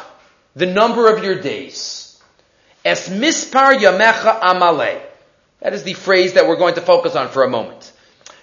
the 0.55 0.65
number 0.65 1.07
of 1.07 1.23
your 1.23 1.39
days. 1.39 2.21
Es 2.83 3.07
mispar 3.07 3.77
yamecha 3.77 4.41
amale. 4.41 5.01
That 5.61 5.73
is 5.73 5.83
the 5.83 5.93
phrase 5.93 6.33
that 6.33 6.45
we're 6.45 6.57
going 6.57 6.75
to 6.75 6.81
focus 6.81 7.15
on 7.15 7.29
for 7.29 7.43
a 7.43 7.49
moment. 7.49 7.93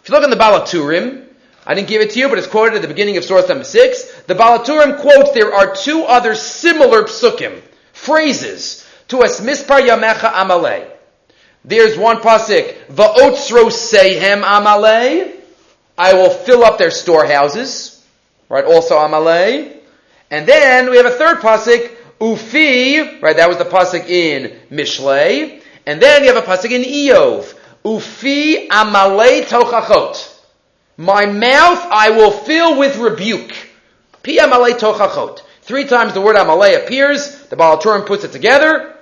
If 0.03 0.09
you 0.09 0.15
look 0.15 0.25
in 0.25 0.31
the 0.31 0.37
Baal 0.37 0.61
HaTurim, 0.61 1.27
I 1.67 1.75
didn't 1.75 1.89
give 1.89 2.01
it 2.01 2.13
to 2.13 2.19
you, 2.19 2.31
but 2.31 2.39
it's 2.39 2.47
quoted 2.47 2.77
at 2.77 2.83
the 2.83 2.89
beginning 2.89 3.19
of 3.19 3.25
source 3.25 3.47
number 3.51 3.65
six. 3.65 4.23
The 4.23 4.35
Baal 4.35 4.61
HaTurim 4.61 4.99
quotes 4.99 5.33
there 5.33 5.53
are 5.53 5.77
two 5.77 6.05
other 6.05 6.35
similar 6.35 7.03
psukim, 7.03 7.61
phrases, 7.93 8.87
to 9.11 9.23
es 9.23 9.41
mispar 9.41 9.81
yamecha 9.81 10.33
amale. 10.33 10.89
There's 11.65 11.99
one 11.99 12.19
pasuk, 12.19 12.75
va'otzro 12.89 13.71
sehem 13.71 14.43
amale. 14.43 15.33
I 15.99 16.15
will 16.15 16.31
fill 16.31 16.65
up 16.65 16.79
their 16.79 16.91
storehouses. 16.91 18.03
Right, 18.49 18.65
also 18.65 18.97
amale. 18.97 19.77
And 20.31 20.47
then 20.47 20.91
we 20.91 20.97
have 20.97 21.07
a 21.07 21.11
third 21.11 21.39
pasuk, 21.39 21.91
ufi. 22.21 23.21
Right, 23.21 23.37
that 23.37 23.49
was 23.49 23.59
the 23.59 23.65
pasuk 23.65 24.09
in 24.09 24.59
Mishlei. 24.71 25.63
And 25.87 26.01
then 26.01 26.25
you 26.25 26.33
have 26.33 26.43
a 26.43 26.47
pasuk 26.47 26.71
in 26.71 26.83
Iyov. 26.83 27.55
Ufi 27.85 28.69
amale 28.69 29.43
tochachot. 29.43 30.39
My 30.97 31.27
mouth 31.27 31.87
I 31.91 32.11
will 32.11 32.31
fill 32.31 32.79
with 32.79 32.97
rebuke. 32.97 33.53
Pi 34.23 34.37
amale 34.37 34.79
tochachot. 34.79 35.43
Three 35.63 35.85
times 35.85 36.15
the 36.15 36.21
word 36.21 36.37
amale 36.37 36.83
appears. 36.83 37.43
The 37.49 37.57
Baal 37.57 37.79
HaTurim 37.79 38.07
puts 38.07 38.25
it 38.25 38.33
together. 38.33 38.97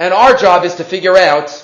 And 0.00 0.14
our 0.14 0.34
job 0.34 0.64
is 0.64 0.76
to 0.76 0.84
figure 0.84 1.14
out 1.14 1.62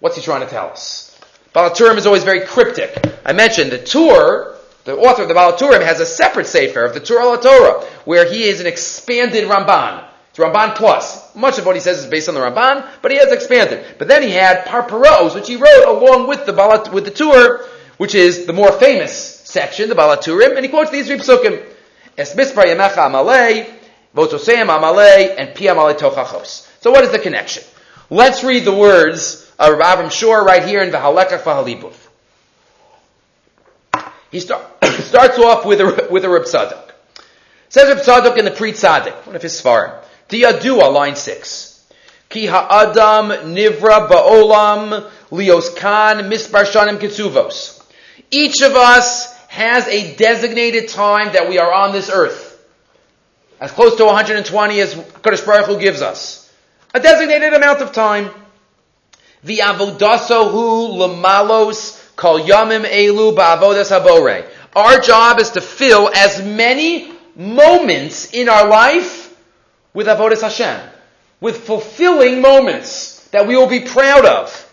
what's 0.00 0.14
he 0.14 0.20
trying 0.20 0.42
to 0.42 0.46
tell 0.46 0.68
us. 0.68 1.18
Baal 1.54 1.70
HaTurim 1.70 1.96
is 1.96 2.04
always 2.04 2.22
very 2.22 2.46
cryptic. 2.46 3.02
I 3.24 3.32
mentioned 3.32 3.72
the 3.72 3.78
Tur, 3.78 4.54
the 4.84 4.94
author 4.94 5.22
of 5.22 5.28
the 5.28 5.34
Baal 5.34 5.54
HaTurim 5.54 5.82
has 5.82 5.98
a 5.98 6.04
separate 6.04 6.46
sefer 6.46 6.84
of 6.84 6.92
the 6.92 7.00
Tur 7.00 7.18
al 7.18 7.38
Torah, 7.38 7.82
where 8.04 8.30
he 8.30 8.44
is 8.44 8.60
an 8.60 8.66
expanded 8.66 9.44
Ramban. 9.44 10.06
It's 10.28 10.38
Ramban 10.38 10.74
plus. 10.74 11.34
Much 11.34 11.58
of 11.58 11.64
what 11.64 11.76
he 11.76 11.80
says 11.80 12.00
is 12.00 12.06
based 12.10 12.28
on 12.28 12.34
the 12.34 12.42
Ramban, 12.42 12.86
but 13.00 13.10
he 13.10 13.16
has 13.16 13.32
expanded. 13.32 13.82
But 13.96 14.06
then 14.06 14.22
he 14.22 14.32
had 14.32 14.66
Parparos, 14.66 15.34
which 15.34 15.48
he 15.48 15.56
wrote 15.56 15.88
along 15.88 16.28
with 16.28 16.44
the 16.44 16.52
Balat, 16.52 16.92
with 16.92 17.06
the 17.06 17.10
Tur, 17.10 17.66
which 17.96 18.14
is 18.14 18.44
the 18.44 18.52
more 18.52 18.70
famous 18.72 19.14
section, 19.14 19.88
the 19.88 19.94
Baal 19.94 20.14
HaTurim, 20.14 20.56
and 20.56 20.62
he 20.62 20.68
quotes 20.68 20.90
these 20.90 21.06
three 21.06 21.16
psukim. 21.16 21.64
Es 22.18 22.34
mispar 22.34 22.66
yamecha 22.66 22.96
amalei, 22.96 23.66
votoseim 24.14 24.66
amalei, 24.66 25.34
and 25.38 25.54
pi 25.54 25.64
amalei 25.64 25.98
tochachos. 25.98 26.68
So 26.82 26.90
what 26.90 27.02
is 27.02 27.12
the 27.12 27.18
connection? 27.18 27.64
Let's 28.10 28.42
read 28.42 28.64
the 28.64 28.74
words 28.74 29.50
of 29.58 29.78
Avram 29.78 30.10
Shor 30.10 30.42
right 30.42 30.64
here 30.64 30.82
in 30.82 30.90
Vahalekach 30.90 31.42
Vahalibuv. 31.42 31.94
He 34.30 34.40
start, 34.40 34.64
starts 34.82 35.38
off 35.38 35.66
with 35.66 35.80
a, 35.80 36.08
with 36.10 36.24
a 36.24 36.28
Reb. 36.28 36.46
Says 36.46 38.08
Reb 38.08 38.38
in 38.38 38.46
the 38.46 38.50
Pre 38.50 38.72
Tzadok, 38.72 39.26
one 39.26 39.36
of 39.36 39.42
his 39.42 39.60
svarim. 39.60 40.02
Diyadua, 40.30 40.92
line 40.92 41.16
six. 41.16 41.86
Ki 42.30 42.46
ha'adam 42.46 43.54
nivra 43.54 44.08
ba'olam 44.08 45.10
lios 45.30 45.76
kan 45.76 46.30
misbar 46.30 46.64
shanim 46.64 46.98
kitzuvos. 46.98 47.82
Each 48.30 48.62
of 48.62 48.74
us 48.74 49.34
has 49.48 49.86
a 49.88 50.14
designated 50.16 50.88
time 50.88 51.32
that 51.32 51.48
we 51.48 51.58
are 51.58 51.72
on 51.72 51.92
this 51.92 52.10
earth. 52.10 52.46
As 53.60 53.72
close 53.72 53.96
to 53.96 54.04
120 54.04 54.80
as 54.80 54.94
Kadosh 54.94 55.44
Baruch 55.44 55.66
Hu 55.66 55.78
gives 55.78 56.00
us 56.00 56.37
a 56.98 57.02
designated 57.02 57.52
amount 57.52 57.80
of 57.80 57.92
time. 57.92 58.30
The 59.44 59.58
avodasohu 59.58 60.98
lamalos 60.98 62.04
kol 62.16 62.40
yamim 62.40 62.84
elu 62.84 63.36
ba'avodas 63.36 63.90
habore. 63.96 64.44
Our 64.74 65.00
job 65.00 65.38
is 65.38 65.50
to 65.50 65.60
fill 65.60 66.10
as 66.12 66.42
many 66.42 67.12
moments 67.36 68.32
in 68.32 68.48
our 68.48 68.68
life 68.68 69.32
with 69.94 70.08
avodas 70.08 70.42
Hashem, 70.42 70.90
with 71.40 71.58
fulfilling 71.58 72.42
moments 72.42 73.26
that 73.28 73.46
we 73.46 73.56
will 73.56 73.68
be 73.68 73.80
proud 73.80 74.24
of. 74.26 74.64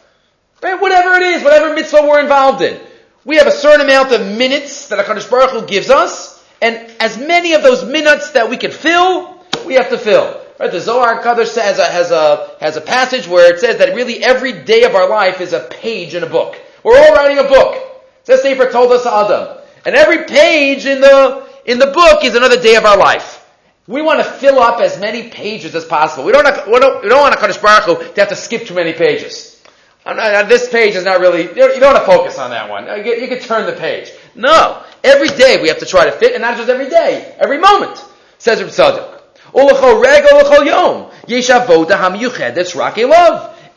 Whatever 0.61 1.13
it 1.13 1.21
is, 1.21 1.43
whatever 1.43 1.75
mitzvah 1.75 2.01
we're 2.01 2.21
involved 2.21 2.63
in. 2.63 2.79
We 3.23 3.35
have 3.37 3.45
a 3.45 3.51
certain 3.51 3.81
amount 3.81 4.11
of 4.11 4.21
minutes 4.21 4.87
that 4.89 5.03
HaKadosh 5.03 5.29
Baruch 5.29 5.51
Hu 5.51 5.67
gives 5.67 5.91
us, 5.91 6.43
and 6.59 6.91
as 6.99 7.19
many 7.19 7.53
of 7.53 7.61
those 7.61 7.85
minutes 7.85 8.31
that 8.31 8.49
we 8.49 8.57
can 8.57 8.71
fill, 8.71 9.39
we 9.65 9.75
have 9.75 9.89
to 9.89 9.97
fill. 9.99 10.44
Right? 10.59 10.71
The 10.71 10.79
Zohar 10.79 11.21
Kadosh 11.21 11.55
has 11.55 11.79
a, 11.79 11.85
has 11.85 12.11
a, 12.11 12.55
has 12.59 12.77
a 12.77 12.81
passage 12.81 13.27
where 13.27 13.53
it 13.53 13.59
says 13.59 13.77
that 13.77 13.95
really 13.95 14.23
every 14.23 14.53
day 14.63 14.83
of 14.83 14.95
our 14.95 15.09
life 15.09 15.41
is 15.41 15.53
a 15.53 15.59
page 15.59 16.15
in 16.15 16.23
a 16.23 16.29
book. 16.29 16.59
We're 16.83 16.97
all 16.97 17.13
writing 17.13 17.39
a 17.39 17.43
book. 17.43 17.81
Says 18.23 18.41
Sefer 18.41 18.71
Toldos 18.71 19.05
Adam. 19.05 19.57
And 19.85 19.95
every 19.95 20.25
page 20.25 20.85
in 20.85 21.01
the, 21.01 21.47
in 21.65 21.77
the 21.77 21.87
book 21.87 22.23
is 22.23 22.35
another 22.35 22.59
day 22.61 22.75
of 22.75 22.85
our 22.85 22.97
life. 22.97 23.45
We 23.87 24.01
want 24.01 24.23
to 24.23 24.25
fill 24.25 24.59
up 24.59 24.81
as 24.81 24.99
many 24.99 25.29
pages 25.29 25.75
as 25.75 25.85
possible. 25.85 26.25
We 26.25 26.31
don't, 26.31 26.45
we 26.67 26.79
don't, 26.79 27.03
we 27.03 27.09
don't 27.09 27.21
want 27.21 27.35
a 27.35 27.37
Kadosh 27.37 27.61
Baruch 27.61 27.83
Hu 27.83 28.13
to 28.13 28.21
have 28.21 28.29
to 28.29 28.35
skip 28.35 28.65
too 28.65 28.73
many 28.73 28.93
pages. 28.93 29.61
Not, 30.05 30.47
this 30.49 30.69
page 30.69 30.95
is 30.95 31.03
not 31.03 31.19
really, 31.19 31.43
you 31.43 31.53
don't 31.55 31.81
want 31.81 31.97
to 31.97 32.11
focus 32.11 32.39
on 32.39 32.51
that 32.51 32.69
one. 32.69 32.85
You, 33.05 33.15
you 33.15 33.27
can 33.27 33.39
turn 33.39 33.65
the 33.65 33.73
page. 33.73 34.11
No. 34.35 34.83
Every 35.03 35.29
day 35.29 35.61
we 35.61 35.67
have 35.67 35.79
to 35.79 35.85
try 35.85 36.05
to 36.05 36.11
fit, 36.11 36.33
and 36.33 36.41
not 36.41 36.57
just 36.57 36.69
every 36.69 36.89
day, 36.89 37.35
every 37.39 37.59
moment. 37.59 38.03
Says 38.37 38.61
Reb 38.61 38.71
Tzadok. 38.71 39.14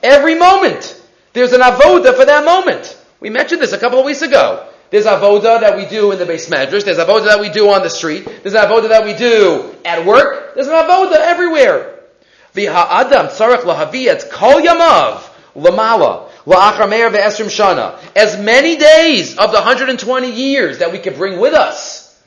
Every 0.02 0.34
moment. 0.34 1.02
There's 1.32 1.52
an 1.52 1.60
avoda 1.60 2.16
for 2.16 2.24
that 2.24 2.44
moment. 2.44 2.96
We 3.20 3.30
mentioned 3.30 3.62
this 3.62 3.72
a 3.72 3.78
couple 3.78 4.00
of 4.00 4.04
weeks 4.04 4.22
ago. 4.22 4.68
There's 4.90 5.04
avoda 5.04 5.60
that 5.60 5.76
we 5.76 5.86
do 5.86 6.10
in 6.12 6.18
the 6.18 6.24
beis 6.24 6.48
medrash. 6.48 6.84
There's 6.84 6.98
avoda 6.98 7.26
that 7.26 7.40
we 7.40 7.50
do 7.50 7.68
on 7.68 7.82
the 7.82 7.90
street. 7.90 8.24
There's 8.24 8.54
avoda 8.54 8.88
that 8.88 9.04
we 9.04 9.14
do 9.14 9.74
at 9.84 10.04
work. 10.04 10.54
There's 10.54 10.66
an 10.66 10.74
avoda 10.74 11.16
everywhere. 11.16 12.00
V'ha'adam 12.54 13.28
tzarech 13.30 13.62
lahavi 13.62 14.30
kol 14.30 14.60
yamav 14.60 15.20
lamala 15.54 16.30
la'achar 16.46 16.88
meir 16.88 17.10
ve'esrim 17.10 17.46
shana. 17.46 17.98
As 18.16 18.36
many 18.40 18.76
days 18.76 19.36
of 19.36 19.50
the 19.50 19.58
120 19.58 20.30
years 20.30 20.78
that 20.78 20.90
we 20.90 20.98
can 20.98 21.14
bring 21.14 21.38
with 21.38 21.54
us, 21.54 22.20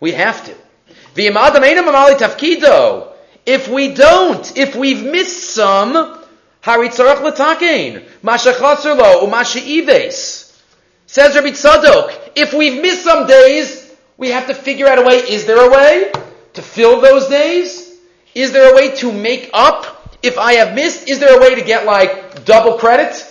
we 0.00 0.12
have 0.12 0.44
to. 0.46 0.54
If 3.46 3.68
we 3.68 3.94
don't, 3.94 4.56
if 4.56 4.76
we've 4.76 5.02
missed 5.02 5.54
some, 5.54 6.18
haritzarach 6.62 7.22
latakein, 7.22 8.04
mashachatzer 8.22 8.96
lo, 8.98 9.26
umashi'ives. 9.26 10.60
Says 11.06 11.34
Rabbi 11.34 11.50
Tzadok, 11.50 12.32
if 12.34 12.52
we've 12.52 12.82
missed 12.82 13.04
some 13.04 13.26
days, 13.26 13.94
we 14.18 14.28
have 14.30 14.48
to 14.48 14.54
figure 14.54 14.86
out 14.88 14.98
a 14.98 15.02
way. 15.02 15.16
Is 15.16 15.46
there 15.46 15.64
a 15.64 15.70
way 15.70 16.12
to 16.54 16.62
fill 16.62 17.00
those 17.00 17.28
days? 17.28 17.98
Is 18.34 18.52
there 18.52 18.72
a 18.72 18.74
way 18.76 18.94
to 18.96 19.12
make 19.12 19.48
up 19.54 20.18
if 20.22 20.36
I 20.36 20.54
have 20.54 20.74
missed? 20.74 21.08
Is 21.08 21.20
there 21.20 21.38
a 21.38 21.40
way 21.40 21.54
to 21.54 21.62
get 21.62 21.86
like 21.86 22.44
double 22.44 22.76
credit? 22.76 23.24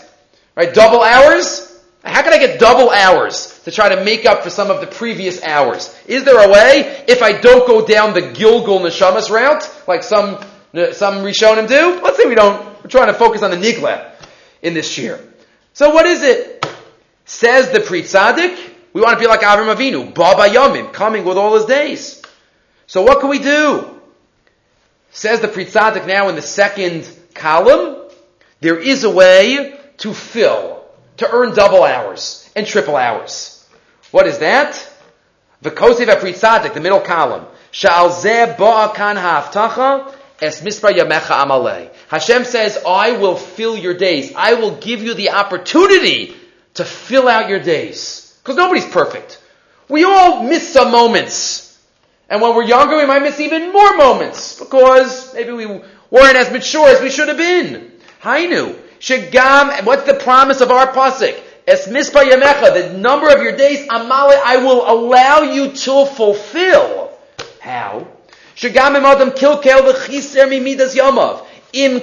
Right? 0.55 0.73
Double 0.73 1.03
hours? 1.03 1.83
How 2.03 2.23
can 2.23 2.33
I 2.33 2.39
get 2.39 2.59
double 2.59 2.89
hours 2.89 3.54
to 3.65 3.71
try 3.71 3.89
to 3.89 4.03
make 4.03 4.25
up 4.25 4.43
for 4.43 4.49
some 4.49 4.71
of 4.71 4.79
the 4.79 4.87
previous 4.87 5.43
hours? 5.43 5.93
Is 6.07 6.23
there 6.23 6.37
a 6.37 6.51
way 6.51 7.03
if 7.07 7.21
I 7.21 7.33
don't 7.33 7.67
go 7.67 7.85
down 7.85 8.13
the 8.13 8.21
Gilgul 8.21 8.79
Neshamas 8.79 9.29
route, 9.29 9.69
like 9.87 10.03
some 10.03 10.35
uh, 10.73 10.93
some 10.93 11.15
Rishonim 11.15 11.67
do? 11.67 12.01
Let's 12.01 12.17
say 12.17 12.27
we 12.27 12.35
don't. 12.35 12.83
We're 12.83 12.89
trying 12.89 13.07
to 13.07 13.13
focus 13.13 13.41
on 13.41 13.51
the 13.51 13.57
Nigla 13.57 14.11
in 14.61 14.73
this 14.73 14.97
year. 14.97 15.19
So 15.73 15.93
what 15.93 16.05
is 16.05 16.23
it? 16.23 16.65
Says 17.25 17.71
the 17.71 17.79
Pri 17.79 18.03
Tzaddik, 18.03 18.55
we 18.93 19.01
want 19.01 19.17
to 19.17 19.19
be 19.19 19.27
like 19.27 19.41
Avram 19.41 19.73
Avinu, 19.75 20.13
Baba 20.13 20.43
Yamim, 20.43 20.93
coming 20.93 21.25
with 21.25 21.37
all 21.37 21.55
his 21.55 21.65
days. 21.65 22.21
So 22.85 23.01
what 23.01 23.19
can 23.19 23.29
we 23.29 23.39
do? 23.39 23.99
Says 25.09 25.41
the 25.41 25.47
Pri 25.47 25.65
Tzaddik 25.65 26.05
now 26.05 26.29
in 26.29 26.35
the 26.35 26.43
second 26.43 27.09
column, 27.33 28.09
there 28.59 28.77
is 28.77 29.03
a 29.03 29.09
way 29.09 29.79
to 29.97 30.13
fill 30.13 30.85
to 31.17 31.31
earn 31.31 31.55
double 31.55 31.83
hours 31.83 32.49
and 32.55 32.67
triple 32.67 32.95
hours. 32.95 33.54
What 34.15 34.27
is 34.27 34.39
that? 34.39 34.75
V'kosev 35.61 36.07
apritzadik, 36.07 36.73
the 36.73 36.79
middle 36.79 37.01
column. 37.01 37.45
Sha'al 37.73 38.11
zeh 38.11 38.55
ba'akan 38.55 39.17
ha'aftacha 39.17 40.15
es 40.41 40.61
mispar 40.61 40.91
yamecha 40.91 41.43
amalei. 41.43 41.89
Hashem 42.07 42.45
says, 42.45 42.81
I 42.87 43.17
will 43.17 43.35
fill 43.35 43.75
your 43.75 43.93
days. 43.93 44.31
I 44.33 44.53
will 44.53 44.77
give 44.77 45.03
you 45.03 45.15
the 45.15 45.31
opportunity 45.31 46.33
to 46.75 46.85
fill 46.85 47.27
out 47.27 47.49
your 47.49 47.59
days. 47.59 48.39
Because 48.41 48.55
nobody's 48.55 48.85
perfect. 48.85 49.41
We 49.89 50.05
all 50.05 50.43
miss 50.43 50.71
some 50.71 50.93
moments. 50.93 51.77
And 52.29 52.41
when 52.41 52.55
we're 52.55 52.63
younger, 52.63 52.95
we 52.95 53.05
might 53.05 53.21
miss 53.21 53.41
even 53.41 53.73
more 53.73 53.97
moments. 53.97 54.57
Because 54.57 55.33
maybe 55.33 55.51
we 55.51 55.65
weren't 55.65 56.37
as 56.37 56.49
mature 56.53 56.87
as 56.87 57.01
we 57.01 57.09
should 57.09 57.27
have 57.27 57.35
been. 57.35 57.91
Hainu. 58.21 58.79
Shagam, 59.01 59.85
what's 59.85 60.05
the 60.05 60.13
promise 60.13 60.61
of 60.61 60.71
our 60.71 60.87
pasuk? 60.93 61.37
Es 61.67 61.87
mispa 61.87 62.23
yamecha, 62.23 62.73
the 62.73 62.97
number 62.97 63.27
of 63.29 63.41
your 63.41 63.55
days, 63.57 63.87
amale, 63.87 64.39
I 64.43 64.57
will 64.57 64.87
allow 64.87 65.41
you 65.41 65.71
to 65.71 66.05
fulfill. 66.05 67.11
How? 67.59 68.07
Imadam 68.55 69.31
kilkel 69.31 69.81
v'chiser. 69.81 70.51
Im 71.73 71.99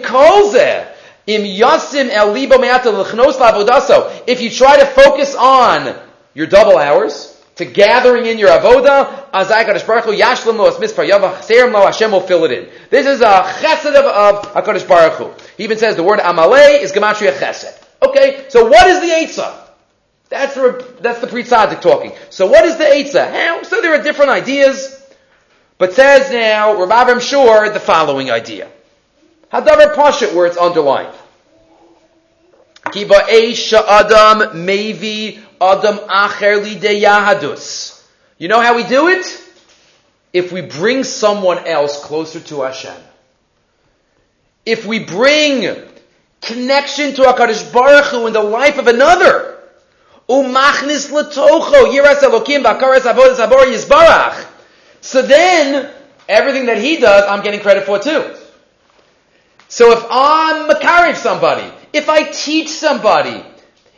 im 1.24 1.44
yasim 1.44 2.10
el 2.10 2.32
libo 2.32 2.58
me'ata 2.58 2.90
l'chnos 2.90 3.38
la'avodaso. 3.38 4.22
If 4.26 4.40
you 4.40 4.50
try 4.50 4.78
to 4.78 4.86
focus 4.86 5.36
on 5.36 5.94
your 6.34 6.48
double 6.48 6.76
hours, 6.76 7.40
to 7.56 7.64
gathering 7.64 8.26
in 8.26 8.38
your 8.38 8.48
avoda, 8.48 9.30
azai 9.30 9.64
kadosh 9.64 9.86
baruch 9.86 10.04
hu 10.04 10.12
yashlim 10.12 10.56
lo 10.56 10.70
asmis 10.70 10.92
yavach 10.92 11.38
serim 11.42 11.72
lo 11.72 11.86
Hashem 11.86 12.10
will 12.10 12.20
fill 12.20 12.44
it 12.44 12.52
in. 12.52 12.68
This 12.90 13.06
is 13.06 13.20
a 13.20 13.44
chesed 13.60 13.94
of, 13.94 14.04
of 14.04 14.52
Hakadosh 14.54 14.88
Baruch 14.88 15.14
Hu. 15.14 15.30
He 15.56 15.64
even 15.64 15.78
says 15.78 15.96
the 15.96 16.02
word 16.02 16.18
amalei 16.18 16.80
is 16.80 16.92
gematria 16.92 17.32
chesed. 17.32 17.81
Okay, 18.02 18.46
so 18.48 18.66
what 18.66 18.86
is 18.88 19.00
the 19.00 19.06
eitzah? 19.06 19.62
That's 20.28 20.54
the 20.54 20.96
that's 21.00 21.20
the 21.20 21.26
Tzaddik 21.26 21.82
talking. 21.82 22.12
So 22.30 22.46
what 22.46 22.64
is 22.64 22.76
the 22.78 22.84
eitzah? 22.84 23.30
How? 23.30 23.62
So 23.62 23.80
there 23.80 23.98
are 23.98 24.02
different 24.02 24.30
ideas, 24.30 25.06
but 25.78 25.92
says 25.92 26.32
now 26.32 26.82
Rav 26.82 26.88
Avram 26.88 27.20
Shor 27.20 27.68
the 27.68 27.78
following 27.78 28.30
idea. 28.30 28.70
Hadavar 29.52 29.94
Pashit 29.94 30.34
where 30.34 30.46
it's 30.46 30.56
underlined. 30.56 31.14
Kiba 32.84 33.20
Eisha 33.28 33.84
Adam 33.86 34.64
Mevi 34.66 35.38
Adam 35.60 35.98
Acher 36.08 36.64
Yahadus. 36.64 38.02
You 38.38 38.48
know 38.48 38.60
how 38.60 38.74
we 38.74 38.84
do 38.84 39.08
it? 39.08 39.26
If 40.32 40.50
we 40.50 40.62
bring 40.62 41.04
someone 41.04 41.66
else 41.66 42.02
closer 42.02 42.40
to 42.40 42.62
Hashem. 42.62 42.96
If 44.64 44.86
we 44.86 45.00
bring 45.00 45.91
connection 46.42 47.14
to 47.14 47.22
HaKadosh 47.22 47.72
Baruch 47.72 48.06
Hu 48.06 48.26
in 48.26 48.32
the 48.32 48.42
life 48.42 48.78
of 48.78 48.88
another. 48.88 49.58
Umachnis 50.28 51.10
yiras 51.10 52.20
elokim 52.20 52.62
bakaras 52.62 53.00
avodas 53.00 53.44
abor. 53.46 54.46
So 55.00 55.22
then, 55.22 55.90
everything 56.28 56.66
that 56.66 56.78
he 56.78 56.98
does, 56.98 57.24
I'm 57.28 57.42
getting 57.42 57.60
credit 57.60 57.84
for 57.84 57.98
too. 57.98 58.34
So 59.68 59.92
if 59.92 60.04
I'm 60.10 60.70
encourage 60.70 61.16
somebody, 61.16 61.72
if 61.92 62.08
I 62.08 62.30
teach 62.30 62.68
somebody, 62.68 63.42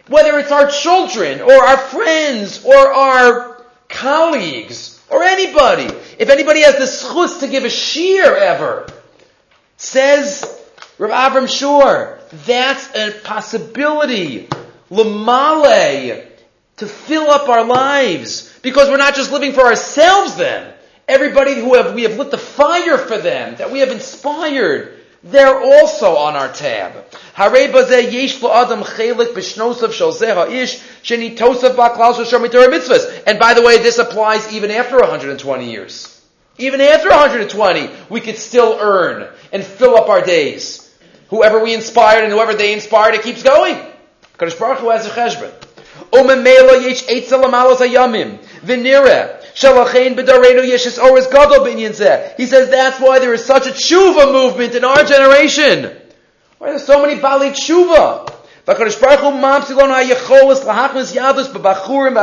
whether 0.08 0.38
it's 0.38 0.52
our 0.52 0.70
children 0.70 1.40
or 1.40 1.52
our 1.52 1.76
friends 1.76 2.64
or 2.64 2.76
our 2.76 3.64
colleagues 3.88 5.00
or 5.10 5.22
anybody, 5.22 5.92
if 6.18 6.30
anybody 6.30 6.62
has 6.62 6.76
the 6.76 6.84
schus 6.84 7.40
to 7.40 7.48
give 7.48 7.64
a 7.64 7.70
shear 7.70 8.36
ever, 8.36 8.86
says 9.76 10.44
Rav 10.98 11.32
Avram 11.32 11.48
Shor, 11.48 12.20
that's 12.46 12.94
a 12.94 13.12
possibility. 13.22 14.48
Lamale, 14.90 16.26
to 16.76 16.86
fill 16.86 17.30
up 17.30 17.48
our 17.48 17.64
lives. 17.64 18.52
Because 18.62 18.88
we're 18.88 18.96
not 18.96 19.14
just 19.14 19.32
living 19.32 19.52
for 19.52 19.62
ourselves 19.62 20.36
then. 20.36 20.72
Everybody 21.06 21.54
who 21.54 21.74
have, 21.74 21.94
we 21.94 22.02
have 22.02 22.18
lit 22.18 22.30
the 22.30 22.38
fire 22.38 22.96
for 22.96 23.18
them, 23.18 23.56
that 23.56 23.70
we 23.70 23.80
have 23.80 23.90
inspired, 23.90 24.98
they're 25.22 25.58
also 25.58 26.16
on 26.16 26.34
our 26.34 26.52
tab. 26.52 26.92
And 33.26 33.38
by 33.38 33.54
the 33.54 33.62
way, 33.62 33.78
this 33.78 33.98
applies 33.98 34.52
even 34.52 34.70
after 34.70 34.98
120 34.98 35.70
years. 35.70 36.22
Even 36.58 36.80
after 36.80 37.08
120, 37.08 37.90
we 38.10 38.20
could 38.20 38.36
still 38.36 38.78
earn 38.80 39.28
and 39.52 39.64
fill 39.64 39.96
up 39.96 40.08
our 40.08 40.22
days. 40.22 40.83
Whoever 41.34 41.58
we 41.58 41.74
inspired 41.74 42.22
and 42.22 42.32
whoever 42.32 42.54
they 42.54 42.72
inspired, 42.72 43.16
it 43.16 43.22
keeps 43.22 43.42
going. 43.42 43.74
Kadosh 44.38 44.56
Baruch 44.56 44.78
Hu 44.78 44.90
has 44.90 45.04
a 45.04 45.10
cheshbon. 45.10 45.52
Amalos. 46.12 47.78
V'nireh. 48.64 49.40
Oris 51.02 51.26
gadol 51.26 51.64
He 52.36 52.46
says 52.46 52.70
that's 52.70 53.00
why 53.00 53.18
there 53.18 53.34
is 53.34 53.44
such 53.44 53.66
a 53.66 53.70
tshuva 53.70 54.32
movement 54.32 54.76
in 54.76 54.84
our 54.84 55.02
generation. 55.02 55.96
Why 56.58 56.68
there's 56.68 56.84
so 56.84 57.02
many 57.04 57.20
bali 57.20 57.50
tshuva. 57.50 58.32
V'kadosh 58.68 59.00
Baruch 59.00 59.18
Hu 59.18 59.32
mamsilon 59.32 59.90
yadus 61.14 61.48
b'bachurim. 61.52 62.14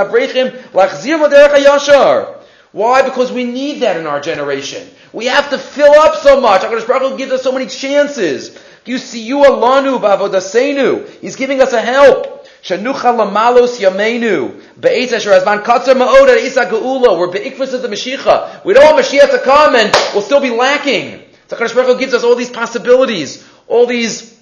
Why? 2.71 3.01
Because 3.01 3.31
we 3.33 3.43
need 3.43 3.81
that 3.81 3.97
in 3.97 4.07
our 4.07 4.21
generation. 4.21 4.89
We 5.11 5.25
have 5.25 5.49
to 5.49 5.57
fill 5.57 5.91
up 5.91 6.15
so 6.21 6.39
much. 6.39 6.61
HaKadosh 6.61 6.87
Baruch 6.87 7.11
Hu 7.11 7.17
gives 7.17 7.33
us 7.33 7.43
so 7.43 7.51
many 7.51 7.65
chances. 7.65 8.57
You 8.85 8.97
see, 8.97 9.21
you 9.21 9.37
alanu 9.37 9.99
b'avodasenu. 9.99 11.07
He's 11.21 11.35
giving 11.35 11.61
us 11.61 11.73
a 11.73 11.81
help. 11.81 12.47
Shanucha 12.63 13.15
lamalos 13.15 13.79
yameinu. 13.79 14.61
Be'etz 14.79 15.13
asher 15.13 15.31
azman 15.31 15.63
katzar 15.63 15.95
ma'oda 15.95 16.37
isa 16.37 16.65
geula. 16.65 17.17
We're 17.17 17.31
be'ikvus 17.31 17.73
of 17.73 17.81
the 17.81 17.87
Mashiach. 17.87 18.65
We 18.65 18.73
don't 18.73 18.83
want 18.93 19.05
Mashiach 19.05 19.31
to 19.31 19.39
come 19.39 19.75
and 19.75 19.91
we'll 20.13 20.23
still 20.23 20.41
be 20.41 20.49
lacking. 20.49 21.23
So 21.47 21.57
Baruch 21.57 21.99
gives 21.99 22.13
us 22.13 22.23
all 22.23 22.35
these 22.35 22.49
possibilities, 22.49 23.45
all 23.67 23.85
these 23.85 24.39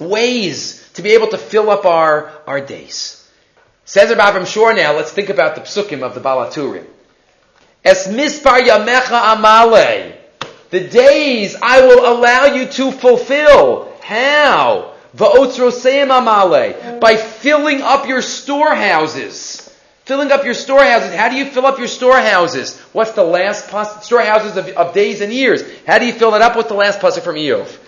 ways 0.00 0.90
to 0.94 1.02
be 1.02 1.12
able 1.12 1.28
to 1.28 1.38
fill 1.38 1.70
up 1.70 1.84
our, 1.84 2.32
our 2.46 2.60
days. 2.60 3.20
Says 3.84 4.14
Rabbi 4.14 4.42
Shor 4.44 4.74
now, 4.74 4.96
let's 4.96 5.12
think 5.12 5.28
about 5.28 5.54
the 5.54 5.60
psukim 5.60 6.02
of 6.02 6.14
the 6.14 6.20
Baal 6.20 6.50
HaTurim. 6.50 6.86
Es 7.84 8.08
mispar 8.08 8.62
yamecha 8.66 9.36
amale. 9.36 10.23
The 10.74 10.88
days 10.88 11.54
I 11.62 11.86
will 11.86 12.04
allow 12.04 12.46
you 12.46 12.66
to 12.66 12.90
fulfill. 12.90 13.92
How? 14.02 14.92
By 15.16 17.16
filling 17.16 17.80
up 17.80 18.08
your 18.08 18.20
storehouses. 18.20 19.72
Filling 20.04 20.32
up 20.32 20.44
your 20.44 20.54
storehouses. 20.54 21.14
How 21.14 21.28
do 21.28 21.36
you 21.36 21.44
fill 21.44 21.64
up 21.64 21.78
your 21.78 21.86
storehouses? 21.86 22.76
What's 22.92 23.12
the 23.12 23.22
last 23.22 23.68
pos- 23.68 24.04
storehouses 24.04 24.56
of, 24.56 24.66
of, 24.70 24.94
days 24.94 25.20
and 25.20 25.32
years? 25.32 25.62
How 25.86 25.98
do 25.98 26.06
you 26.06 26.12
fill 26.12 26.34
it 26.34 26.42
up? 26.42 26.56
What's 26.56 26.70
the 26.70 26.74
last 26.74 26.98
pasuk 26.98 27.22
from 27.22 27.36
Iyov? 27.36 27.78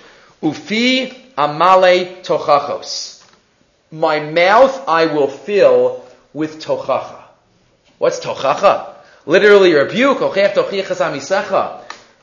Ufi 0.40 1.12
amale 1.34 2.22
tochachos. 2.22 3.20
My 3.90 4.20
mouth 4.20 4.86
I 4.86 5.06
will 5.06 5.26
fill 5.26 6.04
with 6.32 6.62
tochacha. 6.62 7.20
What's 7.98 8.20
tochacha? 8.20 8.94
Literally 9.26 9.74
rebuke, 9.74 10.20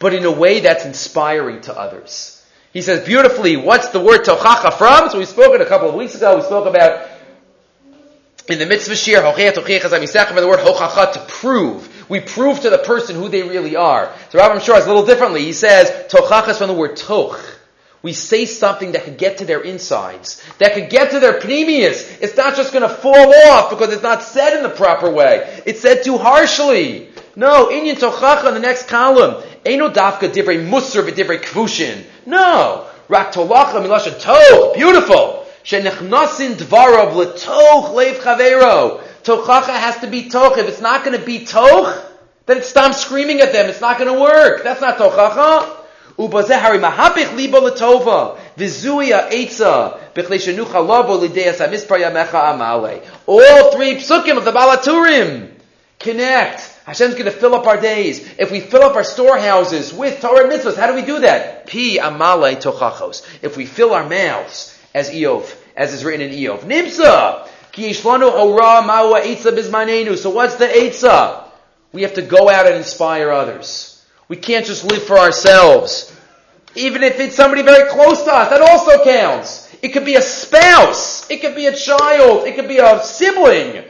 but 0.04 0.14
in 0.14 0.26
a 0.26 0.32
way 0.32 0.60
that's 0.60 0.84
inspiring 0.84 1.62
to 1.62 1.74
others. 1.74 2.46
He 2.74 2.82
says 2.82 3.06
beautifully, 3.06 3.56
what's 3.56 3.88
the 3.88 4.02
word 4.02 4.26
tochacha 4.26 4.74
from? 4.74 5.10
So 5.10 5.18
we 5.18 5.24
spoke 5.24 5.56
it 5.56 5.62
a 5.62 5.66
couple 5.66 5.88
of 5.88 5.96
weeks 5.96 6.14
ago. 6.14 6.36
We 6.36 6.42
spoke 6.42 6.68
about 6.68 7.08
in 8.50 8.60
the 8.60 8.66
mitzvah 8.66 8.98
shir, 8.98 9.22
the 9.22 10.48
word 10.48 10.60
hochacha 10.60 11.14
to 11.14 11.20
prove. 11.30 12.10
We 12.10 12.20
prove 12.20 12.60
to 12.60 12.70
the 12.70 12.80
person 12.80 13.16
who 13.16 13.30
they 13.30 13.44
really 13.44 13.78
are. 13.78 14.14
So 14.30 14.40
Rabbi 14.40 14.60
Shor 14.60 14.78
is 14.78 14.84
a 14.84 14.88
little 14.88 15.06
differently. 15.06 15.46
He 15.46 15.54
says 15.54 16.12
tochacha 16.12 16.50
is 16.50 16.58
from 16.58 16.68
the 16.68 16.74
word 16.74 16.98
toch. 16.98 17.40
We 18.02 18.12
say 18.12 18.46
something 18.46 18.92
that 18.92 19.06
could 19.06 19.18
get 19.18 19.38
to 19.38 19.46
their 19.46 19.62
insides, 19.62 20.44
that 20.58 20.74
could 20.74 20.90
get 20.90 21.12
to 21.12 21.22
their 21.22 21.40
penimius. 21.40 22.22
It's 22.22 22.36
not 22.36 22.58
just 22.58 22.74
going 22.74 22.82
to 22.82 22.94
fall 22.94 23.34
off 23.48 23.70
because 23.70 23.94
it's 23.94 24.04
not 24.04 24.22
said 24.22 24.58
in 24.58 24.64
the 24.64 24.70
proper 24.70 25.10
way. 25.10 25.62
It's 25.66 25.80
said 25.80 26.04
too 26.04 26.18
harshly. 26.18 27.13
No, 27.36 27.70
inyan 27.70 27.96
Tochacha 27.96 28.50
in 28.50 28.54
the 28.54 28.60
next 28.60 28.88
column. 28.88 29.44
Eino 29.66 29.92
dafka 29.92 30.32
divrei 30.32 30.64
musr 30.68 31.02
v'divrei 31.04 31.42
kvushin. 31.42 32.04
No. 32.26 32.86
Rak 33.10 33.34
tolacha 33.34 33.82
milasha 33.82 34.20
toh. 34.20 34.74
Beautiful. 34.76 35.46
Shenechnasin 35.64 36.56
dvarav 36.56 37.14
letoch 37.14 37.94
leiv 37.94 38.16
chavero. 38.22 39.02
Tochacha 39.24 39.70
has 39.70 39.98
to 40.00 40.08
be 40.08 40.30
toch. 40.30 40.58
If 40.58 40.68
it's 40.68 40.82
not 40.82 41.04
going 41.04 41.18
to 41.18 41.26
be 41.26 41.46
toch, 41.46 42.02
then 42.46 42.58
it's 42.58 42.70
stop 42.70 42.94
screaming 42.94 43.40
at 43.42 43.52
them. 43.52 43.70
It's 43.70 43.82
not 43.82 43.98
going 43.98 44.14
to 44.14 44.22
work. 44.22 44.64
That's 44.64 44.82
not 44.82 44.98
tochacha. 44.98 45.80
ובזה 46.20 46.58
הרי 46.58 46.78
mahapich 46.78 47.36
ליבו 47.36 47.68
לטובה, 47.68 48.30
וזוהי 48.58 49.14
העצה, 49.14 49.88
בכלי 50.16 50.40
שנוחה 50.40 50.80
לבו 50.80 51.22
לידי 51.22 51.50
עשה 51.50 51.68
מספר 51.68 51.96
ימיך 51.98 52.38
All 53.28 53.72
three 53.72 53.96
psukim 53.96 54.38
of 54.38 54.46
the 54.46 54.52
Baal 54.52 54.78
HaTurim 54.78 55.48
connect. 56.00 56.73
Hashem's 56.86 57.14
going 57.14 57.26
to 57.26 57.32
fill 57.32 57.56
up 57.56 57.66
our 57.66 57.80
days. 57.80 58.28
If 58.38 58.52
we 58.52 58.60
fill 58.60 58.84
up 58.84 58.96
our 58.96 59.06
storehouses 59.06 59.94
with 59.94 60.20
Torah 60.20 60.50
mitzvahs, 60.50 60.76
how 60.76 60.88
do 60.88 60.96
we 60.96 61.02
do 61.02 61.20
that? 61.20 61.68
Pi 61.68 61.98
amale 61.98 62.62
tochachos. 62.62 63.26
If 63.42 63.56
we 63.56 63.66
fill 63.66 63.94
our 63.94 64.08
mouths, 64.08 64.78
as 64.94 65.10
Iyov, 65.10 65.56
as 65.76 65.94
is 65.94 66.04
written 66.04 66.30
in 66.30 66.38
Iyov. 66.38 66.62
Nimsa! 66.62 67.48
Ki 67.72 67.90
yishlanu 67.90 68.32
ora 68.32 68.84
mawa 68.84 69.22
etza 69.22 69.52
bizmanenu. 69.52 70.18
So 70.18 70.30
what's 70.30 70.56
the 70.56 70.68
etza? 70.68 71.48
We 71.92 72.04
have 72.04 72.16
to 72.16 72.22
go 72.22 72.50
out 72.50 72.68
and 72.68 72.76
inspire 72.76 73.32
others. 73.32 74.06
We 74.28 74.38
can't 74.38 74.66
just 74.66 74.84
live 74.84 75.04
for 75.04 75.18
ourselves. 75.18 76.16
Even 76.76 77.04
if 77.04 77.20
it's 77.20 77.36
somebody 77.36 77.62
very 77.62 77.90
close 77.90 78.24
to 78.24 78.34
us, 78.34 78.50
that 78.50 78.62
also 78.62 79.04
counts. 79.04 79.74
It 79.82 79.90
could 79.90 80.06
be 80.06 80.16
a 80.16 80.22
spouse. 80.22 81.30
It 81.30 81.42
could 81.42 81.56
be 81.56 81.68
a 81.68 81.76
child. 81.76 82.48
It 82.48 82.56
could 82.56 82.68
be 82.68 82.78
a 82.78 83.04
sibling. 83.04 83.84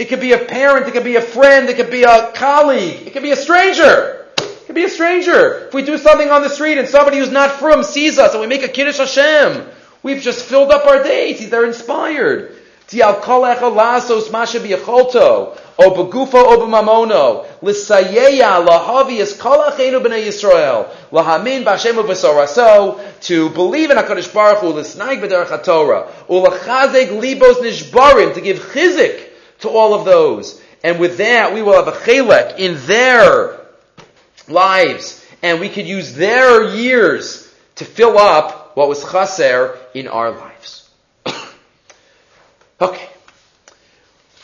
It 0.00 0.08
could 0.08 0.20
be 0.22 0.32
a 0.32 0.38
parent. 0.38 0.88
It 0.88 0.92
could 0.92 1.04
be 1.04 1.16
a 1.16 1.20
friend. 1.20 1.68
It 1.68 1.76
could 1.76 1.90
be 1.90 2.04
a 2.04 2.32
colleague. 2.32 3.06
It 3.06 3.12
could 3.12 3.22
be 3.22 3.32
a 3.32 3.36
stranger. 3.36 4.24
It 4.38 4.64
could 4.64 4.74
be 4.74 4.84
a 4.84 4.88
stranger. 4.88 5.66
If 5.66 5.74
we 5.74 5.82
do 5.82 5.98
something 5.98 6.30
on 6.30 6.40
the 6.40 6.48
street 6.48 6.78
and 6.78 6.88
somebody 6.88 7.18
who's 7.18 7.30
not 7.30 7.50
from 7.60 7.82
sees 7.82 8.18
us 8.18 8.32
and 8.32 8.40
we 8.40 8.46
make 8.46 8.62
a 8.62 8.68
Kiddush 8.68 8.96
Hashem, 8.96 9.66
we've 10.02 10.22
just 10.22 10.46
filled 10.46 10.70
up 10.70 10.86
our 10.86 11.02
days. 11.02 11.50
They're 11.50 11.66
inspired. 11.66 12.56
To 12.88 12.96
believe 23.50 23.90
in 23.90 23.96
HaKadosh 23.98 24.32
Baruch 24.32 24.58
Hu, 24.60 24.72
libos 27.20 28.34
to 28.34 28.40
give 28.40 28.58
chizik 28.60 29.29
to 29.60 29.68
all 29.68 29.94
of 29.94 30.04
those. 30.04 30.60
And 30.82 30.98
with 30.98 31.18
that, 31.18 31.52
we 31.52 31.62
will 31.62 31.74
have 31.74 31.88
a 31.88 31.92
chelek 31.92 32.58
in 32.58 32.76
their 32.86 33.60
lives, 34.48 35.24
and 35.42 35.60
we 35.60 35.68
could 35.68 35.86
use 35.86 36.14
their 36.14 36.74
years 36.74 37.52
to 37.76 37.84
fill 37.84 38.18
up 38.18 38.76
what 38.76 38.88
was 38.88 39.04
chaser 39.10 39.78
in 39.94 40.08
our 40.08 40.30
lives. 40.30 40.88
okay. 42.80 43.08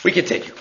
We 0.04 0.12
continue. 0.12 0.52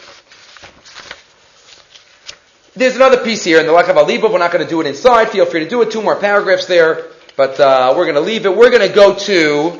There's 2.76 2.96
another 2.96 3.24
piece 3.24 3.44
here 3.44 3.60
in 3.60 3.68
the 3.68 3.72
Lech 3.72 3.86
Lechav 3.86 4.32
We're 4.32 4.38
not 4.38 4.52
going 4.52 4.64
to 4.64 4.70
do 4.70 4.82
it 4.82 4.88
inside. 4.88 5.30
Feel 5.30 5.46
free 5.46 5.62
to 5.62 5.70
do 5.70 5.82
it. 5.82 5.92
Two 5.92 6.02
more 6.02 6.16
paragraphs 6.18 6.66
there. 6.66 7.08
But 7.38 7.60
uh, 7.60 7.94
we're 7.96 8.04
going 8.04 8.16
to 8.16 8.22
leave 8.22 8.46
it. 8.46 8.56
We're 8.56 8.70
going 8.70 8.88
to 8.88 8.94
go 8.94 9.16
to 9.16 9.80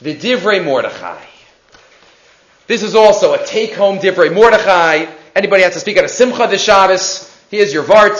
the 0.00 0.14
Divrei 0.14 0.62
Mordechai. 0.62 1.31
This 2.72 2.82
is 2.82 2.94
also 2.94 3.34
a 3.34 3.44
take-home 3.44 3.98
Divrei 3.98 4.32
Mordechai. 4.32 5.04
Anybody 5.36 5.62
has 5.62 5.74
to 5.74 5.80
speak 5.80 5.98
at 5.98 6.06
a 6.06 6.08
Simcha 6.08 6.46
this 6.46 6.64
Shabbos? 6.64 7.30
Here's 7.50 7.70
your 7.70 7.84
Vart. 7.84 8.16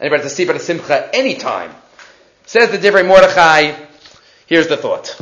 Anybody 0.00 0.20
has 0.20 0.32
to 0.32 0.34
speak 0.34 0.48
at 0.48 0.56
a 0.56 0.58
Simcha 0.58 1.14
anytime? 1.14 1.72
Says 2.44 2.72
the 2.72 2.78
Divrei 2.78 3.06
Mordechai. 3.06 3.76
Here's 4.48 4.66
the 4.66 4.76
thought. 4.76 5.16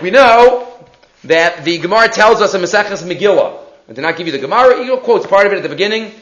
We 0.00 0.12
know 0.12 0.72
that 1.24 1.64
the 1.64 1.78
Gemara 1.78 2.08
tells 2.08 2.40
us 2.40 2.54
in 2.54 2.60
Maseches 2.60 3.02
Megillah 3.02 3.64
I 3.88 3.94
did 3.94 4.02
not 4.02 4.16
give 4.16 4.28
you 4.28 4.32
the 4.32 4.38
Gemara. 4.38 4.84
He 4.84 4.96
quotes 4.98 5.26
part 5.26 5.44
of 5.44 5.52
it 5.52 5.56
at 5.56 5.64
the 5.64 5.68
beginning. 5.68 6.12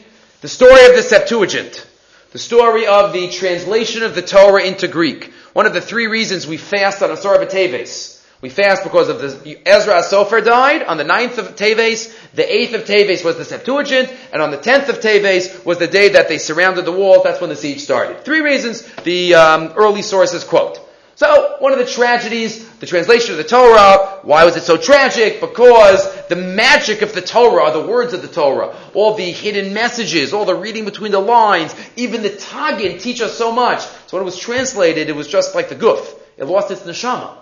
The 0.41 0.47
story 0.47 0.83
of 0.87 0.95
the 0.95 1.03
Septuagint. 1.03 1.87
The 2.31 2.39
story 2.39 2.87
of 2.87 3.13
the 3.13 3.29
translation 3.29 4.01
of 4.01 4.15
the 4.15 4.23
Torah 4.23 4.63
into 4.63 4.87
Greek. 4.87 5.31
One 5.53 5.67
of 5.67 5.73
the 5.73 5.81
three 5.81 6.07
reasons 6.07 6.47
we 6.47 6.57
fast 6.57 7.03
on 7.03 7.11
Asar 7.11 7.37
Teves. 7.45 8.16
We 8.39 8.49
fast 8.49 8.83
because 8.83 9.09
of 9.09 9.19
the 9.19 9.57
Ezra 9.65 10.03
Sofer 10.03 10.45
died 10.45 10.83
on 10.83 10.97
the 10.97 11.03
9th 11.03 11.39
of 11.39 11.55
Teves. 11.55 12.15
The 12.35 12.43
8th 12.43 12.73
of 12.75 12.81
Teves 12.85 13.25
was 13.25 13.35
the 13.35 13.43
Septuagint, 13.43 14.13
and 14.31 14.43
on 14.43 14.51
the 14.51 14.59
10th 14.59 14.89
of 14.89 14.99
Teves 14.99 15.65
was 15.65 15.79
the 15.79 15.87
day 15.87 16.09
that 16.09 16.27
they 16.27 16.37
surrounded 16.37 16.85
the 16.85 16.91
walls. 16.91 17.23
That's 17.23 17.41
when 17.41 17.49
the 17.49 17.55
siege 17.55 17.81
started. 17.81 18.23
Three 18.23 18.41
reasons 18.41 18.83
the 19.03 19.33
um, 19.33 19.73
early 19.75 20.03
sources 20.03 20.43
quote. 20.43 20.79
So, 21.15 21.55
one 21.57 21.73
of 21.73 21.79
the 21.79 21.87
tragedies, 21.87 22.63
the 22.73 22.85
translation 22.85 23.31
of 23.31 23.37
the 23.37 23.43
Torah, 23.43 24.19
why 24.21 24.45
was 24.45 24.55
it 24.55 24.61
so 24.61 24.77
tragic? 24.77 25.41
Because 25.41 26.07
the 26.27 26.35
magic 26.35 27.01
of 27.01 27.15
the 27.15 27.23
Torah, 27.23 27.71
the 27.71 27.87
words 27.87 28.13
of 28.13 28.21
the 28.21 28.27
Torah, 28.27 28.77
all 28.93 29.15
the 29.15 29.31
hidden 29.31 29.73
messages, 29.73 30.31
all 30.31 30.45
the 30.45 30.53
reading 30.53 30.85
between 30.85 31.11
the 31.11 31.19
lines, 31.19 31.73
even 31.95 32.21
the 32.21 32.29
Tagin 32.29 33.01
teach 33.01 33.19
us 33.19 33.35
so 33.35 33.51
much. 33.51 33.81
So 33.81 34.17
when 34.17 34.21
it 34.21 34.25
was 34.25 34.37
translated, 34.37 35.09
it 35.09 35.15
was 35.15 35.27
just 35.27 35.55
like 35.55 35.69
the 35.69 35.75
Guf. 35.75 36.07
It 36.37 36.45
lost 36.45 36.69
its 36.69 36.81
neshama. 36.81 37.35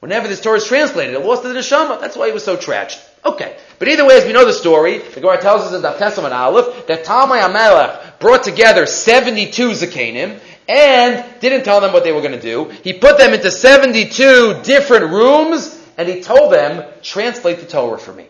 Whenever 0.00 0.28
this 0.28 0.40
Torah 0.40 0.56
is 0.56 0.66
translated, 0.66 1.14
it 1.14 1.24
lost 1.24 1.42
the 1.42 1.50
neshama. 1.50 2.00
That's 2.00 2.16
why 2.16 2.28
it 2.28 2.34
was 2.34 2.44
so 2.44 2.56
tragic. 2.56 3.00
Okay. 3.24 3.56
But 3.78 3.88
either 3.88 4.06
way, 4.06 4.16
as 4.16 4.24
we 4.24 4.32
know 4.32 4.46
the 4.46 4.52
story, 4.52 4.98
the 4.98 5.20
Gemara 5.20 5.40
tells 5.40 5.62
us 5.62 5.74
in 5.74 5.82
the 5.82 5.92
Testament 5.92 6.32
Aleph 6.32 6.86
that 6.86 7.04
Talmai 7.04 7.42
Amelech 7.42 8.18
brought 8.18 8.42
together 8.42 8.86
72 8.86 9.70
Zakanim, 9.70 10.40
and 10.70 11.24
didn't 11.40 11.64
tell 11.64 11.80
them 11.80 11.92
what 11.92 12.04
they 12.04 12.12
were 12.12 12.20
going 12.20 12.32
to 12.32 12.40
do. 12.40 12.68
He 12.84 12.92
put 12.92 13.18
them 13.18 13.34
into 13.34 13.50
72 13.50 14.62
different 14.62 15.10
rooms 15.10 15.76
and 15.98 16.08
he 16.08 16.22
told 16.22 16.52
them, 16.52 16.88
translate 17.02 17.58
the 17.58 17.66
Torah 17.66 17.98
for 17.98 18.12
me. 18.12 18.26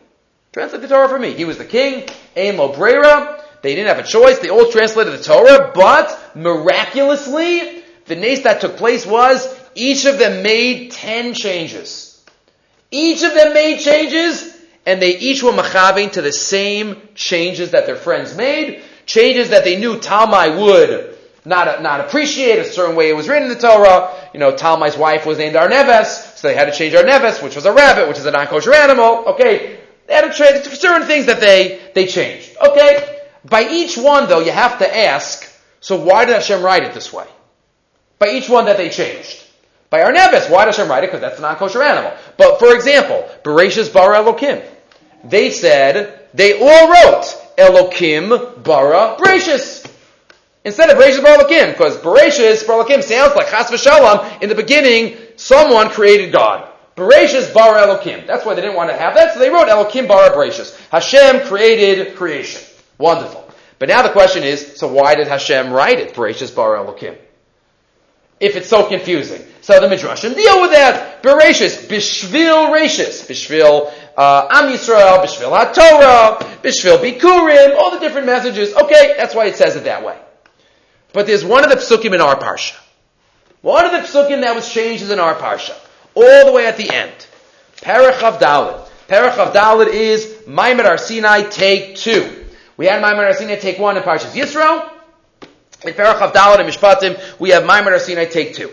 Translate 0.53 0.81
the 0.81 0.89
Torah 0.89 1.09
for 1.09 1.19
me. 1.19 1.35
He 1.35 1.45
was 1.45 1.59
the 1.59 1.67
king, 1.67 2.09
Aim 2.37 2.57
Obrera. 2.57 3.43
They 3.63 3.75
didn't 3.75 3.95
have 3.95 4.05
a 4.05 4.09
choice. 4.09 4.39
They 4.39 4.49
all 4.49 4.71
translated 4.71 5.13
the 5.13 5.23
Torah, 5.23 5.71
but 5.75 6.35
miraculously, 6.35 7.83
the 8.07 8.17
nace 8.17 8.43
that 8.45 8.63
took 8.63 8.79
place 8.79 9.05
was 9.05 9.47
each 9.75 10.05
of 10.05 10.19
them 10.19 10.43
made 10.43 10.93
10 10.93 11.35
changes. 11.35 12.25
Each 12.91 13.23
of 13.23 13.35
them 13.35 13.55
made 13.55 13.81
changes, 13.81 14.57
and 14.85 15.01
they 15.01 15.17
each 15.17 15.43
were 15.43 15.53
machaving 15.53 16.13
to 16.13 16.23
the 16.23 16.33
same 16.33 17.01
changes 17.15 17.71
that 17.71 17.87
their 17.87 17.97
friends 17.97 18.35
made, 18.35 18.83
changes 19.07 19.51
that 19.51 19.65
they 19.65 19.79
knew 19.79 19.97
Talmai 19.97 20.59
would 20.61 21.17
not, 21.45 21.83
not 21.83 22.01
appreciate 22.01 22.59
a 22.59 22.65
certain 22.65 22.97
way 22.97 23.11
it 23.11 23.17
was 23.17 23.29
written 23.29 23.45
in 23.45 23.49
the 23.49 23.61
Torah. 23.61 24.15
You 24.35 24.41
know, 24.41 24.53
Talmai's 24.53 24.97
wife 24.97 25.25
was 25.27 25.39
named 25.39 25.57
Arneves, 25.57 26.37
so 26.37 26.49
they 26.49 26.55
had 26.55 26.67
to 26.67 26.73
change 26.73 26.95
Arneves, 26.95 27.43
which 27.43 27.57
was 27.57 27.65
a 27.67 27.73
rabbit, 27.73 28.09
which 28.09 28.19
is 28.19 28.27
a 28.27 28.31
non-kosher 28.31 28.75
animal. 28.75 29.25
Okay, 29.29 29.79
they 30.07 30.15
had 30.15 30.31
to 30.31 30.33
change 30.33 30.67
certain 30.67 31.07
things 31.07 31.27
that 31.27 31.41
they 31.41 31.81
they 31.95 32.07
changed. 32.07 32.57
Okay, 32.61 33.21
by 33.45 33.69
each 33.69 33.97
one 33.97 34.29
though, 34.29 34.41
you 34.41 34.53
have 34.53 34.79
to 34.79 34.97
ask. 34.97 35.47
So 35.81 35.97
why 35.97 36.25
did 36.27 36.35
Hashem 36.35 36.63
write 36.63 36.83
it 36.83 36.93
this 36.93 37.13
way? 37.13 37.27
By 38.19 38.29
each 38.31 38.49
one 38.49 38.67
that 38.67 38.77
they 38.77 38.91
changed. 38.91 39.45
By 39.91 40.03
Arneves, 40.03 40.49
why 40.49 40.65
does 40.65 40.77
Hashem 40.77 40.89
write 40.89 41.03
it? 41.03 41.09
Because 41.09 41.21
that's 41.21 41.39
a 41.39 41.43
non-kosher 41.43 41.83
animal. 41.83 42.13
But 42.37 42.61
for 42.61 42.75
example, 42.75 43.29
Bereshis 43.43 43.93
bara 43.93 44.19
Elokim, 44.19 44.65
they 45.25 45.51
said 45.51 46.29
they 46.33 46.59
all 46.61 46.89
wrote 46.89 47.25
Elokim 47.59 48.63
bara 48.63 49.17
Bereshis. 49.19 49.87
Instead 50.65 50.91
of 50.91 50.99
Bereshis 50.99 51.21
Baralakim, 51.21 51.73
because 51.73 51.97
Bereshis 51.99 52.65
Baralakim 52.65 53.03
sounds 53.03 53.35
like 53.35 53.49
Chas 53.49 53.71
v'Shalom. 53.71 54.43
In 54.43 54.49
the 54.49 54.55
beginning, 54.55 55.17
someone 55.37 55.89
created 55.89 56.33
God. 56.33 56.71
Bereshis 56.97 57.53
Bar 57.53 57.77
Elokim. 57.77 58.27
That's 58.27 58.45
why 58.45 58.55
they 58.55 58.61
didn't 58.61 58.77
want 58.77 58.91
to 58.91 58.97
have 58.97 59.15
that, 59.15 59.33
so 59.33 59.41
they 59.41 59.49
wrote 59.49 59.69
Elokim 59.69 60.07
Bar 60.07 60.31
Bereshis. 60.31 60.79
Hashem 60.91 61.47
created 61.49 62.15
creation. 62.15 62.63
Wonderful. 62.99 63.51
But 63.79 63.89
now 63.89 64.03
the 64.03 64.11
question 64.11 64.43
is, 64.43 64.77
so 64.77 64.87
why 64.93 65.15
did 65.15 65.27
Hashem 65.27 65.73
write 65.73 65.99
it, 65.99 66.15
Bereshis 66.15 66.55
Bar 66.55 66.77
Elokim? 66.77 67.17
If 68.41 68.57
it's 68.57 68.69
so 68.69 68.89
confusing. 68.89 69.43
So 69.61 69.79
the 69.79 69.95
Midrashim 69.95 70.35
deal 70.35 70.63
with 70.63 70.73
that. 70.73 71.23
Bereshis, 71.23 71.87
Bishvil 71.87 72.71
Reshis. 72.71 73.27
Bishvil 73.29 73.93
uh, 74.17 74.49
Am 74.51 74.73
Yisrael, 74.73 75.23
Bishvil 75.23 75.53
HaTorah, 75.57 76.39
Bishvil 76.63 76.99
Bikurim, 76.99 77.77
all 77.77 77.91
the 77.91 78.01
different 78.01 78.27
messages. 78.27 78.75
Okay, 78.75 79.15
that's 79.17 79.35
why 79.35 79.47
it 79.47 79.57
says 79.57 79.77
it 79.77 79.85
that 79.85 80.05
way. 80.05 80.19
But 81.13 81.27
there's 81.27 81.45
one 81.45 81.65
of 81.65 81.71
the 81.71 81.77
psukim 81.77 82.15
in 82.15 82.21
our 82.21 82.37
parsha. 82.37 82.77
One 83.63 83.85
of 83.85 83.93
the 83.93 83.99
psukim 83.99 84.41
that 84.41 84.55
was 84.55 84.73
changed 84.73 85.03
is 85.03 85.11
in 85.11 85.19
our 85.19 85.35
parsha, 85.35 85.77
all 86.15 86.47
the 86.47 86.53
way 86.53 86.67
at 86.67 86.77
the 86.77 86.91
end. 86.91 87.13
Perach 87.77 88.23
of 88.23 88.41
Dalit. 88.41 88.87
Of 89.11 89.53
Dalit 89.53 89.89
is 89.89 90.25
Ma'amad 90.47 90.85
Har 90.85 90.99
Sinai, 90.99 91.43
take 91.43 91.97
two. 91.97 92.47
We 92.77 92.87
had 92.87 93.03
Ma'amad 93.03 93.25
Har 93.25 93.33
Sinai, 93.35 93.57
take 93.57 93.79
one 93.79 93.97
in 93.97 94.03
Parshas 94.03 94.33
Yisro. 94.33 94.90
In 95.85 95.95
Perach 95.95 96.21
of 96.21 96.33
Dalit 96.33 96.61
and 96.61 96.69
Mishpatim, 96.69 97.39
we 97.41 97.51
have 97.51 97.63
Ma'amad 97.63 97.99
Sinai, 98.01 98.27
take 98.27 98.55
two. 98.55 98.71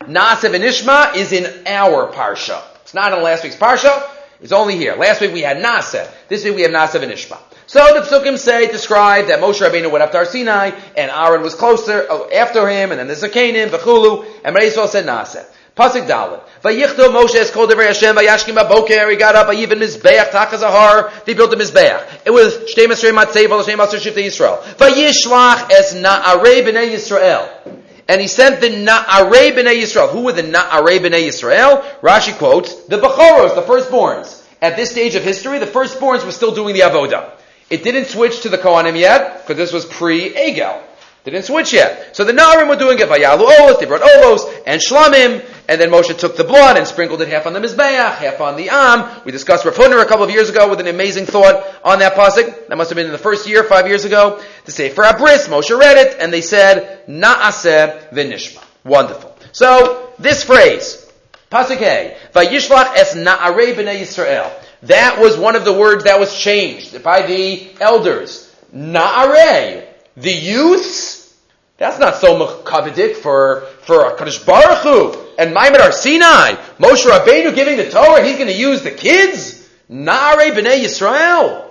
Na'aseh 0.00 0.50
v'nishma 0.50 1.14
is 1.16 1.32
in 1.32 1.66
our 1.66 2.12
parsha. 2.12 2.62
It's 2.82 2.94
not 2.94 3.12
in 3.12 3.22
last 3.22 3.44
week's 3.44 3.56
parsha. 3.56 4.08
It's 4.40 4.52
only 4.52 4.76
here. 4.76 4.96
Last 4.96 5.20
week 5.20 5.32
we 5.32 5.42
had 5.42 5.58
Na'aseh. 5.58 6.10
This 6.28 6.44
week 6.44 6.56
we 6.56 6.62
have 6.62 6.72
Na'aseh 6.72 7.00
v'nishma. 7.00 7.38
So 7.68 7.80
the 7.94 8.00
psukim 8.00 8.38
say, 8.38 8.70
describe 8.70 9.26
that 9.26 9.40
Moshe 9.40 9.60
Rabbeinu 9.60 9.90
went 9.90 10.02
up 10.02 10.12
to 10.12 10.18
Har 10.18 10.26
Sinai, 10.26 10.70
and 10.96 11.10
Aaron 11.10 11.42
was 11.42 11.54
closer, 11.54 12.06
uh, 12.08 12.28
after 12.30 12.68
him, 12.68 12.92
and 12.92 13.00
then 13.00 13.10
a 13.10 13.28
Canaan, 13.28 13.70
V'chulu, 13.70 14.24
and 14.44 14.54
Yisrael 14.56 14.88
said 14.88 15.06
Na'aseh. 15.06 15.44
Pasuk 15.76 16.08
Dalet. 16.08 16.42
Vayichto 16.62 17.12
Moshe 17.12 17.36
es 17.36 17.50
kol 17.50 17.68
devrei 17.68 17.88
Hashem 17.88 18.16
vayashkim 18.16 18.56
aboker. 18.56 19.10
He 19.10 19.16
got 19.16 19.34
up. 19.34 19.48
Vayiven 19.48 19.78
mizbeach 19.78 20.30
tachas 20.30 20.62
ahar. 20.62 21.24
They 21.24 21.34
built 21.34 21.52
a 21.52 21.56
mizbeach. 21.56 22.22
It 22.24 22.30
was 22.30 22.56
shtei 22.56 22.86
masrei 22.86 23.12
matzei 23.12 23.46
v'al 23.46 23.62
shtei 23.62 23.76
masrei 23.76 24.00
shifte 24.00 24.24
Yisrael. 24.24 24.62
Vayishlach 24.76 25.70
es 25.70 25.94
na'arei 25.94 26.62
b'nei 26.62 26.92
Yisrael. 26.92 27.82
And 28.08 28.20
he 28.20 28.28
sent 28.28 28.60
the 28.60 28.68
Na'arei 28.68 29.50
b'nei 29.52 29.82
Yisrael. 29.82 30.10
Who 30.10 30.22
were 30.22 30.32
the 30.32 30.42
Na'arei 30.42 30.98
b'nei 30.98 31.26
Yisrael? 31.26 31.84
Rashi 32.00 32.36
quotes, 32.38 32.86
the 32.86 32.98
Bechoros, 32.98 33.54
the 33.54 33.62
firstborns. 33.62 34.44
At 34.62 34.76
this 34.76 34.90
stage 34.90 35.16
of 35.16 35.24
history, 35.24 35.58
the 35.58 35.66
firstborns 35.66 36.24
were 36.24 36.32
still 36.32 36.54
doing 36.54 36.74
the 36.74 36.82
Avodah. 36.82 37.32
It 37.68 37.82
didn't 37.82 38.06
switch 38.06 38.42
to 38.42 38.48
the 38.48 38.58
Kohanim 38.58 38.96
yet, 38.96 39.42
because 39.42 39.56
this 39.56 39.72
was 39.72 39.84
pre-Egel. 39.84 40.82
Didn't 41.24 41.42
switch 41.42 41.72
yet. 41.72 42.14
So 42.16 42.22
the 42.22 42.32
Na'arim 42.32 42.68
were 42.68 42.76
doing 42.76 43.00
it. 43.00 43.08
Vayalu 43.08 43.48
Olos, 43.48 43.80
they 43.80 43.86
brought 43.86 44.02
Olos 44.02 44.62
and 44.64 44.80
Shlamim, 44.80 45.44
and 45.68 45.80
then 45.80 45.90
Moshe 45.90 46.16
took 46.16 46.36
the 46.36 46.44
blood 46.44 46.76
and 46.76 46.86
sprinkled 46.86 47.20
it 47.22 47.28
half 47.28 47.46
on 47.46 47.52
the 47.52 47.60
Mizbeach, 47.60 48.16
half 48.16 48.40
on 48.40 48.56
the 48.56 48.68
Am. 48.70 49.22
We 49.24 49.32
discussed 49.32 49.64
Rav 49.64 49.74
Hutner 49.74 50.00
a 50.00 50.06
couple 50.06 50.24
of 50.24 50.30
years 50.30 50.48
ago 50.48 50.68
with 50.68 50.80
an 50.80 50.86
amazing 50.86 51.26
thought 51.26 51.66
on 51.82 51.98
that 51.98 52.14
pasuk. 52.14 52.68
That 52.68 52.76
must 52.76 52.90
have 52.90 52.96
been 52.96 53.06
in 53.06 53.12
the 53.12 53.18
first 53.18 53.48
year, 53.48 53.64
five 53.64 53.88
years 53.88 54.04
ago. 54.04 54.40
To 54.66 54.70
say 54.70 54.90
for 54.90 55.02
Abris, 55.04 55.48
Moshe 55.48 55.76
read 55.76 55.96
it, 55.96 56.18
and 56.20 56.32
they 56.32 56.40
said, 56.40 57.06
Na'aseh 57.08 58.10
v'nishma. 58.10 58.62
Wonderful. 58.84 59.36
So, 59.52 60.12
this 60.18 60.44
phrase, 60.44 61.10
pasuk 61.50 61.80
A, 61.80 62.16
Vayishlach 62.32 62.96
es 62.96 63.14
Na'arei 63.14 63.74
b'nei 63.74 64.00
Yisrael. 64.00 64.52
That 64.82 65.20
was 65.20 65.36
one 65.36 65.56
of 65.56 65.64
the 65.64 65.72
words 65.72 66.04
that 66.04 66.20
was 66.20 66.38
changed 66.38 67.02
by 67.02 67.26
the 67.26 67.70
elders. 67.80 68.54
Na'arei. 68.72 69.84
The 70.16 70.32
youths, 70.32 71.34
that's 71.76 71.98
not 71.98 72.16
so 72.16 72.38
makavidik 72.38 73.16
for, 73.16 73.62
for 73.82 74.06
a 74.06 74.16
Kadosh 74.16 74.46
Baruch 74.46 74.78
Hu. 74.78 75.25
And 75.38 75.54
Ma'amad 75.54 75.80
Har 75.80 75.92
Sinai, 75.92 76.54
Moshe 76.78 77.04
Rabbeinu 77.04 77.54
giving 77.54 77.76
the 77.76 77.90
Torah, 77.90 78.24
he's 78.24 78.36
going 78.36 78.48
to 78.48 78.56
use 78.56 78.82
the 78.82 78.90
kids? 78.90 79.68
Na'arei 79.90 80.52
b'nei 80.52 80.80
Yisrael. 80.82 81.68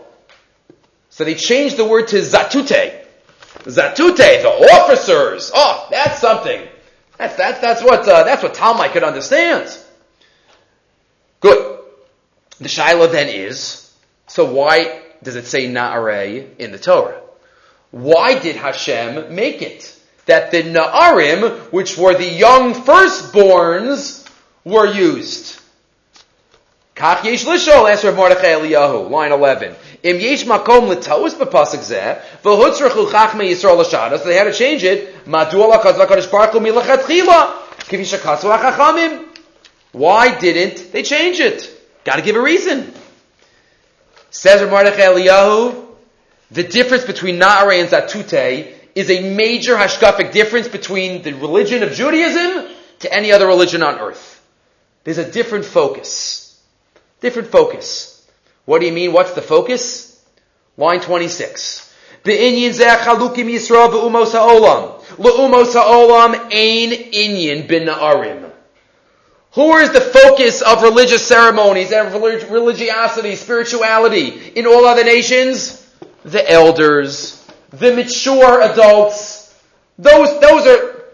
So 1.10 1.24
they 1.24 1.36
changed 1.36 1.78
the 1.78 1.86
word 1.86 2.10
to 2.10 2.18
Zatute. 2.18 3.06
Zatute, 3.64 4.18
the 4.18 4.50
officers. 4.74 5.52
Oh, 5.54 5.88
that's 5.90 6.20
something. 6.20 6.62
That's, 7.18 7.36
that's, 7.36 7.60
that's 7.60 7.82
what, 7.82 8.08
uh, 8.08 8.24
that's 8.24 8.44
what 8.44 8.54
Talmud 8.54 8.92
could 8.92 9.04
understand. 9.04 9.76
Good. 11.40 11.80
The 12.60 12.70
Shiloh 12.70 13.08
then 13.08 13.30
is, 13.30 13.94
so 14.28 14.52
why 14.52 15.02
does 15.24 15.36
it 15.36 15.46
say 15.48 15.68
Na'arei 15.68 16.58
in 16.58 16.72
the 16.72 16.78
Torah? 16.78 17.22
Why 17.92 18.38
did 18.38 18.56
Hashem 18.56 19.34
make 19.34 19.62
it? 19.62 19.95
That 20.26 20.52
the 20.52 20.64
Na'arim, 20.64 21.72
which 21.72 21.98
were 21.98 22.16
the 22.16 22.28
young 22.28 22.74
firstborns, 22.74 24.28
were 24.64 24.92
used. 24.92 25.60
Kach 26.96 27.24
yesh 27.26 27.44
lishol, 27.46 27.90
answer 27.90 28.12
Mordechai 28.14 28.54
Eliyahu, 28.54 29.10
line 29.10 29.34
11. 29.34 29.76
Im 30.04 30.20
yesh 30.20 30.46
makom 30.46 30.96
zeh, 30.96 32.22
Yisrael 32.42 33.78
l'shadas, 33.78 34.24
they 34.24 34.34
had 34.34 34.46
to 34.46 34.54
change 34.54 34.84
it, 34.84 35.26
baruch 35.26 35.82
hu 35.82 36.60
milachatchila, 36.60 37.54
kivi 37.80 38.06
shakasu 38.06 38.50
ha'chachamim. 38.50 39.26
Why 39.92 40.40
didn't 40.40 40.92
they 40.94 41.04
change 41.04 41.40
it? 41.40 41.70
Gotta 42.06 42.22
give 42.22 42.38
a 42.38 42.42
reason. 42.42 42.94
Says 44.30 44.62
Mordechai 44.70 45.02
Eliyahu, 45.02 45.86
the 46.52 46.64
difference 46.64 47.04
between 47.04 47.40
Na'are 47.40 47.82
and 47.82 47.90
Zatute 47.90 48.75
is 48.96 49.12
a 49.12 49.36
major 49.36 49.76
hashkafic 49.76 50.32
difference 50.32 50.70
between 50.70 51.22
the 51.22 51.34
religion 51.34 51.84
of 51.84 51.92
Judaism 51.92 52.74
to 53.00 53.14
any 53.14 53.32
other 53.32 53.46
religion 53.46 53.84
on 53.84 54.00
earth. 54.00 54.42
There's 55.04 55.18
a 55.18 55.30
different 55.30 55.66
focus. 55.66 56.60
Different 57.20 57.50
focus. 57.50 58.28
What 58.64 58.80
do 58.80 58.88
you 58.88 58.94
mean? 58.94 59.14
What's 59.14 59.34
the 59.34 59.42
focus? 59.42 60.24
Line 60.78 61.02
26. 61.02 61.94
Be'inyin 62.24 62.72
zeh 62.72 62.98
chalukim 62.98 63.46
Yisrael 63.46 63.92
be'umos 63.92 64.32
ha'olam. 64.32 65.00
Le'umos 65.18 65.74
ha'olam 65.74 66.34
ein 66.34 67.12
inyin 67.12 67.68
bin 67.68 67.86
na'arim. 67.86 68.52
Who 69.52 69.78
is 69.78 69.92
the 69.92 70.02
focus 70.02 70.62
of 70.62 70.82
religious 70.84 71.26
ceremonies 71.26 71.92
and 71.92 72.14
religiosity, 72.14 73.36
spirituality 73.36 74.52
in 74.56 74.66
all 74.66 74.86
other 74.86 75.04
nations? 75.04 75.82
The 76.24 76.52
elders, 76.52 77.45
the 77.80 77.96
mature 77.96 78.62
adults. 78.62 79.54
Those, 79.98 80.40
those 80.40 80.68
are 80.68 81.06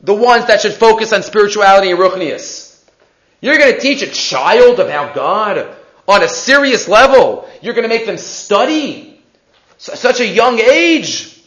the 0.00 0.14
ones 0.14 0.46
that 0.46 0.60
should 0.60 0.74
focus 0.74 1.12
on 1.12 1.22
spirituality 1.22 1.90
and 1.90 1.98
ruchnias. 1.98 2.82
You're 3.40 3.58
going 3.58 3.74
to 3.74 3.80
teach 3.80 4.02
a 4.02 4.10
child 4.10 4.80
about 4.80 5.14
God 5.14 5.74
on 6.08 6.22
a 6.22 6.28
serious 6.28 6.88
level. 6.88 7.48
You're 7.60 7.74
going 7.74 7.88
to 7.88 7.88
make 7.88 8.06
them 8.06 8.18
study 8.18 9.20
such 9.78 10.20
a 10.20 10.26
young 10.26 10.58
age 10.58 11.38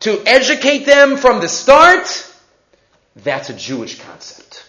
to 0.00 0.22
educate 0.26 0.84
them 0.84 1.16
from 1.16 1.40
the 1.40 1.48
start. 1.48 2.26
That's 3.16 3.50
a 3.50 3.54
Jewish 3.54 4.00
concept. 4.00 4.66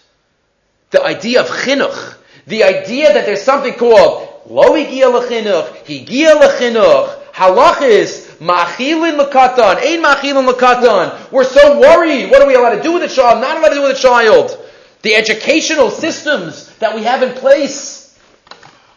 The 0.91 1.04
idea 1.04 1.41
of 1.41 1.47
chinuch, 1.47 2.16
the 2.47 2.64
idea 2.64 3.14
that 3.14 3.26
there's 3.26 3.43
something 3.43 3.74
called 3.74 4.30
lo 4.49 4.72
higia 4.72 5.12
lechinuch, 5.12 5.86
higia 5.86 6.39
lechinuch, 6.39 7.24
halachis, 7.32 8.20
machilin 8.42 9.18
lekatan, 9.18 9.78
ein 9.78 10.04
machilin 10.04 10.52
lekatan. 10.52 11.32
We're 11.32 11.44
so 11.44 11.80
worried. 11.80 12.32
What 12.32 12.42
are 12.42 12.48
we 12.48 12.56
allowed 12.56 12.76
to 12.76 12.84
do 12.84 12.94
with 12.94 13.04
a 13.04 13.14
child? 13.14 13.39
Not 13.39 13.58
allowed 13.58 13.70
to 13.70 13.76
do 13.76 13.82
with 13.84 13.98
a 13.98 14.02
child. 14.02 14.58
The 15.04 15.16
educational 15.16 15.92
systems 15.92 16.68
that 16.78 16.96
we 16.96 17.04
have 17.04 17.24
in 17.24 17.34
place. 17.34 18.02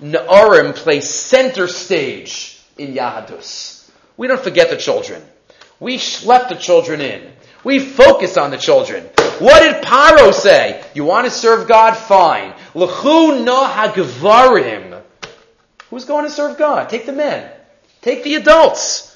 Na'arim 0.02 0.74
play 0.74 1.00
center 1.00 1.68
stage 1.68 2.60
in 2.76 2.94
Yahadus. 2.94 3.88
We 4.16 4.26
don't 4.26 4.40
forget 4.40 4.70
the 4.70 4.76
children. 4.76 5.22
We 5.78 6.00
left 6.24 6.48
the 6.48 6.56
children 6.56 7.00
in. 7.00 7.30
We 7.62 7.78
focus 7.78 8.36
on 8.36 8.50
the 8.50 8.58
children. 8.58 9.04
What 9.38 9.60
did 9.60 9.82
Paro 9.82 10.32
say? 10.32 10.84
You 10.94 11.04
want 11.04 11.26
to 11.26 11.30
serve 11.30 11.66
God? 11.66 11.96
Fine. 11.96 12.54
L'chu 12.74 13.42
no. 13.42 15.02
Who's 15.90 16.04
going 16.04 16.24
to 16.24 16.30
serve 16.30 16.58
God? 16.58 16.88
Take 16.88 17.06
the 17.06 17.12
men. 17.12 17.50
Take 18.02 18.22
the 18.24 18.34
adults. 18.34 19.13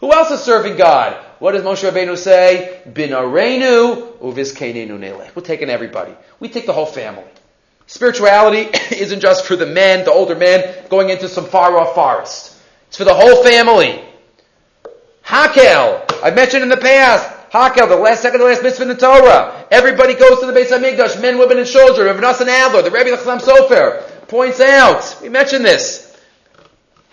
Who 0.00 0.12
else 0.12 0.30
is 0.30 0.40
serving 0.40 0.76
God? 0.76 1.14
What 1.40 1.52
does 1.52 1.62
Moshe 1.62 1.88
Rabbeinu 1.88 2.16
say? 2.16 2.80
Bin 2.90 3.10
arenu 3.10 4.18
uvis 4.18 4.54
nelech. 4.54 5.36
We're 5.36 5.42
taking 5.42 5.68
everybody. 5.68 6.14
We 6.38 6.48
take 6.48 6.66
the 6.66 6.72
whole 6.72 6.86
family. 6.86 7.24
Spirituality 7.86 8.70
isn't 8.96 9.20
just 9.20 9.44
for 9.44 9.56
the 9.56 9.66
men, 9.66 10.04
the 10.04 10.12
older 10.12 10.34
men, 10.34 10.86
going 10.88 11.10
into 11.10 11.28
some 11.28 11.44
far 11.44 11.76
off 11.78 11.94
forest. 11.94 12.56
It's 12.88 12.96
for 12.96 13.04
the 13.04 13.14
whole 13.14 13.44
family. 13.44 14.02
Hakel. 15.24 16.22
I've 16.22 16.34
mentioned 16.34 16.62
in 16.62 16.70
the 16.70 16.76
past. 16.76 17.28
Hakel, 17.50 17.88
the 17.88 17.96
last 17.96 18.22
second 18.22 18.40
to 18.40 18.46
last 18.46 18.62
mitzvah 18.62 18.82
in 18.82 18.88
the 18.88 18.96
Torah. 18.96 19.66
Everybody 19.70 20.14
goes 20.14 20.40
to 20.40 20.46
the 20.46 20.52
Beis 20.52 20.68
Hamikdash, 20.68 21.20
men, 21.20 21.38
women, 21.38 21.58
and 21.58 21.66
children. 21.66 22.06
Rav 22.06 22.16
Nassan 22.16 22.48
Adler, 22.48 22.82
the 22.82 22.90
Rebbe 22.90 23.10
Lachlam 23.10 23.40
Sofer, 23.40 24.28
points 24.28 24.60
out. 24.60 25.18
We 25.20 25.28
mentioned 25.28 25.64
this. 25.64 26.09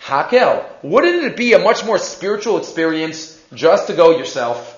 Hakel. 0.02 0.64
Wouldn't 0.82 1.24
it 1.24 1.36
be 1.36 1.52
a 1.52 1.58
much 1.58 1.84
more 1.84 1.98
spiritual 1.98 2.58
experience 2.58 3.42
just 3.52 3.88
to 3.88 3.94
go 3.94 4.16
yourself? 4.16 4.74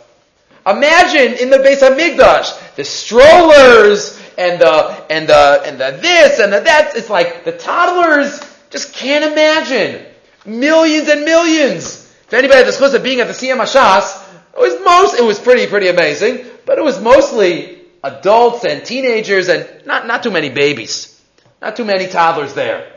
Imagine 0.67 1.39
in 1.39 1.51
the 1.51 1.59
base 1.59 1.83
of 1.83 1.95
Hamikdash, 1.95 2.77
the 2.77 2.85
strollers 2.85 4.21
and 4.37 4.61
the 4.61 5.05
and 5.11 5.29
the 5.29 5.63
and 5.65 5.81
the 5.81 5.99
this 6.01 6.39
and 6.39 6.53
the 6.53 6.61
that. 6.61 6.97
It's 6.97 7.11
like 7.11 7.45
the 7.45 7.53
toddlers 7.53 8.41
just 8.71 8.93
can't 8.93 9.25
imagine 9.25 10.05
millions 10.45 11.09
and 11.09 11.25
millions. 11.25 12.07
If 12.27 12.35
anybody 12.35 12.65
the 12.65 12.73
chus 12.73 12.95
of 12.95 13.03
being 13.03 13.21
at 13.21 13.27
the 13.27 13.33
Siyum 13.33 13.59
Hashas, 13.59 14.27
it 14.55 14.59
was 14.59 14.85
most 14.85 15.19
it 15.19 15.25
was 15.25 15.39
pretty 15.39 15.67
pretty 15.67 15.89
amazing, 15.89 16.47
but 16.67 16.79
it 16.79 16.85
was 16.85 17.01
mostly 17.01 17.83
adults 18.05 18.65
and 18.65 18.85
teenagers 18.85 19.49
and 19.49 19.67
not 19.87 20.07
not 20.07 20.23
too 20.23 20.31
many 20.31 20.51
babies, 20.51 21.21
not 21.61 21.77
too 21.77 21.85
many 21.85 22.07
toddlers 22.07 22.55
there. 22.55 22.93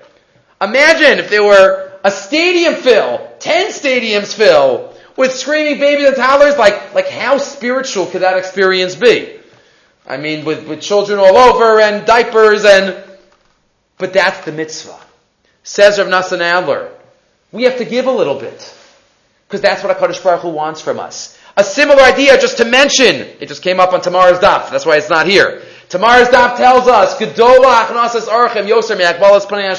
Imagine 0.61 1.19
if 1.19 1.29
there 1.29 1.43
were 1.43 1.82
a 2.03 2.11
stadium 2.11 2.75
fill, 2.75 3.29
ten 3.39 3.71
stadiums 3.71 4.33
fill, 4.33 4.93
with 5.15 5.33
screaming 5.33 5.79
babies 5.79 6.07
and 6.07 6.15
toddlers, 6.15 6.57
like, 6.57 6.93
like 6.93 7.07
how 7.07 7.37
spiritual 7.37 8.07
could 8.07 8.21
that 8.21 8.37
experience 8.37 8.95
be? 8.95 9.39
I 10.05 10.17
mean, 10.17 10.43
with, 10.43 10.67
with 10.67 10.81
children 10.81 11.19
all 11.19 11.37
over 11.37 11.79
and 11.79 12.05
diapers 12.05 12.65
and, 12.65 13.01
but 13.97 14.13
that's 14.13 14.43
the 14.45 14.51
mitzvah. 14.51 14.99
Says 15.63 15.97
Rav 15.97 16.07
Nassan 16.07 16.41
Adler, 16.41 16.91
we 17.51 17.63
have 17.63 17.77
to 17.77 17.85
give 17.85 18.07
a 18.07 18.11
little 18.11 18.37
bit. 18.37 18.75
Because 19.47 19.61
that's 19.61 19.83
what 19.83 19.97
HaKadosh 19.97 20.23
Baruch 20.23 20.41
Hu 20.41 20.49
wants 20.49 20.81
from 20.81 20.99
us. 20.99 21.37
A 21.55 21.63
similar 21.63 22.01
idea, 22.01 22.37
just 22.39 22.57
to 22.57 22.65
mention, 22.65 23.27
it 23.39 23.47
just 23.47 23.61
came 23.61 23.79
up 23.79 23.93
on 23.93 24.01
tomorrow's 24.01 24.39
daf, 24.39 24.71
that's 24.71 24.85
why 24.85 24.97
it's 24.97 25.09
not 25.09 25.27
here. 25.27 25.61
Tomorrow's 25.89 26.27
daf 26.29 26.57
tells 26.57 26.87
us, 26.87 27.15
Gedola 27.17 27.85
Hachnasas 27.85 28.27
Orchim 28.27 28.67
Yoser 28.67 28.97
Me'akbalas 28.97 29.45
Panei 29.45 29.69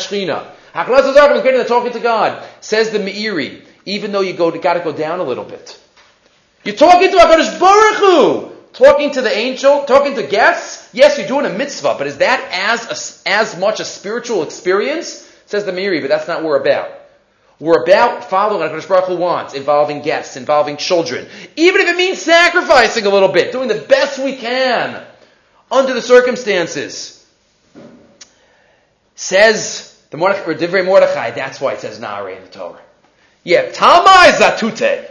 Ashchina. 0.75 0.87
Hachnasas 0.87 1.15
Orchim 1.15 1.37
is 1.37 1.43
greater 1.43 1.59
than 1.59 1.67
talking 1.67 1.93
to 1.93 2.01
God. 2.01 2.47
Says 2.61 2.91
the 2.91 2.99
Meiri, 2.99 3.65
even 3.85 4.13
though 4.13 4.21
you 4.21 4.35
go, 4.35 4.51
gotta 4.51 4.81
go 4.81 4.93
down 4.93 5.21
a 5.21 5.25
little 5.25 5.45
bit. 5.45 5.81
You're 6.65 6.77
talking 6.77 7.11
to 7.11 7.17
HaKadosh 7.17 7.61
Baruch 7.61 7.97
Hu! 7.97 8.51
Talking 8.73 9.13
to 9.13 9.23
the 9.23 9.31
angel, 9.31 9.85
talking 9.85 10.17
to 10.17 10.27
guests, 10.27 10.93
yes, 10.93 11.17
you're 11.17 11.29
doing 11.29 11.47
a 11.47 11.57
mitzvah, 11.57 11.95
but 11.97 12.09
is 12.09 12.19
that 12.19 12.41
as, 12.51 13.23
as 13.25 13.57
much 13.57 13.79
a 13.79 13.85
spiritual 13.85 14.43
experience? 14.43 15.31
Says 15.47 15.65
the 15.65 15.71
Meiri, 15.71 16.01
but 16.01 16.09
that's 16.09 16.27
not 16.27 16.43
what 16.43 16.49
we're 16.49 16.61
about. 16.61 16.91
We're 17.61 17.85
about 17.85 18.25
following 18.25 18.61
what 18.61 18.73
HaKadosh 18.73 18.89
Baruch 18.89 19.05
Hu 19.05 19.17
wants, 19.17 19.55
involving 19.55 20.03
guests, 20.03 20.37
involving 20.37 20.77
children. 20.77 21.29
Even 21.55 21.83
if 21.83 21.89
it 21.89 21.97
means 21.97 22.21
sacrificing 22.21 23.07
a 23.07 23.11
little 23.11 23.29
bit, 23.29 23.53
doing 23.53 23.69
the 23.69 23.77
best 23.77 24.19
we 24.19 24.35
can 24.35 25.05
under 25.71 25.95
the 25.95 26.03
circumstances. 26.03 27.25
Says 29.15 29.94
the 30.15 30.19
Mordechai, 30.19 30.49
or 30.49 30.55
Divrei 30.55 30.85
Mordechai, 30.85 31.33
that's 31.33 31.61
why 31.61 31.73
it 31.73 31.81
says 31.81 31.99
Nare 31.99 32.29
in 32.29 32.43
the 32.45 32.49
Torah. 32.49 32.81
Yeah, 33.43 33.69
Talmai 33.73 34.31
Zatute. 34.31 35.11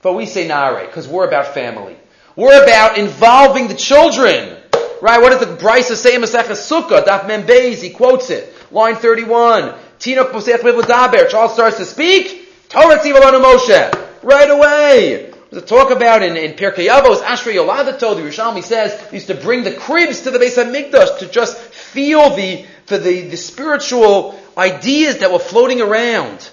But 0.00 0.12
we 0.12 0.26
say 0.26 0.46
Nare, 0.46 0.86
because 0.86 1.08
we're 1.08 1.26
about 1.26 1.54
family. 1.54 1.96
We're 2.36 2.62
about 2.62 2.98
involving 2.98 3.66
the 3.66 3.74
children. 3.74 4.56
Right? 5.02 5.20
What 5.20 5.30
does 5.30 5.40
the 5.40 5.56
Braisa 5.56 5.96
say 5.96 6.14
in 6.14 6.22
Masechah 6.22 6.50
Sukkah? 6.50 7.04
Daf 7.04 7.22
Membeis, 7.22 7.82
he 7.82 7.90
quotes 7.90 8.30
it. 8.30 8.54
Line 8.70 8.94
31. 8.94 9.74
Tinok 9.98 10.30
Posech 10.30 10.60
Daber. 10.60 11.28
Charles 11.28 11.54
starts 11.54 11.78
to 11.78 11.84
speak. 11.84 12.68
Torah 12.68 13.00
Tzivalonu 13.00 13.42
Moshe. 13.42 14.08
Right 14.22 14.50
away. 14.50 15.34
There's 15.50 15.64
a 15.64 15.66
talk 15.66 15.90
about 15.90 16.22
in, 16.22 16.36
in 16.36 16.52
Pirkei 16.52 16.88
Avos, 16.88 17.22
Ashrei 17.22 17.54
Yoladato, 17.54 18.14
the 18.14 18.20
Yerushalmi 18.20 18.62
says, 18.62 19.12
used 19.12 19.28
to 19.28 19.34
bring 19.34 19.64
the 19.64 19.72
cribs 19.72 20.20
to 20.22 20.30
the 20.30 20.38
Beis 20.38 20.62
HaMikdash 20.62 21.20
to 21.20 21.26
just 21.26 21.56
feel 21.56 22.36
the, 22.36 22.66
for 22.88 22.96
the, 22.96 23.28
the 23.28 23.36
spiritual 23.36 24.40
ideas 24.56 25.18
that 25.18 25.30
were 25.30 25.38
floating 25.38 25.82
around. 25.82 26.50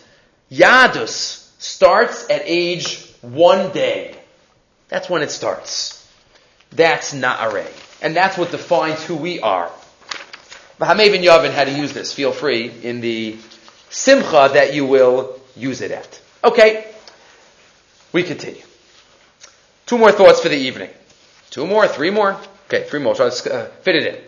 Yahadus 0.52 1.50
starts 1.62 2.30
at 2.30 2.42
age 2.44 3.10
one 3.22 3.72
day. 3.72 4.16
That's 4.90 5.10
when 5.10 5.22
it 5.22 5.32
starts. 5.32 6.06
That's 6.72 7.14
Na'areh. 7.14 7.72
And 8.02 8.14
that's 8.16 8.38
what 8.38 8.52
defines 8.52 9.02
who 9.06 9.16
we 9.16 9.40
are. 9.40 9.72
Hamevin 10.80 11.24
Yavin 11.24 11.52
had 11.52 11.68
to 11.68 11.74
use 11.74 11.94
this. 11.94 12.14
Feel 12.14 12.34
free 12.34 12.70
in 12.84 13.00
the 13.00 13.38
simcha 13.90 14.50
that 14.54 14.74
you 14.74 14.86
will 14.86 15.40
use 15.56 15.80
it 15.80 15.92
at. 15.92 16.22
Okay. 16.44 16.86
We 18.12 18.24
continue. 18.24 18.62
Two 19.86 19.98
more 19.98 20.12
thoughts 20.12 20.42
for 20.42 20.50
the 20.50 20.58
evening. 20.58 20.90
Two 21.50 21.66
more, 21.66 21.88
three 21.88 22.10
more. 22.10 22.38
Okay, 22.68 22.84
three 22.84 23.00
more. 23.00 23.16
So 23.16 23.24
let's 23.24 23.48
uh, 23.48 23.72
fit 23.84 23.96
it 23.96 24.06
in. 24.06 24.22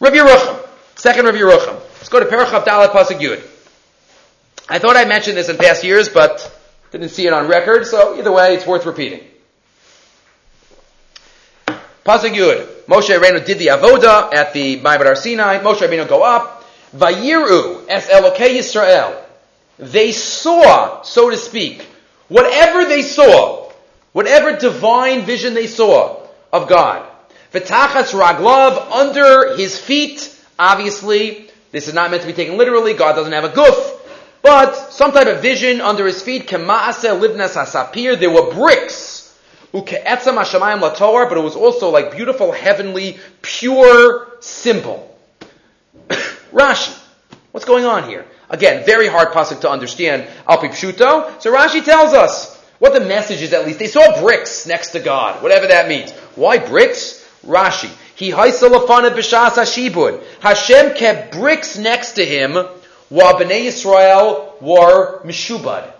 Rav 0.00 0.12
Yerucham. 0.12 0.65
Second 0.96 1.26
Rav 1.26 1.34
Yerucham. 1.34 1.74
Let's 1.74 2.08
go 2.08 2.20
to 2.20 2.26
Perachab 2.26 2.64
Dalet 2.64 2.88
Pasuk 2.88 3.20
Yud. 3.20 3.42
I 4.68 4.78
thought 4.78 4.96
I 4.96 5.04
mentioned 5.04 5.36
this 5.36 5.50
in 5.50 5.58
past 5.58 5.84
years, 5.84 6.08
but 6.08 6.50
didn't 6.90 7.10
see 7.10 7.26
it 7.26 7.34
on 7.34 7.48
record, 7.48 7.86
so 7.86 8.18
either 8.18 8.32
way, 8.32 8.54
it's 8.54 8.66
worth 8.66 8.86
repeating. 8.86 9.20
Pasuk 11.66 12.34
Yud. 12.34 12.66
Moshe 12.86 13.14
Rabbeinu 13.14 13.44
did 13.44 13.58
the 13.58 13.66
avoda 13.66 14.32
at 14.32 14.54
the 14.54 14.80
Ma'abar 14.80 15.16
Sinai. 15.16 15.58
Moshe 15.58 15.86
Rabbeinu 15.86 16.08
go 16.08 16.22
up. 16.22 16.64
Vayiru 16.96 17.84
es 17.88 18.08
Elokei 18.08 18.56
Yisrael. 18.56 19.22
They 19.78 20.12
saw, 20.12 21.02
so 21.02 21.28
to 21.28 21.36
speak, 21.36 21.82
whatever 22.28 22.86
they 22.86 23.02
saw, 23.02 23.70
whatever 24.12 24.56
divine 24.56 25.26
vision 25.26 25.52
they 25.52 25.66
saw 25.66 26.26
of 26.52 26.68
God. 26.68 27.06
V'tachas 27.52 28.14
raglav 28.18 28.90
under 28.90 29.56
his 29.56 29.78
feet. 29.78 30.32
Obviously, 30.58 31.50
this 31.72 31.88
is 31.88 31.94
not 31.94 32.10
meant 32.10 32.22
to 32.22 32.26
be 32.26 32.32
taken 32.32 32.56
literally. 32.56 32.94
God 32.94 33.14
doesn't 33.14 33.32
have 33.32 33.44
a 33.44 33.50
guf. 33.50 33.92
But 34.42 34.74
some 34.92 35.12
type 35.12 35.26
of 35.26 35.42
vision 35.42 35.80
under 35.80 36.06
his 36.06 36.22
feet. 36.22 36.48
There 36.48 36.60
were 38.30 38.54
bricks 38.54 39.16
but 39.72 41.36
it 41.36 41.42
was 41.42 41.56
also 41.56 41.90
like 41.90 42.12
beautiful, 42.12 42.52
heavenly, 42.52 43.18
pure 43.42 44.28
symbol. 44.40 45.18
Rashi, 46.52 46.96
what's 47.52 47.66
going 47.66 47.84
on 47.84 48.08
here? 48.08 48.24
Again, 48.48 48.86
very 48.86 49.08
hard 49.08 49.32
pasuk 49.32 49.60
to 49.62 49.70
understand. 49.70 50.28
Alpi. 50.48 50.72
So 51.42 51.52
Rashi 51.52 51.84
tells 51.84 52.14
us 52.14 52.56
what 52.78 52.94
the 52.94 53.00
message 53.00 53.42
is. 53.42 53.52
At 53.52 53.66
least 53.66 53.78
they 53.78 53.88
saw 53.88 54.22
bricks 54.22 54.66
next 54.66 54.90
to 54.90 55.00
God, 55.00 55.42
whatever 55.42 55.66
that 55.66 55.88
means. 55.88 56.12
Why 56.36 56.58
bricks? 56.58 57.28
Rashi. 57.44 57.90
He 58.16 58.30
haisalafana 58.30 59.10
b'shas 59.10 59.52
hashibud. 59.52 60.22
Hashem 60.40 60.94
kept 60.94 61.32
bricks 61.32 61.76
next 61.76 62.12
to 62.12 62.24
him 62.24 62.54
while 63.08 63.34
Bnei 63.34 63.66
Yisrael 63.66 64.60
were 64.60 65.22
mishubad, 65.22 65.92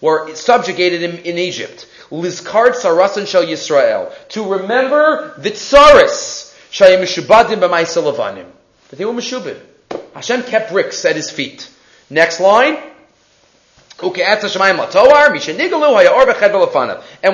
were 0.00 0.34
subjugated 0.34 1.02
in, 1.02 1.18
in 1.18 1.38
Egypt. 1.38 1.86
Lizkart 2.10 2.74
Sarasan 2.74 3.26
Shel 3.26 3.44
Yisrael. 3.44 4.12
To 4.30 4.52
remember 4.54 5.34
the 5.38 5.50
Tsaris. 5.50 6.48
Shayim 6.72 7.02
Mishubadim 7.02 7.60
B'mai 7.60 7.84
Lavanim. 7.84 8.46
That 8.88 8.96
they 8.96 9.04
were 9.04 9.12
Meshubid. 9.12 9.60
Hashem 10.14 10.42
kept 10.42 10.72
bricks 10.72 11.04
at 11.04 11.14
his 11.16 11.30
feet. 11.30 11.70
Next 12.10 12.40
line. 12.40 12.78
And 14.02 14.14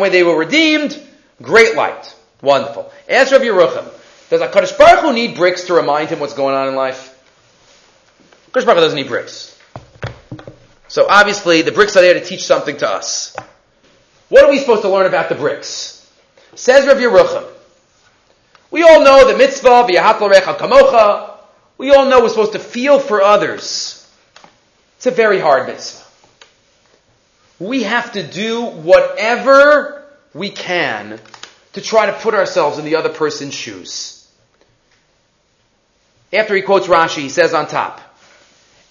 when 0.01 0.13
they 0.13 0.23
were 0.23 0.37
redeemed, 0.37 1.03
great 1.41 1.75
light. 1.75 2.15
Wonderful. 2.43 2.93
As 3.09 3.33
Rav 3.33 3.41
Yerucham, 3.41 3.89
does 4.31 4.41
HaKadosh 4.41 4.77
Baruch 4.77 5.01
Hu 5.01 5.13
need 5.13 5.37
bricks 5.37 5.65
to 5.65 5.75
remind 5.75 6.09
him 6.09 6.19
what's 6.19 6.35
going 6.35 6.55
on 6.55 6.69
in 6.69 6.75
life? 6.75 7.13
HaKadosh 8.51 8.65
Baruch 8.65 8.79
Hu 8.79 8.85
doesn't 8.85 8.97
need 8.97 9.09
bricks. 9.09 9.59
So 10.89 11.07
obviously, 11.09 11.63
the 11.63 11.73
bricks 11.73 11.97
are 11.97 12.01
there 12.01 12.15
to 12.15 12.25
teach 12.25 12.45
something 12.45 12.77
to 12.79 12.89
us. 12.89 13.37
What 14.29 14.45
are 14.45 14.51
we 14.51 14.59
supposed 14.59 14.83
to 14.83 14.89
learn 14.89 15.07
about 15.07 15.29
the 15.29 15.35
bricks? 15.35 16.11
Says 16.55 16.87
Rav 16.87 16.97
Yerucham. 16.97 17.45
We 18.71 18.83
all 18.83 19.05
know 19.05 19.31
the 19.31 19.39
mitzvah, 19.39 19.87
v'yahat 19.89 20.19
kamocha. 20.19 21.31
We 21.79 21.93
all 21.93 22.07
know 22.07 22.21
we're 22.21 22.31
supposed 22.31 22.53
to 22.53 22.59
feel 22.59 22.99
for 22.99 23.23
others. 23.23 24.03
It's 24.97 25.07
a 25.07 25.11
very 25.11 25.39
hard 25.39 25.67
mitzvah. 25.69 26.05
We 27.59 27.85
have 27.85 28.13
to 28.13 28.23
do 28.23 28.65
whatever 28.65 30.05
we 30.35 30.51
can 30.51 31.21
to 31.75 31.81
try 31.81 32.07
to 32.07 32.13
put 32.13 32.35
ourselves 32.35 32.79
in 32.79 32.85
the 32.85 32.97
other 32.97 33.11
person's 33.11 33.55
shoes. 33.55 34.16
After 36.33 36.55
he 36.55 36.63
quotes 36.63 36.87
Rashi, 36.87 37.23
he 37.23 37.29
says 37.29 37.55
on 37.55 37.69
top, 37.69 38.01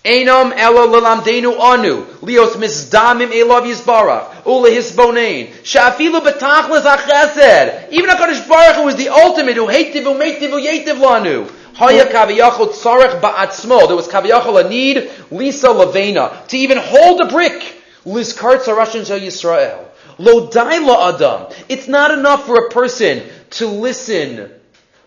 Einam 0.05 0.53
ela 0.55 0.85
lalamdenu 0.87 1.59
anu, 1.59 2.05
lios 2.21 2.53
mizdamim 2.55 3.31
elav 3.31 3.65
yisbarach, 3.65 4.45
ula 4.45 4.69
hisbonain, 4.69 5.49
shafilu 5.63 6.21
betachlis 6.21 6.83
achesed. 6.83 7.91
Even 7.91 8.09
HaKadosh 8.11 8.47
Baruch 8.47 8.75
Hu 8.75 8.87
is 8.89 8.95
the 8.97 9.09
ultimate, 9.09 9.55
who 9.55 9.65
meitiv, 9.65 10.03
who 10.03 10.61
yetiv 10.61 10.99
lanu. 10.99 11.51
Haya 11.73 12.05
kaviyachol 12.05 12.69
tzarech 12.69 13.19
ba'atzmo. 13.19 13.87
There 13.87 13.95
was 13.95 14.07
kaviyachol 14.07 14.63
a 14.65 14.69
need, 14.69 15.09
lisa 15.31 15.67
lavena, 15.67 16.47
to 16.47 16.57
even 16.57 16.77
hold 16.77 17.21
a 17.21 17.27
brick. 17.27 17.81
Lizkart 18.05 18.59
sarashin 18.59 19.05
shel 19.05 19.19
Yisrael. 19.19 19.85
Lo 20.19 20.47
daila 20.47 21.15
adam. 21.15 21.53
It's 21.67 21.87
not 21.87 22.11
enough 22.11 22.45
for 22.45 22.67
a 22.67 22.69
person 22.69 23.23
to 23.51 23.65
listen, 23.67 24.51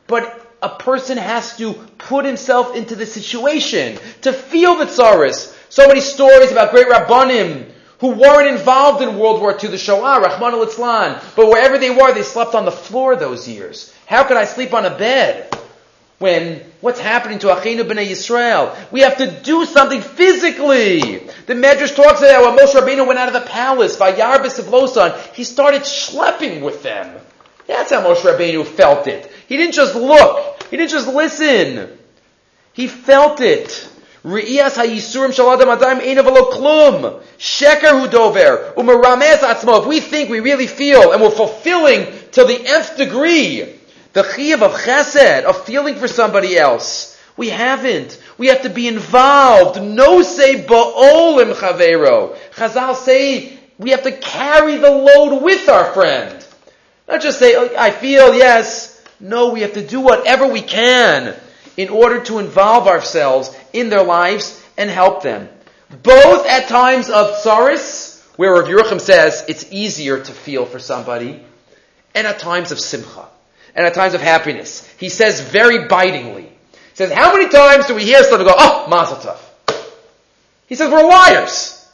but 0.09 0.48
a 0.63 0.69
person 0.69 1.19
has 1.19 1.57
to 1.57 1.75
put 1.99 2.25
himself 2.25 2.75
into 2.75 2.97
the 2.97 3.07
situation 3.07 3.99
to 4.23 4.33
feel 4.33 4.77
the 4.77 4.87
tsaris. 4.87 5.55
So 5.69 5.87
many 5.87 6.01
stories 6.01 6.51
about 6.51 6.73
great 6.73 6.89
rabbanim 6.89 7.71
who 8.01 8.11
weren't 8.11 8.49
involved 8.49 9.03
in 9.03 9.19
World 9.19 9.41
War 9.41 9.57
II, 9.61 9.71
the 9.71 9.79
Shoah, 9.79 10.21
Rahman 10.21 10.55
al 10.55 11.23
but 11.37 11.47
wherever 11.49 11.79
they 11.79 11.91
were, 11.91 12.13
they 12.15 12.23
slept 12.23 12.55
on 12.55 12.65
the 12.65 12.73
floor 12.73 13.17
those 13.17 13.49
years. 13.49 13.93
How 14.07 14.25
could 14.25 14.37
I 14.37 14.45
sleep 14.45 14.73
on 14.73 14.87
a 14.87 14.97
bed? 14.97 15.55
When 16.19 16.65
what's 16.81 16.99
happening 16.99 17.39
to 17.41 17.49
Achinu 17.49 17.83
b'nei 17.83 18.09
Yisrael? 18.09 18.91
We 18.91 19.01
have 19.01 19.19
to 19.19 19.31
do 19.43 19.65
something 19.65 20.01
physically. 20.01 21.19
The 21.47 21.55
Medrash 21.55 21.95
talks 21.95 22.21
about 22.21 22.57
when 22.57 22.67
Moshe 22.67 22.75
Rabbeinu 22.75 23.07
went 23.07 23.21
out 23.21 23.29
of 23.29 23.35
the 23.35 23.49
palace 23.49 23.97
by 23.97 24.13
Yarbis 24.13 24.59
of 24.59 24.67
Losan, 24.67 25.17
he 25.35 25.45
started 25.45 25.83
schlepping 25.83 26.63
with 26.63 26.83
them. 26.83 27.21
That's 27.69 27.91
how 27.91 28.03
Moshe 28.03 28.23
Rabbeinu 28.23 28.67
felt 28.67 29.07
it. 29.07 29.31
He 29.49 29.57
didn't 29.57 29.75
just 29.75 29.95
look. 29.97 30.63
He 30.71 30.77
didn't 30.77 30.91
just 30.91 31.09
listen. 31.09 31.89
He 32.75 32.87
felt 32.87 33.41
it. 33.41 33.89
Re'iyas 34.25 34.77
ha'yisurim 34.77 35.33
shel 35.33 35.51
adam 35.51 35.71
adayim 35.71 36.01
ein 36.01 36.17
avalo 36.19 36.53
klum. 36.53 37.23
Sheker 37.39 37.99
hu 37.99 38.09
dover. 38.09 38.75
Umerames 38.77 39.39
atzmo. 39.39 39.81
If 39.81 39.87
we 39.87 40.01
think 40.01 40.29
we 40.29 40.41
really 40.41 40.67
feel 40.67 41.13
and 41.13 41.23
we're 41.23 41.31
fulfilling 41.31 42.07
to 42.33 42.45
the 42.45 42.61
nth 42.63 42.99
degree 42.99 43.75
the 44.13 44.23
chiyav 44.23 44.63
of 44.63 44.73
chesed, 44.73 45.45
of 45.45 45.65
feeling 45.65 45.95
for 45.95 46.09
somebody 46.09 46.59
else, 46.59 47.19
we 47.37 47.49
haven't. 47.49 48.21
We 48.37 48.49
have 48.49 48.63
to 48.63 48.71
be 48.71 48.87
involved. 48.87 49.83
No 49.83 50.23
say 50.23 50.63
ba'olim 50.65 51.55
chavero. 51.55 52.37
Chazal 52.55 52.97
say 52.97 53.59
we 53.79 53.91
have 53.91 54.03
to 54.03 54.13
carry 54.13 54.77
the 54.77 54.91
load 54.91 55.43
with 55.43 55.69
our 55.69 55.93
friend. 55.95 56.45
Not 57.09 57.23
just 57.23 57.39
say, 57.39 57.55
oh, 57.55 57.71
I 57.79 57.91
feel, 57.91 58.35
yes. 58.35 58.98
No, 59.21 59.51
we 59.53 59.63
have 59.63 59.75
to 59.75 59.87
do 59.87 60.01
whatever 60.01 60.47
we 60.47 60.61
can 60.61 61.35
in 61.77 61.89
order 61.89 62.23
to 62.25 62.39
involve 62.39 62.87
ourselves 62.87 63.55
in 63.73 63.89
their 63.89 64.03
lives 64.03 64.63
and 64.77 64.89
help 64.89 65.23
them. 65.23 65.49
Both 66.03 66.47
at 66.47 66.69
times 66.69 67.09
of 67.09 67.35
tsaris, 67.37 68.23
where 68.37 68.53
Rav 68.53 68.67
Yerucham 68.67 69.01
says 69.01 69.45
it's 69.49 69.73
easier 69.73 70.21
to 70.21 70.33
feel 70.33 70.67
for 70.67 70.79
somebody, 70.79 71.43
and 72.15 72.27
at 72.27 72.39
times 72.39 72.73
of 72.73 72.79
simcha, 72.79 73.27
and 73.75 73.87
at 73.87 73.95
times 73.95 74.15
of 74.15 74.21
happiness. 74.21 74.87
He 74.99 75.09
says 75.09 75.41
very 75.41 75.89
bitingly, 75.89 76.43
he 76.43 76.95
says, 76.95 77.13
how 77.13 77.33
many 77.33 77.49
times 77.49 77.87
do 77.87 77.95
we 77.95 78.05
hear 78.05 78.23
someone 78.25 78.47
go, 78.47 78.55
oh, 78.57 78.87
mazel 78.89 79.17
tov? 79.17 79.39
He 80.67 80.75
says, 80.75 80.91
we're 80.91 81.09
liars. 81.09 81.89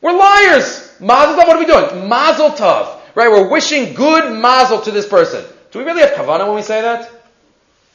We're 0.00 0.16
liars. 0.16 0.96
Mazel 1.00 1.34
tov, 1.34 1.46
what 1.46 1.56
are 1.56 1.58
we 1.58 1.66
doing? 1.66 2.08
Mazel 2.08 2.50
tov. 2.50 2.98
Right? 3.14 3.30
We're 3.30 3.48
wishing 3.48 3.92
good 3.94 4.40
mazel 4.40 4.80
to 4.80 4.90
this 4.90 5.06
person. 5.06 5.44
Do 5.72 5.78
we 5.78 5.84
really 5.84 6.02
have 6.02 6.10
kavana 6.10 6.46
when 6.46 6.56
we 6.56 6.62
say 6.62 6.82
that? 6.82 7.10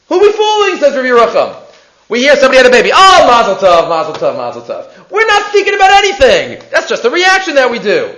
Who 0.09 0.15
are 0.15 0.21
we 0.21 0.31
fooling, 0.31 0.77
says 0.77 0.95
Rav 0.95 1.05
Yerucham. 1.05 1.63
We 2.09 2.19
hear 2.19 2.35
somebody 2.35 2.57
had 2.57 2.65
a 2.65 2.71
baby. 2.71 2.91
Oh, 2.93 3.27
mazel 3.27 3.55
tov, 3.55 3.89
mazel 3.89 4.13
tov, 4.13 4.37
mazel 4.37 4.61
tov. 4.61 5.11
We're 5.11 5.27
not 5.27 5.51
thinking 5.51 5.75
about 5.75 5.91
anything. 5.91 6.63
That's 6.71 6.87
just 6.87 7.03
the 7.03 7.11
reaction 7.11 7.55
that 7.55 7.69
we 7.69 7.79
do. 7.79 8.15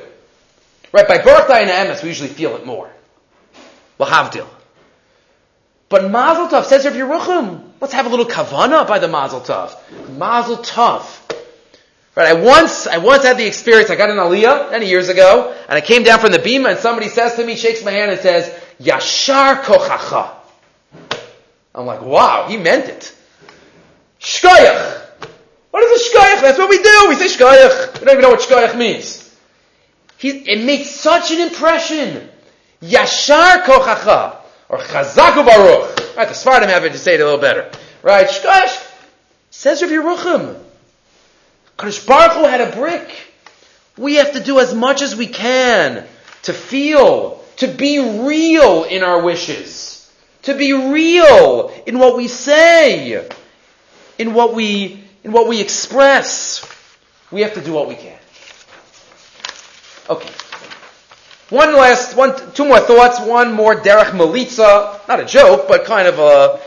Right? 0.91 1.07
By 1.07 1.17
birthday 1.17 1.63
and 1.63 1.69
emes, 1.69 2.01
we 2.01 2.09
usually 2.09 2.29
feel 2.29 2.55
it 2.55 2.65
more. 2.65 2.89
Lahavdil. 3.99 4.47
But 5.89 6.09
mazel 6.09 6.47
tov 6.47 6.65
says 6.65 6.85
Rav 6.85 6.93
Yerucham. 6.93 7.63
Let's 7.81 7.93
have 7.93 8.05
a 8.05 8.09
little 8.09 8.25
kavana 8.25 8.87
by 8.87 8.99
the 8.99 9.07
mazel 9.07 9.41
tov. 9.41 9.75
Mazel 10.17 10.57
tov. 10.57 11.03
Right, 12.15 12.27
I 12.27 12.33
once, 12.33 12.85
I 12.85 12.97
once 12.97 13.23
had 13.23 13.37
the 13.37 13.45
experience, 13.45 13.89
I 13.89 13.95
got 13.95 14.09
an 14.09 14.17
aliyah 14.17 14.71
many 14.71 14.89
years 14.89 15.09
ago, 15.09 15.55
and 15.67 15.77
I 15.77 15.81
came 15.81 16.03
down 16.03 16.19
from 16.19 16.31
the 16.31 16.39
bima 16.39 16.69
and 16.69 16.79
somebody 16.79 17.07
says 17.07 17.35
to 17.35 17.45
me, 17.45 17.55
shakes 17.55 17.83
my 17.83 17.91
hand 17.91 18.11
and 18.11 18.19
says, 18.19 18.53
Yashar 18.81 19.61
kochacha. 19.61 20.35
I'm 21.75 21.85
like, 21.85 22.01
wow, 22.01 22.47
he 22.47 22.57
meant 22.57 22.85
it. 22.85 23.15
Shkoyach. 24.19 25.05
What 25.71 25.83
is 25.83 26.01
a 26.01 26.17
shkoyach? 26.17 26.41
That's 26.41 26.57
what 26.57 26.69
we 26.69 26.81
do. 26.81 27.05
We 27.09 27.15
say 27.15 27.27
shkoyach. 27.27 27.99
We 27.99 28.05
don't 28.05 28.13
even 28.15 28.21
know 28.21 28.29
what 28.29 28.41
shkoyach 28.41 28.77
means. 28.77 29.25
He, 30.17 30.29
it 30.29 30.65
made 30.65 30.83
such 30.83 31.31
an 31.31 31.39
impression. 31.41 32.29
Yashar 32.81 33.63
kochacha. 33.63 34.37
Or 34.67 34.77
chazaku 34.79 35.45
baruch. 35.45 36.17
Right, 36.17 36.27
the 36.27 36.33
Sfardim 36.33 36.67
have 36.67 36.83
it 36.85 36.91
to 36.91 36.97
say 36.97 37.13
it 37.15 37.21
a 37.21 37.23
little 37.23 37.39
better. 37.39 37.71
Right, 38.03 38.27
shkoyach. 38.27 38.87
Says 39.51 39.81
Rav 39.81 39.91
Yerucham. 39.91 40.59
Kadosh 41.77 42.05
Baruch 42.05 42.33
Hu 42.33 42.43
had 42.45 42.61
a 42.61 42.75
brick. 42.75 43.09
We 43.97 44.15
have 44.15 44.33
to 44.33 44.39
do 44.39 44.59
as 44.59 44.73
much 44.73 45.01
as 45.01 45.15
we 45.15 45.27
can 45.27 46.05
to 46.43 46.53
feel, 46.53 47.38
to 47.59 47.67
be 47.67 47.99
real 47.99 48.83
in 48.83 49.03
our 49.03 49.21
wishes, 49.21 50.11
to 50.43 50.55
be 50.55 50.73
real 50.73 51.71
in 51.85 51.99
what 51.99 52.17
we 52.17 52.27
say, 52.27 53.27
in 54.17 54.33
what 54.33 54.53
we, 54.53 55.03
in 55.23 55.31
what 55.31 55.47
we 55.47 55.61
express. 55.61 56.65
We 57.31 57.41
have 57.41 57.53
to 57.53 57.61
do 57.61 57.73
what 57.73 57.87
we 57.87 57.95
can. 57.95 58.17
Okay. 60.09 60.31
One 61.49 61.75
last, 61.75 62.15
one, 62.15 62.33
two 62.53 62.65
more 62.65 62.79
thoughts. 62.79 63.19
One 63.19 63.53
more 63.53 63.75
derech 63.75 64.11
melitza, 64.11 65.07
not 65.07 65.19
a 65.19 65.25
joke, 65.25 65.67
but 65.67 65.85
kind 65.85 66.07
of 66.07 66.19
a 66.19 66.59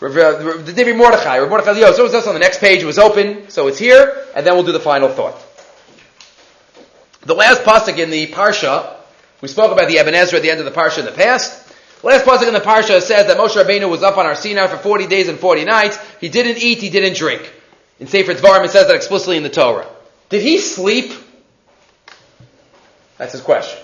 the 0.00 0.72
Divrei 0.74 0.96
Mordechai, 0.96 1.40
Mordechai. 1.40 1.74
So 1.92 2.06
it 2.06 2.12
was 2.12 2.26
on 2.26 2.34
the 2.34 2.40
next 2.40 2.60
page. 2.60 2.82
It 2.82 2.86
was 2.86 2.98
open, 2.98 3.48
so 3.48 3.66
it's 3.66 3.78
here, 3.78 4.26
and 4.34 4.46
then 4.46 4.54
we'll 4.54 4.64
do 4.64 4.72
the 4.72 4.80
final 4.80 5.08
thought. 5.08 5.42
The 7.22 7.34
last 7.34 7.62
pasuk 7.62 7.98
in 7.98 8.10
the 8.10 8.28
parsha, 8.28 8.95
we 9.40 9.48
spoke 9.48 9.72
about 9.72 9.88
the 9.88 9.98
Ibn 9.98 10.14
Ezra 10.14 10.38
at 10.38 10.42
the 10.42 10.50
end 10.50 10.60
of 10.60 10.66
the 10.66 10.72
parsha 10.72 10.98
in 10.98 11.04
the 11.04 11.12
past. 11.12 11.66
Last 12.02 12.24
pasuk 12.24 12.46
in 12.46 12.54
the 12.54 12.60
parsha 12.60 13.00
says 13.00 13.26
that 13.26 13.36
Moshe 13.36 13.62
Rabbeinu 13.62 13.90
was 13.90 14.02
up 14.02 14.16
on 14.16 14.26
Har 14.26 14.36
Sinai 14.36 14.66
for 14.66 14.76
40 14.76 15.06
days 15.06 15.28
and 15.28 15.38
40 15.38 15.64
nights. 15.64 15.98
He 16.20 16.28
didn't 16.28 16.62
eat, 16.62 16.78
he 16.78 16.90
didn't 16.90 17.16
drink. 17.16 17.52
In 17.98 18.06
Sefer 18.06 18.34
Dvarim, 18.34 18.64
it 18.64 18.70
says 18.70 18.86
that 18.86 18.94
explicitly 18.96 19.36
in 19.36 19.42
the 19.42 19.50
Torah. 19.50 19.88
Did 20.28 20.42
he 20.42 20.58
sleep? 20.58 21.12
That's 23.18 23.32
his 23.32 23.40
question. 23.40 23.82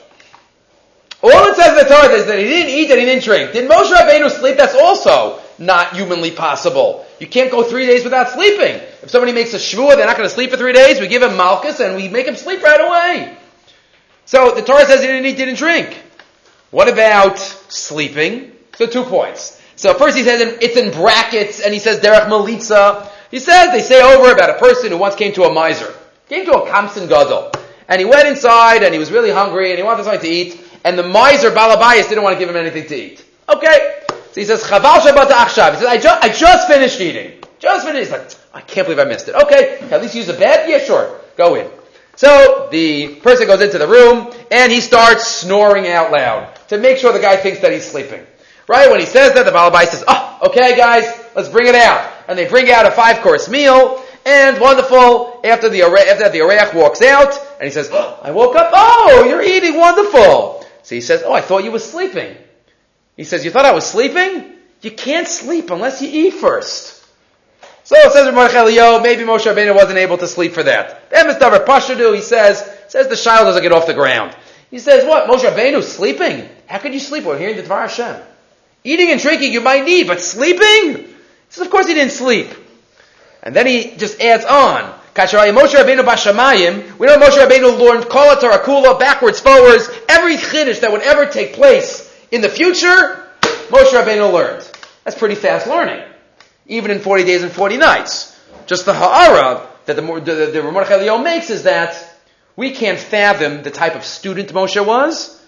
All 1.22 1.30
it 1.30 1.56
says 1.56 1.68
in 1.68 1.76
the 1.76 1.94
Torah 1.94 2.12
is 2.14 2.26
that 2.26 2.38
he 2.38 2.44
didn't 2.44 2.74
eat 2.74 2.90
and 2.90 3.00
he 3.00 3.06
didn't 3.06 3.24
drink. 3.24 3.52
Did 3.52 3.70
Moshe 3.70 3.92
Rabbeinu 3.92 4.30
sleep? 4.30 4.56
That's 4.56 4.74
also 4.74 5.40
not 5.58 5.94
humanly 5.94 6.32
possible. 6.32 7.06
You 7.20 7.28
can't 7.28 7.50
go 7.50 7.62
three 7.62 7.86
days 7.86 8.04
without 8.04 8.30
sleeping. 8.30 8.80
If 9.02 9.10
somebody 9.10 9.32
makes 9.32 9.54
a 9.54 9.58
shvua, 9.58 9.96
they're 9.96 10.06
not 10.06 10.16
going 10.16 10.28
to 10.28 10.34
sleep 10.34 10.50
for 10.50 10.56
three 10.56 10.72
days. 10.72 11.00
We 11.00 11.08
give 11.08 11.22
him 11.22 11.30
malkus 11.30 11.78
and 11.78 11.96
we 11.96 12.08
make 12.08 12.26
him 12.26 12.36
sleep 12.36 12.62
right 12.62 12.80
away. 12.80 13.36
So 14.24 14.54
the 14.54 14.62
Torah 14.62 14.86
says 14.86 15.00
he 15.00 15.06
didn't 15.06 15.26
eat, 15.26 15.36
didn't 15.36 15.56
drink. 15.56 16.00
What 16.70 16.88
about 16.88 17.38
sleeping? 17.38 18.52
So 18.76 18.86
two 18.86 19.04
points. 19.04 19.60
So 19.76 19.94
first 19.94 20.16
he 20.16 20.22
says 20.22 20.40
it's 20.60 20.76
in 20.76 20.90
brackets 20.92 21.60
and 21.60 21.74
he 21.74 21.80
says 21.80 22.00
derech 22.00 22.26
malitza. 22.28 23.08
He 23.30 23.38
says 23.38 23.72
they 23.72 23.80
say 23.80 24.00
over 24.02 24.32
about 24.32 24.50
a 24.50 24.58
person 24.58 24.90
who 24.90 24.98
once 24.98 25.14
came 25.14 25.32
to 25.34 25.44
a 25.44 25.52
miser, 25.52 25.94
came 26.28 26.44
to 26.46 26.52
a 26.52 26.70
kamsin 26.70 27.08
gadol, 27.08 27.52
and 27.88 27.98
he 27.98 28.04
went 28.04 28.28
inside 28.28 28.82
and 28.82 28.92
he 28.92 28.98
was 28.98 29.10
really 29.10 29.30
hungry 29.30 29.70
and 29.70 29.78
he 29.78 29.82
wanted 29.82 30.04
something 30.04 30.20
to 30.20 30.28
eat 30.28 30.60
and 30.84 30.98
the 30.98 31.02
miser 31.02 31.50
Balabayas 31.50 32.08
didn't 32.08 32.24
want 32.24 32.34
to 32.34 32.38
give 32.38 32.48
him 32.48 32.56
anything 32.56 32.86
to 32.86 32.94
eat. 32.94 33.24
Okay. 33.48 34.00
So 34.08 34.40
he 34.40 34.44
says, 34.44 34.62
Chaval 34.62 34.98
Shabbat 35.00 35.28
Achshav. 35.28 35.72
He 35.72 35.76
says, 35.80 35.84
I, 35.84 35.98
ju- 35.98 36.08
I 36.08 36.28
just 36.30 36.68
finished 36.68 37.00
eating. 37.00 37.38
Just 37.58 37.86
finished. 37.86 38.10
He's 38.10 38.18
like, 38.18 38.30
I 38.54 38.60
can't 38.62 38.86
believe 38.86 38.98
I 38.98 39.04
missed 39.04 39.28
it. 39.28 39.34
Okay. 39.34 39.78
At 39.90 40.00
least 40.00 40.14
use 40.14 40.28
a 40.28 40.34
bed? 40.34 40.68
Yeah, 40.68 40.78
sure. 40.78 41.20
Go 41.36 41.54
in. 41.54 41.70
So 42.16 42.68
the 42.70 43.16
person 43.16 43.46
goes 43.46 43.62
into 43.62 43.78
the 43.78 43.88
room 43.88 44.32
and 44.50 44.70
he 44.70 44.80
starts 44.80 45.26
snoring 45.26 45.88
out 45.88 46.12
loud 46.12 46.54
to 46.68 46.78
make 46.78 46.98
sure 46.98 47.12
the 47.12 47.18
guy 47.18 47.36
thinks 47.36 47.60
that 47.60 47.72
he's 47.72 47.90
sleeping. 47.90 48.24
Right? 48.68 48.90
When 48.90 49.00
he 49.00 49.06
says 49.06 49.34
that, 49.34 49.44
the 49.44 49.50
Balabai 49.50 49.86
says, 49.86 50.04
oh, 50.06 50.38
okay 50.46 50.76
guys, 50.76 51.04
let's 51.34 51.48
bring 51.48 51.66
it 51.66 51.74
out. 51.74 52.10
And 52.28 52.38
they 52.38 52.48
bring 52.48 52.70
out 52.70 52.86
a 52.86 52.90
five 52.90 53.22
course 53.22 53.48
meal 53.48 54.02
and 54.24 54.60
wonderful, 54.60 55.40
after 55.44 55.68
the, 55.68 55.82
after 55.82 56.28
the 56.28 56.38
Areach 56.38 56.74
walks 56.74 57.02
out, 57.02 57.36
and 57.54 57.64
he 57.64 57.70
says, 57.70 57.90
oh, 57.92 58.20
I 58.22 58.30
woke 58.30 58.54
up, 58.54 58.70
oh, 58.72 59.24
you're 59.28 59.42
eating 59.42 59.76
wonderful. 59.76 60.64
So 60.84 60.94
he 60.94 61.00
says, 61.00 61.22
oh, 61.24 61.32
I 61.32 61.40
thought 61.40 61.64
you 61.64 61.72
were 61.72 61.80
sleeping. 61.80 62.36
He 63.16 63.24
says, 63.24 63.44
you 63.44 63.50
thought 63.50 63.64
I 63.64 63.72
was 63.72 63.84
sleeping? 63.84 64.52
You 64.80 64.90
can't 64.90 65.26
sleep 65.26 65.70
unless 65.70 66.02
you 66.02 66.08
eat 66.08 66.34
first. 66.34 66.91
So 67.84 67.96
it 67.96 68.12
says 68.12 68.28
in 68.28 68.34
Mordechai 68.34 69.02
maybe 69.02 69.22
Moshe 69.24 69.52
Rabbeinu 69.52 69.74
wasn't 69.74 69.98
able 69.98 70.18
to 70.18 70.28
sleep 70.28 70.52
for 70.52 70.62
that. 70.62 71.10
Emes 71.10 71.38
Davar 71.38 71.64
Pashadu, 71.64 72.14
he 72.14 72.20
says, 72.20 72.68
says 72.88 73.08
the 73.08 73.16
child 73.16 73.46
doesn't 73.46 73.62
get 73.62 73.72
off 73.72 73.86
the 73.86 73.94
ground. 73.94 74.34
He 74.70 74.78
says, 74.78 75.04
what, 75.04 75.28
Moshe 75.28 75.48
Rabbeinu 75.48 75.82
sleeping? 75.82 76.48
How 76.66 76.78
could 76.78 76.94
you 76.94 77.00
sleep 77.00 77.24
while 77.24 77.36
hearing 77.36 77.56
the 77.56 77.62
Dvar 77.62 77.82
Hashem? 77.82 78.22
Eating 78.84 79.10
and 79.10 79.20
drinking 79.20 79.52
you 79.52 79.60
might 79.60 79.84
need, 79.84 80.06
but 80.06 80.20
sleeping? 80.20 81.12
Says, 81.48 81.66
of 81.66 81.70
course 81.70 81.86
he 81.86 81.94
didn't 81.94 82.12
sleep. 82.12 82.48
And 83.42 83.54
then 83.54 83.66
he 83.66 83.96
just 83.96 84.20
adds 84.20 84.44
on, 84.44 84.98
Moshe 85.14 85.74
Rabbeinu 85.74 86.04
Bashamayim, 86.04 86.98
we 86.98 87.06
know 87.06 87.18
Moshe 87.18 87.36
Rabbeinu 87.44 87.78
learned 87.78 88.08
Kala 88.08 88.36
Tarakula, 88.36 88.98
backwards, 88.98 89.40
forwards, 89.40 89.90
every 90.08 90.36
chiddush 90.36 90.80
that 90.80 90.92
would 90.92 91.02
ever 91.02 91.26
take 91.26 91.52
place 91.52 92.08
in 92.30 92.40
the 92.40 92.48
future, 92.48 93.26
Moshe 93.68 93.90
Rabbeinu 93.90 94.32
learned. 94.32 94.70
That's 95.04 95.18
pretty 95.18 95.34
fast 95.34 95.66
learning. 95.66 96.02
Even 96.66 96.90
in 96.90 97.00
40 97.00 97.24
days 97.24 97.42
and 97.42 97.52
40 97.52 97.76
nights. 97.76 98.38
Just 98.66 98.86
the 98.86 98.94
ha'ara 98.94 99.66
that 99.86 99.96
the, 99.96 100.02
the, 100.02 100.50
the 100.52 100.62
Mordechai 100.62 101.22
makes 101.22 101.50
is 101.50 101.64
that 101.64 102.08
we 102.56 102.70
can't 102.72 102.98
fathom 102.98 103.62
the 103.62 103.70
type 103.70 103.94
of 103.94 104.04
student 104.04 104.52
Moshe 104.52 104.84
was, 104.84 105.40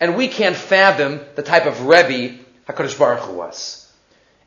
and 0.00 0.16
we 0.16 0.28
can't 0.28 0.56
fathom 0.56 1.20
the 1.36 1.42
type 1.42 1.66
of 1.66 1.86
Rebbe 1.86 2.38
HaKadosh 2.68 2.98
Baruch 2.98 3.20
Hu 3.20 3.32
was. 3.32 3.90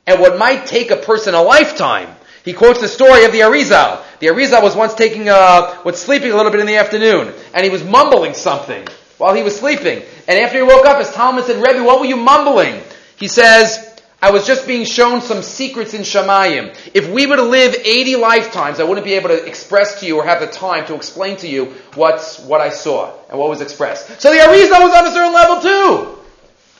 And 0.05 0.19
what 0.19 0.37
might 0.37 0.65
take 0.65 0.91
a 0.91 0.97
person 0.97 1.33
a 1.33 1.41
lifetime, 1.41 2.09
he 2.43 2.53
quotes 2.53 2.81
the 2.81 2.87
story 2.87 3.25
of 3.25 3.31
the 3.31 3.39
Arizal. 3.39 4.03
The 4.19 4.27
Arizal 4.27 4.61
was 4.61 4.75
once 4.75 4.93
taking 4.93 5.29
a, 5.29 5.79
was 5.85 6.01
sleeping 6.01 6.31
a 6.31 6.35
little 6.35 6.51
bit 6.51 6.59
in 6.59 6.67
the 6.67 6.77
afternoon, 6.77 7.33
and 7.53 7.63
he 7.63 7.69
was 7.69 7.83
mumbling 7.83 8.33
something 8.33 8.87
while 9.17 9.33
he 9.33 9.43
was 9.43 9.57
sleeping. 9.57 10.01
And 10.27 10.39
after 10.39 10.57
he 10.57 10.63
woke 10.63 10.85
up, 10.85 10.99
his 10.99 11.09
talmid 11.09 11.43
said, 11.43 11.61
Rebbe, 11.61 11.83
what 11.83 11.99
were 11.99 12.07
you 12.07 12.17
mumbling? 12.17 12.81
He 13.17 13.27
says, 13.27 13.90
I 14.23 14.29
was 14.29 14.45
just 14.45 14.67
being 14.67 14.85
shown 14.85 15.21
some 15.21 15.41
secrets 15.41 15.95
in 15.95 16.01
Shamayim. 16.01 16.75
If 16.93 17.09
we 17.09 17.25
were 17.25 17.37
to 17.37 17.41
live 17.41 17.73
80 17.73 18.17
lifetimes, 18.17 18.79
I 18.79 18.83
wouldn't 18.83 19.03
be 19.03 19.13
able 19.13 19.29
to 19.29 19.45
express 19.45 19.99
to 20.01 20.05
you 20.05 20.17
or 20.17 20.23
have 20.23 20.39
the 20.39 20.47
time 20.47 20.85
to 20.87 20.95
explain 20.95 21.37
to 21.37 21.47
you 21.47 21.73
what's, 21.95 22.39
what 22.39 22.61
I 22.61 22.69
saw 22.69 23.13
and 23.29 23.39
what 23.39 23.49
was 23.49 23.61
expressed. 23.61 24.21
So 24.21 24.31
the 24.31 24.37
Arizal 24.39 24.81
was 24.81 24.93
on 24.93 25.07
a 25.07 25.11
certain 25.11 25.33
level 25.33 25.61
too. 25.61 26.19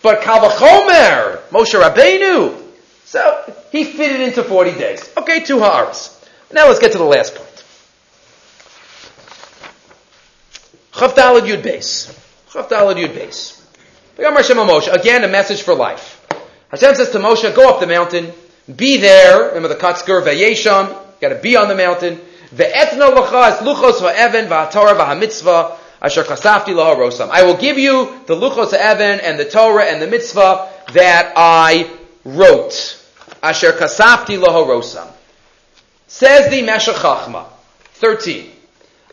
But 0.03 0.21
Kalvachomer, 0.21 1.41
Moshe 1.49 1.79
Rabbeinu, 1.81 2.61
so 3.05 3.53
he 3.71 3.85
fitted 3.85 4.21
into 4.21 4.43
40 4.43 4.71
days. 4.73 5.11
Okay, 5.17 5.43
two 5.43 5.59
ha'aras. 5.59 6.23
Now 6.53 6.67
let's 6.67 6.79
get 6.79 6.91
to 6.91 6.99
the 6.99 7.03
last 7.03 7.33
point. 7.33 7.63
Chavdalad 10.93 11.47
Yud 11.47 11.63
Beis. 11.63 12.15
Chavdalad 12.51 12.95
Yud 12.95 13.13
Beis. 13.15 13.57
Again, 14.93 15.23
a 15.23 15.27
message 15.27 15.63
for 15.63 15.73
life. 15.73 16.20
Hashem 16.71 16.95
says 16.95 17.11
to 17.11 17.19
Moshe, 17.19 17.53
go 17.53 17.69
up 17.69 17.81
the 17.81 17.87
mountain, 17.87 18.31
be 18.73 18.97
there, 18.97 19.49
remember 19.49 19.67
the 19.67 19.75
Kotzker, 19.75 20.23
Vayesham, 20.23 20.97
gotta 21.19 21.35
be 21.35 21.57
on 21.57 21.67
the 21.67 21.75
mountain, 21.75 22.19
Ve'etno 22.53 23.15
l'cha 23.15 23.47
es 23.47 23.61
luchos 23.61 23.99
va'even 24.01 24.47
va'atorah 24.47 24.97
va'hamitzvah, 24.97 25.77
asher 26.01 26.23
kasafti 26.23 26.73
rosam. 26.73 27.29
I 27.29 27.43
will 27.43 27.57
give 27.57 27.77
you 27.77 28.21
the 28.25 28.35
luchos 28.35 28.71
ha'even 28.71 29.19
and 29.21 29.39
the 29.39 29.45
Torah 29.45 29.85
and 29.85 30.01
the 30.01 30.07
mitzvah 30.07 30.69
that 30.93 31.33
I 31.35 31.89
wrote. 32.25 32.97
Asher 33.41 33.71
kasafti 33.71 34.37
rosam. 34.41 35.07
Says 36.07 36.51
the 36.51 36.61
Meshech 36.61 36.95
Chachma, 36.95 37.45
13. 37.95 38.51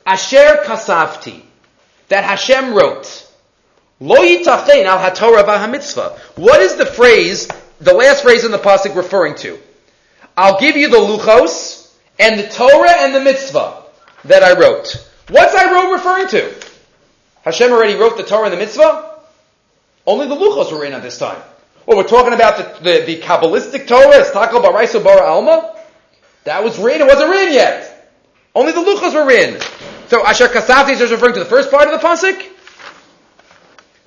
Asher 0.04 0.62
kasafti, 0.64 1.42
that 2.09 2.24
Hashem 2.24 2.74
wrote. 2.74 3.28
Lo 4.01 4.16
yitachein 4.16 4.84
al 4.84 4.99
haTorah 4.99 5.44
v'hamitzvah. 5.44 6.18
What 6.36 6.61
is 6.61 6.76
the 6.76 6.86
phrase, 6.86 7.49
the 7.80 7.94
last 7.94 8.22
phrase 8.22 8.44
in 8.44 8.53
the 8.53 8.59
pasuk 8.59 8.94
referring 8.94 9.34
to? 9.36 9.59
I'll 10.36 10.61
give 10.61 10.76
you 10.76 10.88
the 10.88 10.99
luchos 10.99 11.92
and 12.18 12.38
the 12.38 12.49
Torah 12.49 12.94
and 12.99 13.14
the 13.14 13.20
mitzvah 13.20 13.82
that 14.24 14.42
I 14.42 14.59
wrote. 14.59 15.05
What's 15.28 15.55
I 15.55 15.72
wrote 15.72 15.92
referring 15.92 16.28
to? 16.28 16.55
Hashem 17.42 17.72
already 17.72 17.94
wrote 17.94 18.16
the 18.16 18.22
Torah 18.22 18.44
and 18.44 18.53
the 18.53 18.59
mitzvah? 18.59 19.20
Only 20.07 20.26
the 20.26 20.36
luchos 20.36 20.72
were 20.72 20.84
in 20.84 20.92
at 20.92 21.03
this 21.03 21.18
time. 21.18 21.42
Well, 21.86 21.96
we're 21.96 22.05
talking 22.05 22.34
about 22.34 22.82
the, 22.82 22.84
the, 22.84 23.05
the 23.05 23.20
Kabbalistic 23.20 23.86
Torah, 23.86 24.22
Estakel 24.22 24.62
Baraiso 24.62 25.03
Bara 25.03 25.26
Alma. 25.26 25.74
That 26.44 26.62
was 26.62 26.78
written, 26.78 27.03
it 27.03 27.07
wasn't 27.11 27.30
written 27.30 27.55
yet. 27.55 28.11
Only 28.55 28.72
the 28.72 28.80
luchos 28.80 29.14
were 29.14 29.30
in. 29.30 29.61
So 30.09 30.24
Asher 30.24 30.49
Kasavti 30.49 30.92
is 30.92 31.11
referring 31.11 31.34
to 31.34 31.40
the 31.40 31.46
first 31.46 31.70
part 31.70 31.88
of 31.88 32.01
the 32.01 32.07
pasuk? 32.07 32.57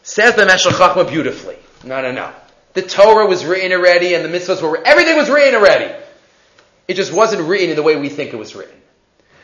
Says 0.03 0.35
the 0.35 0.45
Meshech 0.45 0.73
Chachma 0.73 1.07
beautifully. 1.07 1.57
No, 1.83 2.01
no, 2.01 2.11
no. 2.11 2.31
The 2.73 2.81
Torah 2.81 3.25
was 3.25 3.45
written 3.45 3.71
already 3.71 4.13
and 4.13 4.23
the 4.23 4.29
mitzvahs 4.29 4.61
were, 4.61 4.81
everything 4.85 5.17
was 5.17 5.29
written 5.29 5.55
already. 5.55 5.93
It 6.87 6.95
just 6.95 7.13
wasn't 7.13 7.47
written 7.47 7.69
in 7.69 7.75
the 7.75 7.83
way 7.83 7.95
we 7.95 8.09
think 8.09 8.33
it 8.33 8.37
was 8.37 8.55
written. 8.55 8.75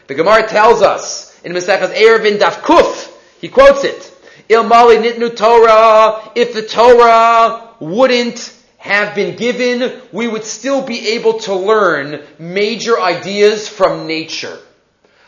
The 0.07 0.15
Gemara 0.15 0.47
tells 0.47 0.81
us 0.81 1.39
in 1.43 1.51
Masechas 1.53 1.93
Eruvin 1.93 2.37
Daf 2.37 2.61
Kuf, 2.61 3.13
he 3.39 3.49
quotes 3.49 3.83
it, 3.83 4.13
Il 4.49 4.63
Mali 4.63 4.97
Nitnu 4.97 5.35
Torah, 5.35 6.31
if 6.35 6.53
the 6.53 6.61
Torah 6.61 7.75
wouldn't 7.79 8.53
have 8.77 9.13
been 9.13 9.35
given, 9.35 10.01
we 10.13 10.27
would 10.27 10.45
still 10.45 10.81
be 10.81 11.09
able 11.09 11.39
to 11.39 11.53
learn 11.53 12.23
major 12.39 12.99
ideas 12.99 13.67
from 13.67 14.07
nature. 14.07 14.57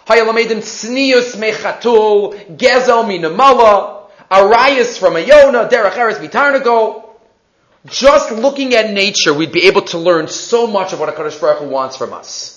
Hayalamedim 0.08 0.64
Snius 0.64 1.36
Mechatul, 1.36 2.58
Gezel 2.58 3.04
Minamala, 3.06 3.99
Arias 4.32 4.98
from 4.98 5.14
Ayona, 5.14 5.70
Derech 5.70 5.94
Eretz 5.94 6.18
Bitarnago. 6.18 7.06
Just 7.86 8.32
looking 8.32 8.74
at 8.76 8.92
nature, 8.92 9.34
we'd 9.34 9.52
be 9.52 9.68
able 9.68 9.82
to 9.84 9.98
learn 9.98 10.28
so 10.28 10.68
much 10.68 10.94
of 10.94 11.00
what 11.00 11.14
HaKadosh 11.16 11.40
Baruch 11.40 11.60
Hu 11.60 11.70
wants 11.70 11.96
from 11.98 12.14
us. 12.14 12.56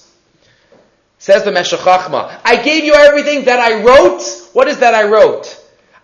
Says 1.19 1.45
the 1.45 1.53
Meshech 1.53 1.79
Chachma, 1.81 2.41
I 2.45 2.61
gave 2.61 2.85
you 2.85 2.95
everything 2.95 3.45
that 3.45 3.61
I 3.61 3.85
wrote. 3.85 4.23
What 4.53 4.67
is 4.67 4.79
that 4.79 4.95
I 4.95 5.05
wrote? 5.05 5.57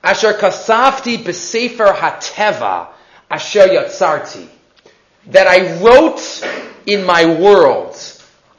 Asher 0.03 0.33
kasavti 0.33 1.19
b'sefer 1.19 1.93
hateva, 1.93 2.89
asher 3.29 3.67
yatzarti. 3.67 4.47
That 5.27 5.49
I 5.49 5.83
wrote 5.83 6.21
in 6.87 7.05
my 7.05 7.27
world. 7.41 7.97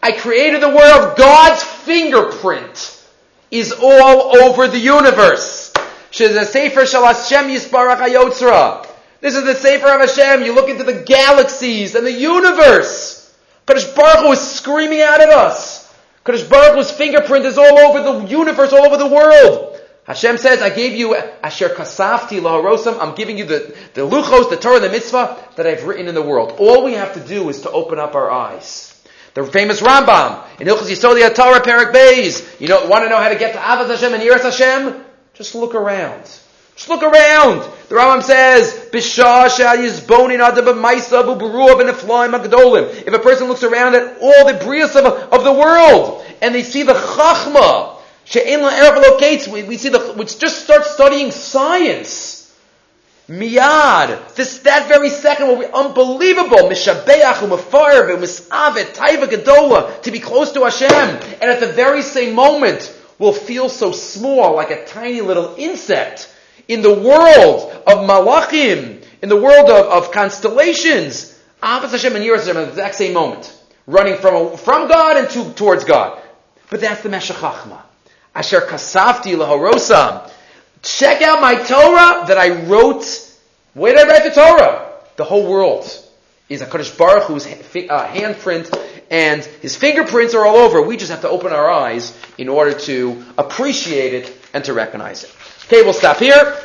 I 0.03 0.11
created 0.11 0.61
the 0.61 0.69
world. 0.69 1.17
God's 1.17 1.63
fingerprint 1.63 3.03
is 3.49 3.71
all 3.71 4.37
over 4.43 4.67
the 4.67 4.77
universe. 4.77 5.68
She's 6.11 6.31
a 6.31 6.45
Sefer 6.45 6.85
Hashem. 6.85 7.47
This 7.47 9.35
is 9.35 9.43
the 9.43 9.55
Sefer 9.55 9.87
of 9.87 10.01
Hashem. 10.01 10.43
You 10.43 10.53
look 10.53 10.69
into 10.69 10.83
the 10.83 11.03
galaxies 11.03 11.95
and 11.95 12.05
the 12.05 12.11
universe. 12.11 13.35
Kadosh 13.67 13.95
Baruch 13.95 14.25
Hu 14.25 14.31
is 14.31 14.39
screaming 14.39 15.01
out 15.01 15.21
at 15.21 15.29
us. 15.29 15.93
Kadosh 16.25 16.49
Baruch 16.49 16.75
Hu's 16.75 16.91
fingerprint 16.91 17.45
is 17.45 17.57
all 17.57 17.77
over 17.79 18.01
the 18.01 18.27
universe, 18.27 18.73
all 18.73 18.85
over 18.85 18.97
the 18.97 19.07
world. 19.07 19.79
Hashem 20.05 20.39
says, 20.39 20.61
I 20.63 20.71
gave 20.71 20.93
you 20.93 21.15
Asher 21.15 21.69
Kasavti 21.69 22.39
Laharosam. 22.39 22.99
I'm 22.99 23.13
giving 23.13 23.37
you 23.37 23.45
the, 23.45 23.75
the 23.93 24.01
Luchos, 24.01 24.49
the 24.49 24.57
Torah, 24.57 24.79
the 24.79 24.89
Mitzvah 24.89 25.37
that 25.55 25.67
I've 25.67 25.83
written 25.83 26.07
in 26.07 26.15
the 26.15 26.21
world. 26.23 26.55
All 26.57 26.83
we 26.83 26.93
have 26.93 27.13
to 27.13 27.19
do 27.19 27.47
is 27.49 27.61
to 27.61 27.69
open 27.69 27.99
up 27.99 28.15
our 28.15 28.31
eyes. 28.31 28.99
The 29.35 29.45
famous 29.45 29.81
Rambam 29.81 30.43
in 30.59 30.67
Ilchas 30.67 30.89
Yisod 30.89 31.35
Torah 31.35 31.61
Perek 31.61 31.93
Beis. 31.93 32.59
You 32.59 32.69
know, 32.69 32.87
want 32.87 33.03
to 33.03 33.09
know 33.09 33.17
how 33.17 33.29
to 33.29 33.37
get 33.37 33.53
to 33.53 33.59
Ahavas 33.59 33.89
Hashem 33.89 34.15
and 34.15 34.23
Yiras 34.23 34.41
Hashem? 34.41 35.05
Just 35.39 35.55
look 35.55 35.73
around. 35.73 36.23
Just 36.75 36.89
look 36.89 37.01
around. 37.01 37.61
The 37.87 37.95
Rambam 37.95 38.21
says, 38.21 38.73
If 43.07 43.13
a 43.13 43.19
person 43.19 43.47
looks 43.47 43.63
around 43.63 43.95
at 43.95 44.17
all 44.19 44.45
the 44.45 44.53
brias 44.59 44.97
of, 44.97 45.05
of 45.05 45.45
the 45.45 45.53
world, 45.53 46.25
and 46.41 46.53
they 46.53 46.63
see 46.63 46.83
the 46.83 46.91
chachma, 46.91 47.95
locates, 48.35 49.47
we, 49.47 49.63
we 49.63 49.77
see 49.77 49.87
the, 49.87 50.13
we 50.17 50.25
just 50.25 50.61
start 50.65 50.83
studying 50.83 51.31
science. 51.31 52.53
Miyad, 53.29 54.35
this, 54.35 54.59
that 54.59 54.89
very 54.89 55.09
second 55.09 55.47
will 55.47 55.59
be 55.59 55.67
unbelievable. 55.67 56.67
Mishabeach 56.67 57.35
u'mafar 57.35 58.09
v'misavet 58.09 58.93
taiva 58.93 59.25
gedola, 59.27 60.01
to 60.01 60.11
be 60.11 60.19
close 60.19 60.51
to 60.51 60.65
Hashem. 60.65 60.91
And 60.91 61.49
at 61.49 61.61
the 61.61 61.71
very 61.71 62.01
same 62.01 62.35
moment, 62.35 62.93
will 63.19 63.33
feel 63.33 63.69
so 63.69 63.91
small, 63.91 64.55
like 64.55 64.71
a 64.71 64.85
tiny 64.85 65.21
little 65.21 65.55
insect 65.57 66.33
in 66.67 66.81
the 66.81 66.93
world 66.93 67.71
of 67.85 68.09
malachim, 68.09 69.03
in 69.21 69.29
the 69.29 69.35
world 69.35 69.69
of, 69.69 69.85
of 70.05 70.11
constellations. 70.11 71.37
Ahavas 71.61 71.91
Hashem 71.91 72.15
and 72.15 72.25
Yiras 72.25 72.45
Hashem 72.45 72.57
at 72.57 72.63
the 72.63 72.69
exact 72.69 72.95
same 72.95 73.13
moment, 73.13 73.55
running 73.85 74.15
from, 74.15 74.55
from 74.55 74.87
God 74.87 75.17
and 75.17 75.29
to, 75.31 75.53
towards 75.53 75.83
God. 75.83 76.21
But 76.69 76.79
that's 76.81 77.03
the 77.03 77.09
Meshech 77.09 77.35
Chachma. 77.35 77.81
Asher 78.33 78.61
kasavti 78.61 79.35
lahorosam. 79.35 80.31
Check 80.81 81.21
out 81.21 81.41
my 81.41 81.55
Torah 81.55 82.25
that 82.27 82.37
I 82.37 82.63
wrote. 82.63 83.03
Where 83.73 83.93
did 83.93 84.07
I 84.07 84.09
write 84.09 84.23
the 84.23 84.31
Torah? 84.31 84.93
The 85.17 85.25
whole 85.25 85.49
world 85.49 85.85
is 86.47 86.61
a 86.61 86.65
Kadosh 86.65 86.97
Baruch 86.97 87.23
Hu's 87.23 87.45
uh, 87.45 88.07
handprint 88.07 88.69
and 89.09 89.43
his 89.43 89.75
fingerprints 89.75 90.33
are 90.33 90.45
all 90.45 90.57
over. 90.57 90.81
We 90.81 90.97
just 90.97 91.11
have 91.11 91.21
to 91.21 91.29
open 91.29 91.51
our 91.51 91.69
eyes 91.69 92.17
in 92.37 92.49
order 92.49 92.73
to 92.79 93.23
appreciate 93.37 94.13
it 94.13 94.37
and 94.53 94.63
to 94.65 94.73
recognize 94.73 95.23
it. 95.23 95.35
Okay, 95.65 95.81
we'll 95.81 95.93
stop 95.93 96.17
here. 96.17 96.57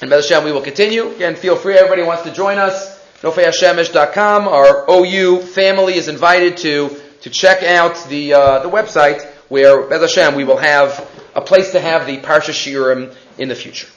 And 0.00 0.10
Bez 0.10 0.28
Hashem, 0.28 0.44
we 0.44 0.52
will 0.52 0.62
continue. 0.62 1.08
Again, 1.10 1.34
feel 1.34 1.56
free, 1.56 1.74
everybody 1.74 2.02
wants 2.02 2.22
to 2.22 2.32
join 2.32 2.58
us. 2.58 2.98
NofeHashemish.com. 3.22 4.46
Our 4.46 4.86
OU 4.88 5.40
family 5.42 5.94
is 5.94 6.08
invited 6.08 6.56
to, 6.58 7.00
to 7.22 7.30
check 7.30 7.62
out 7.62 7.96
the, 8.08 8.34
uh, 8.34 8.58
the 8.60 8.70
website 8.70 9.26
where, 9.48 9.88
Bez 9.88 10.14
Hashem, 10.14 10.36
we 10.36 10.44
will 10.44 10.58
have 10.58 11.10
a 11.34 11.40
place 11.40 11.72
to 11.72 11.80
have 11.80 12.06
the 12.06 12.18
Parsha 12.18 12.52
Shiurim 12.52 13.14
in 13.38 13.48
the 13.48 13.54
future. 13.54 13.88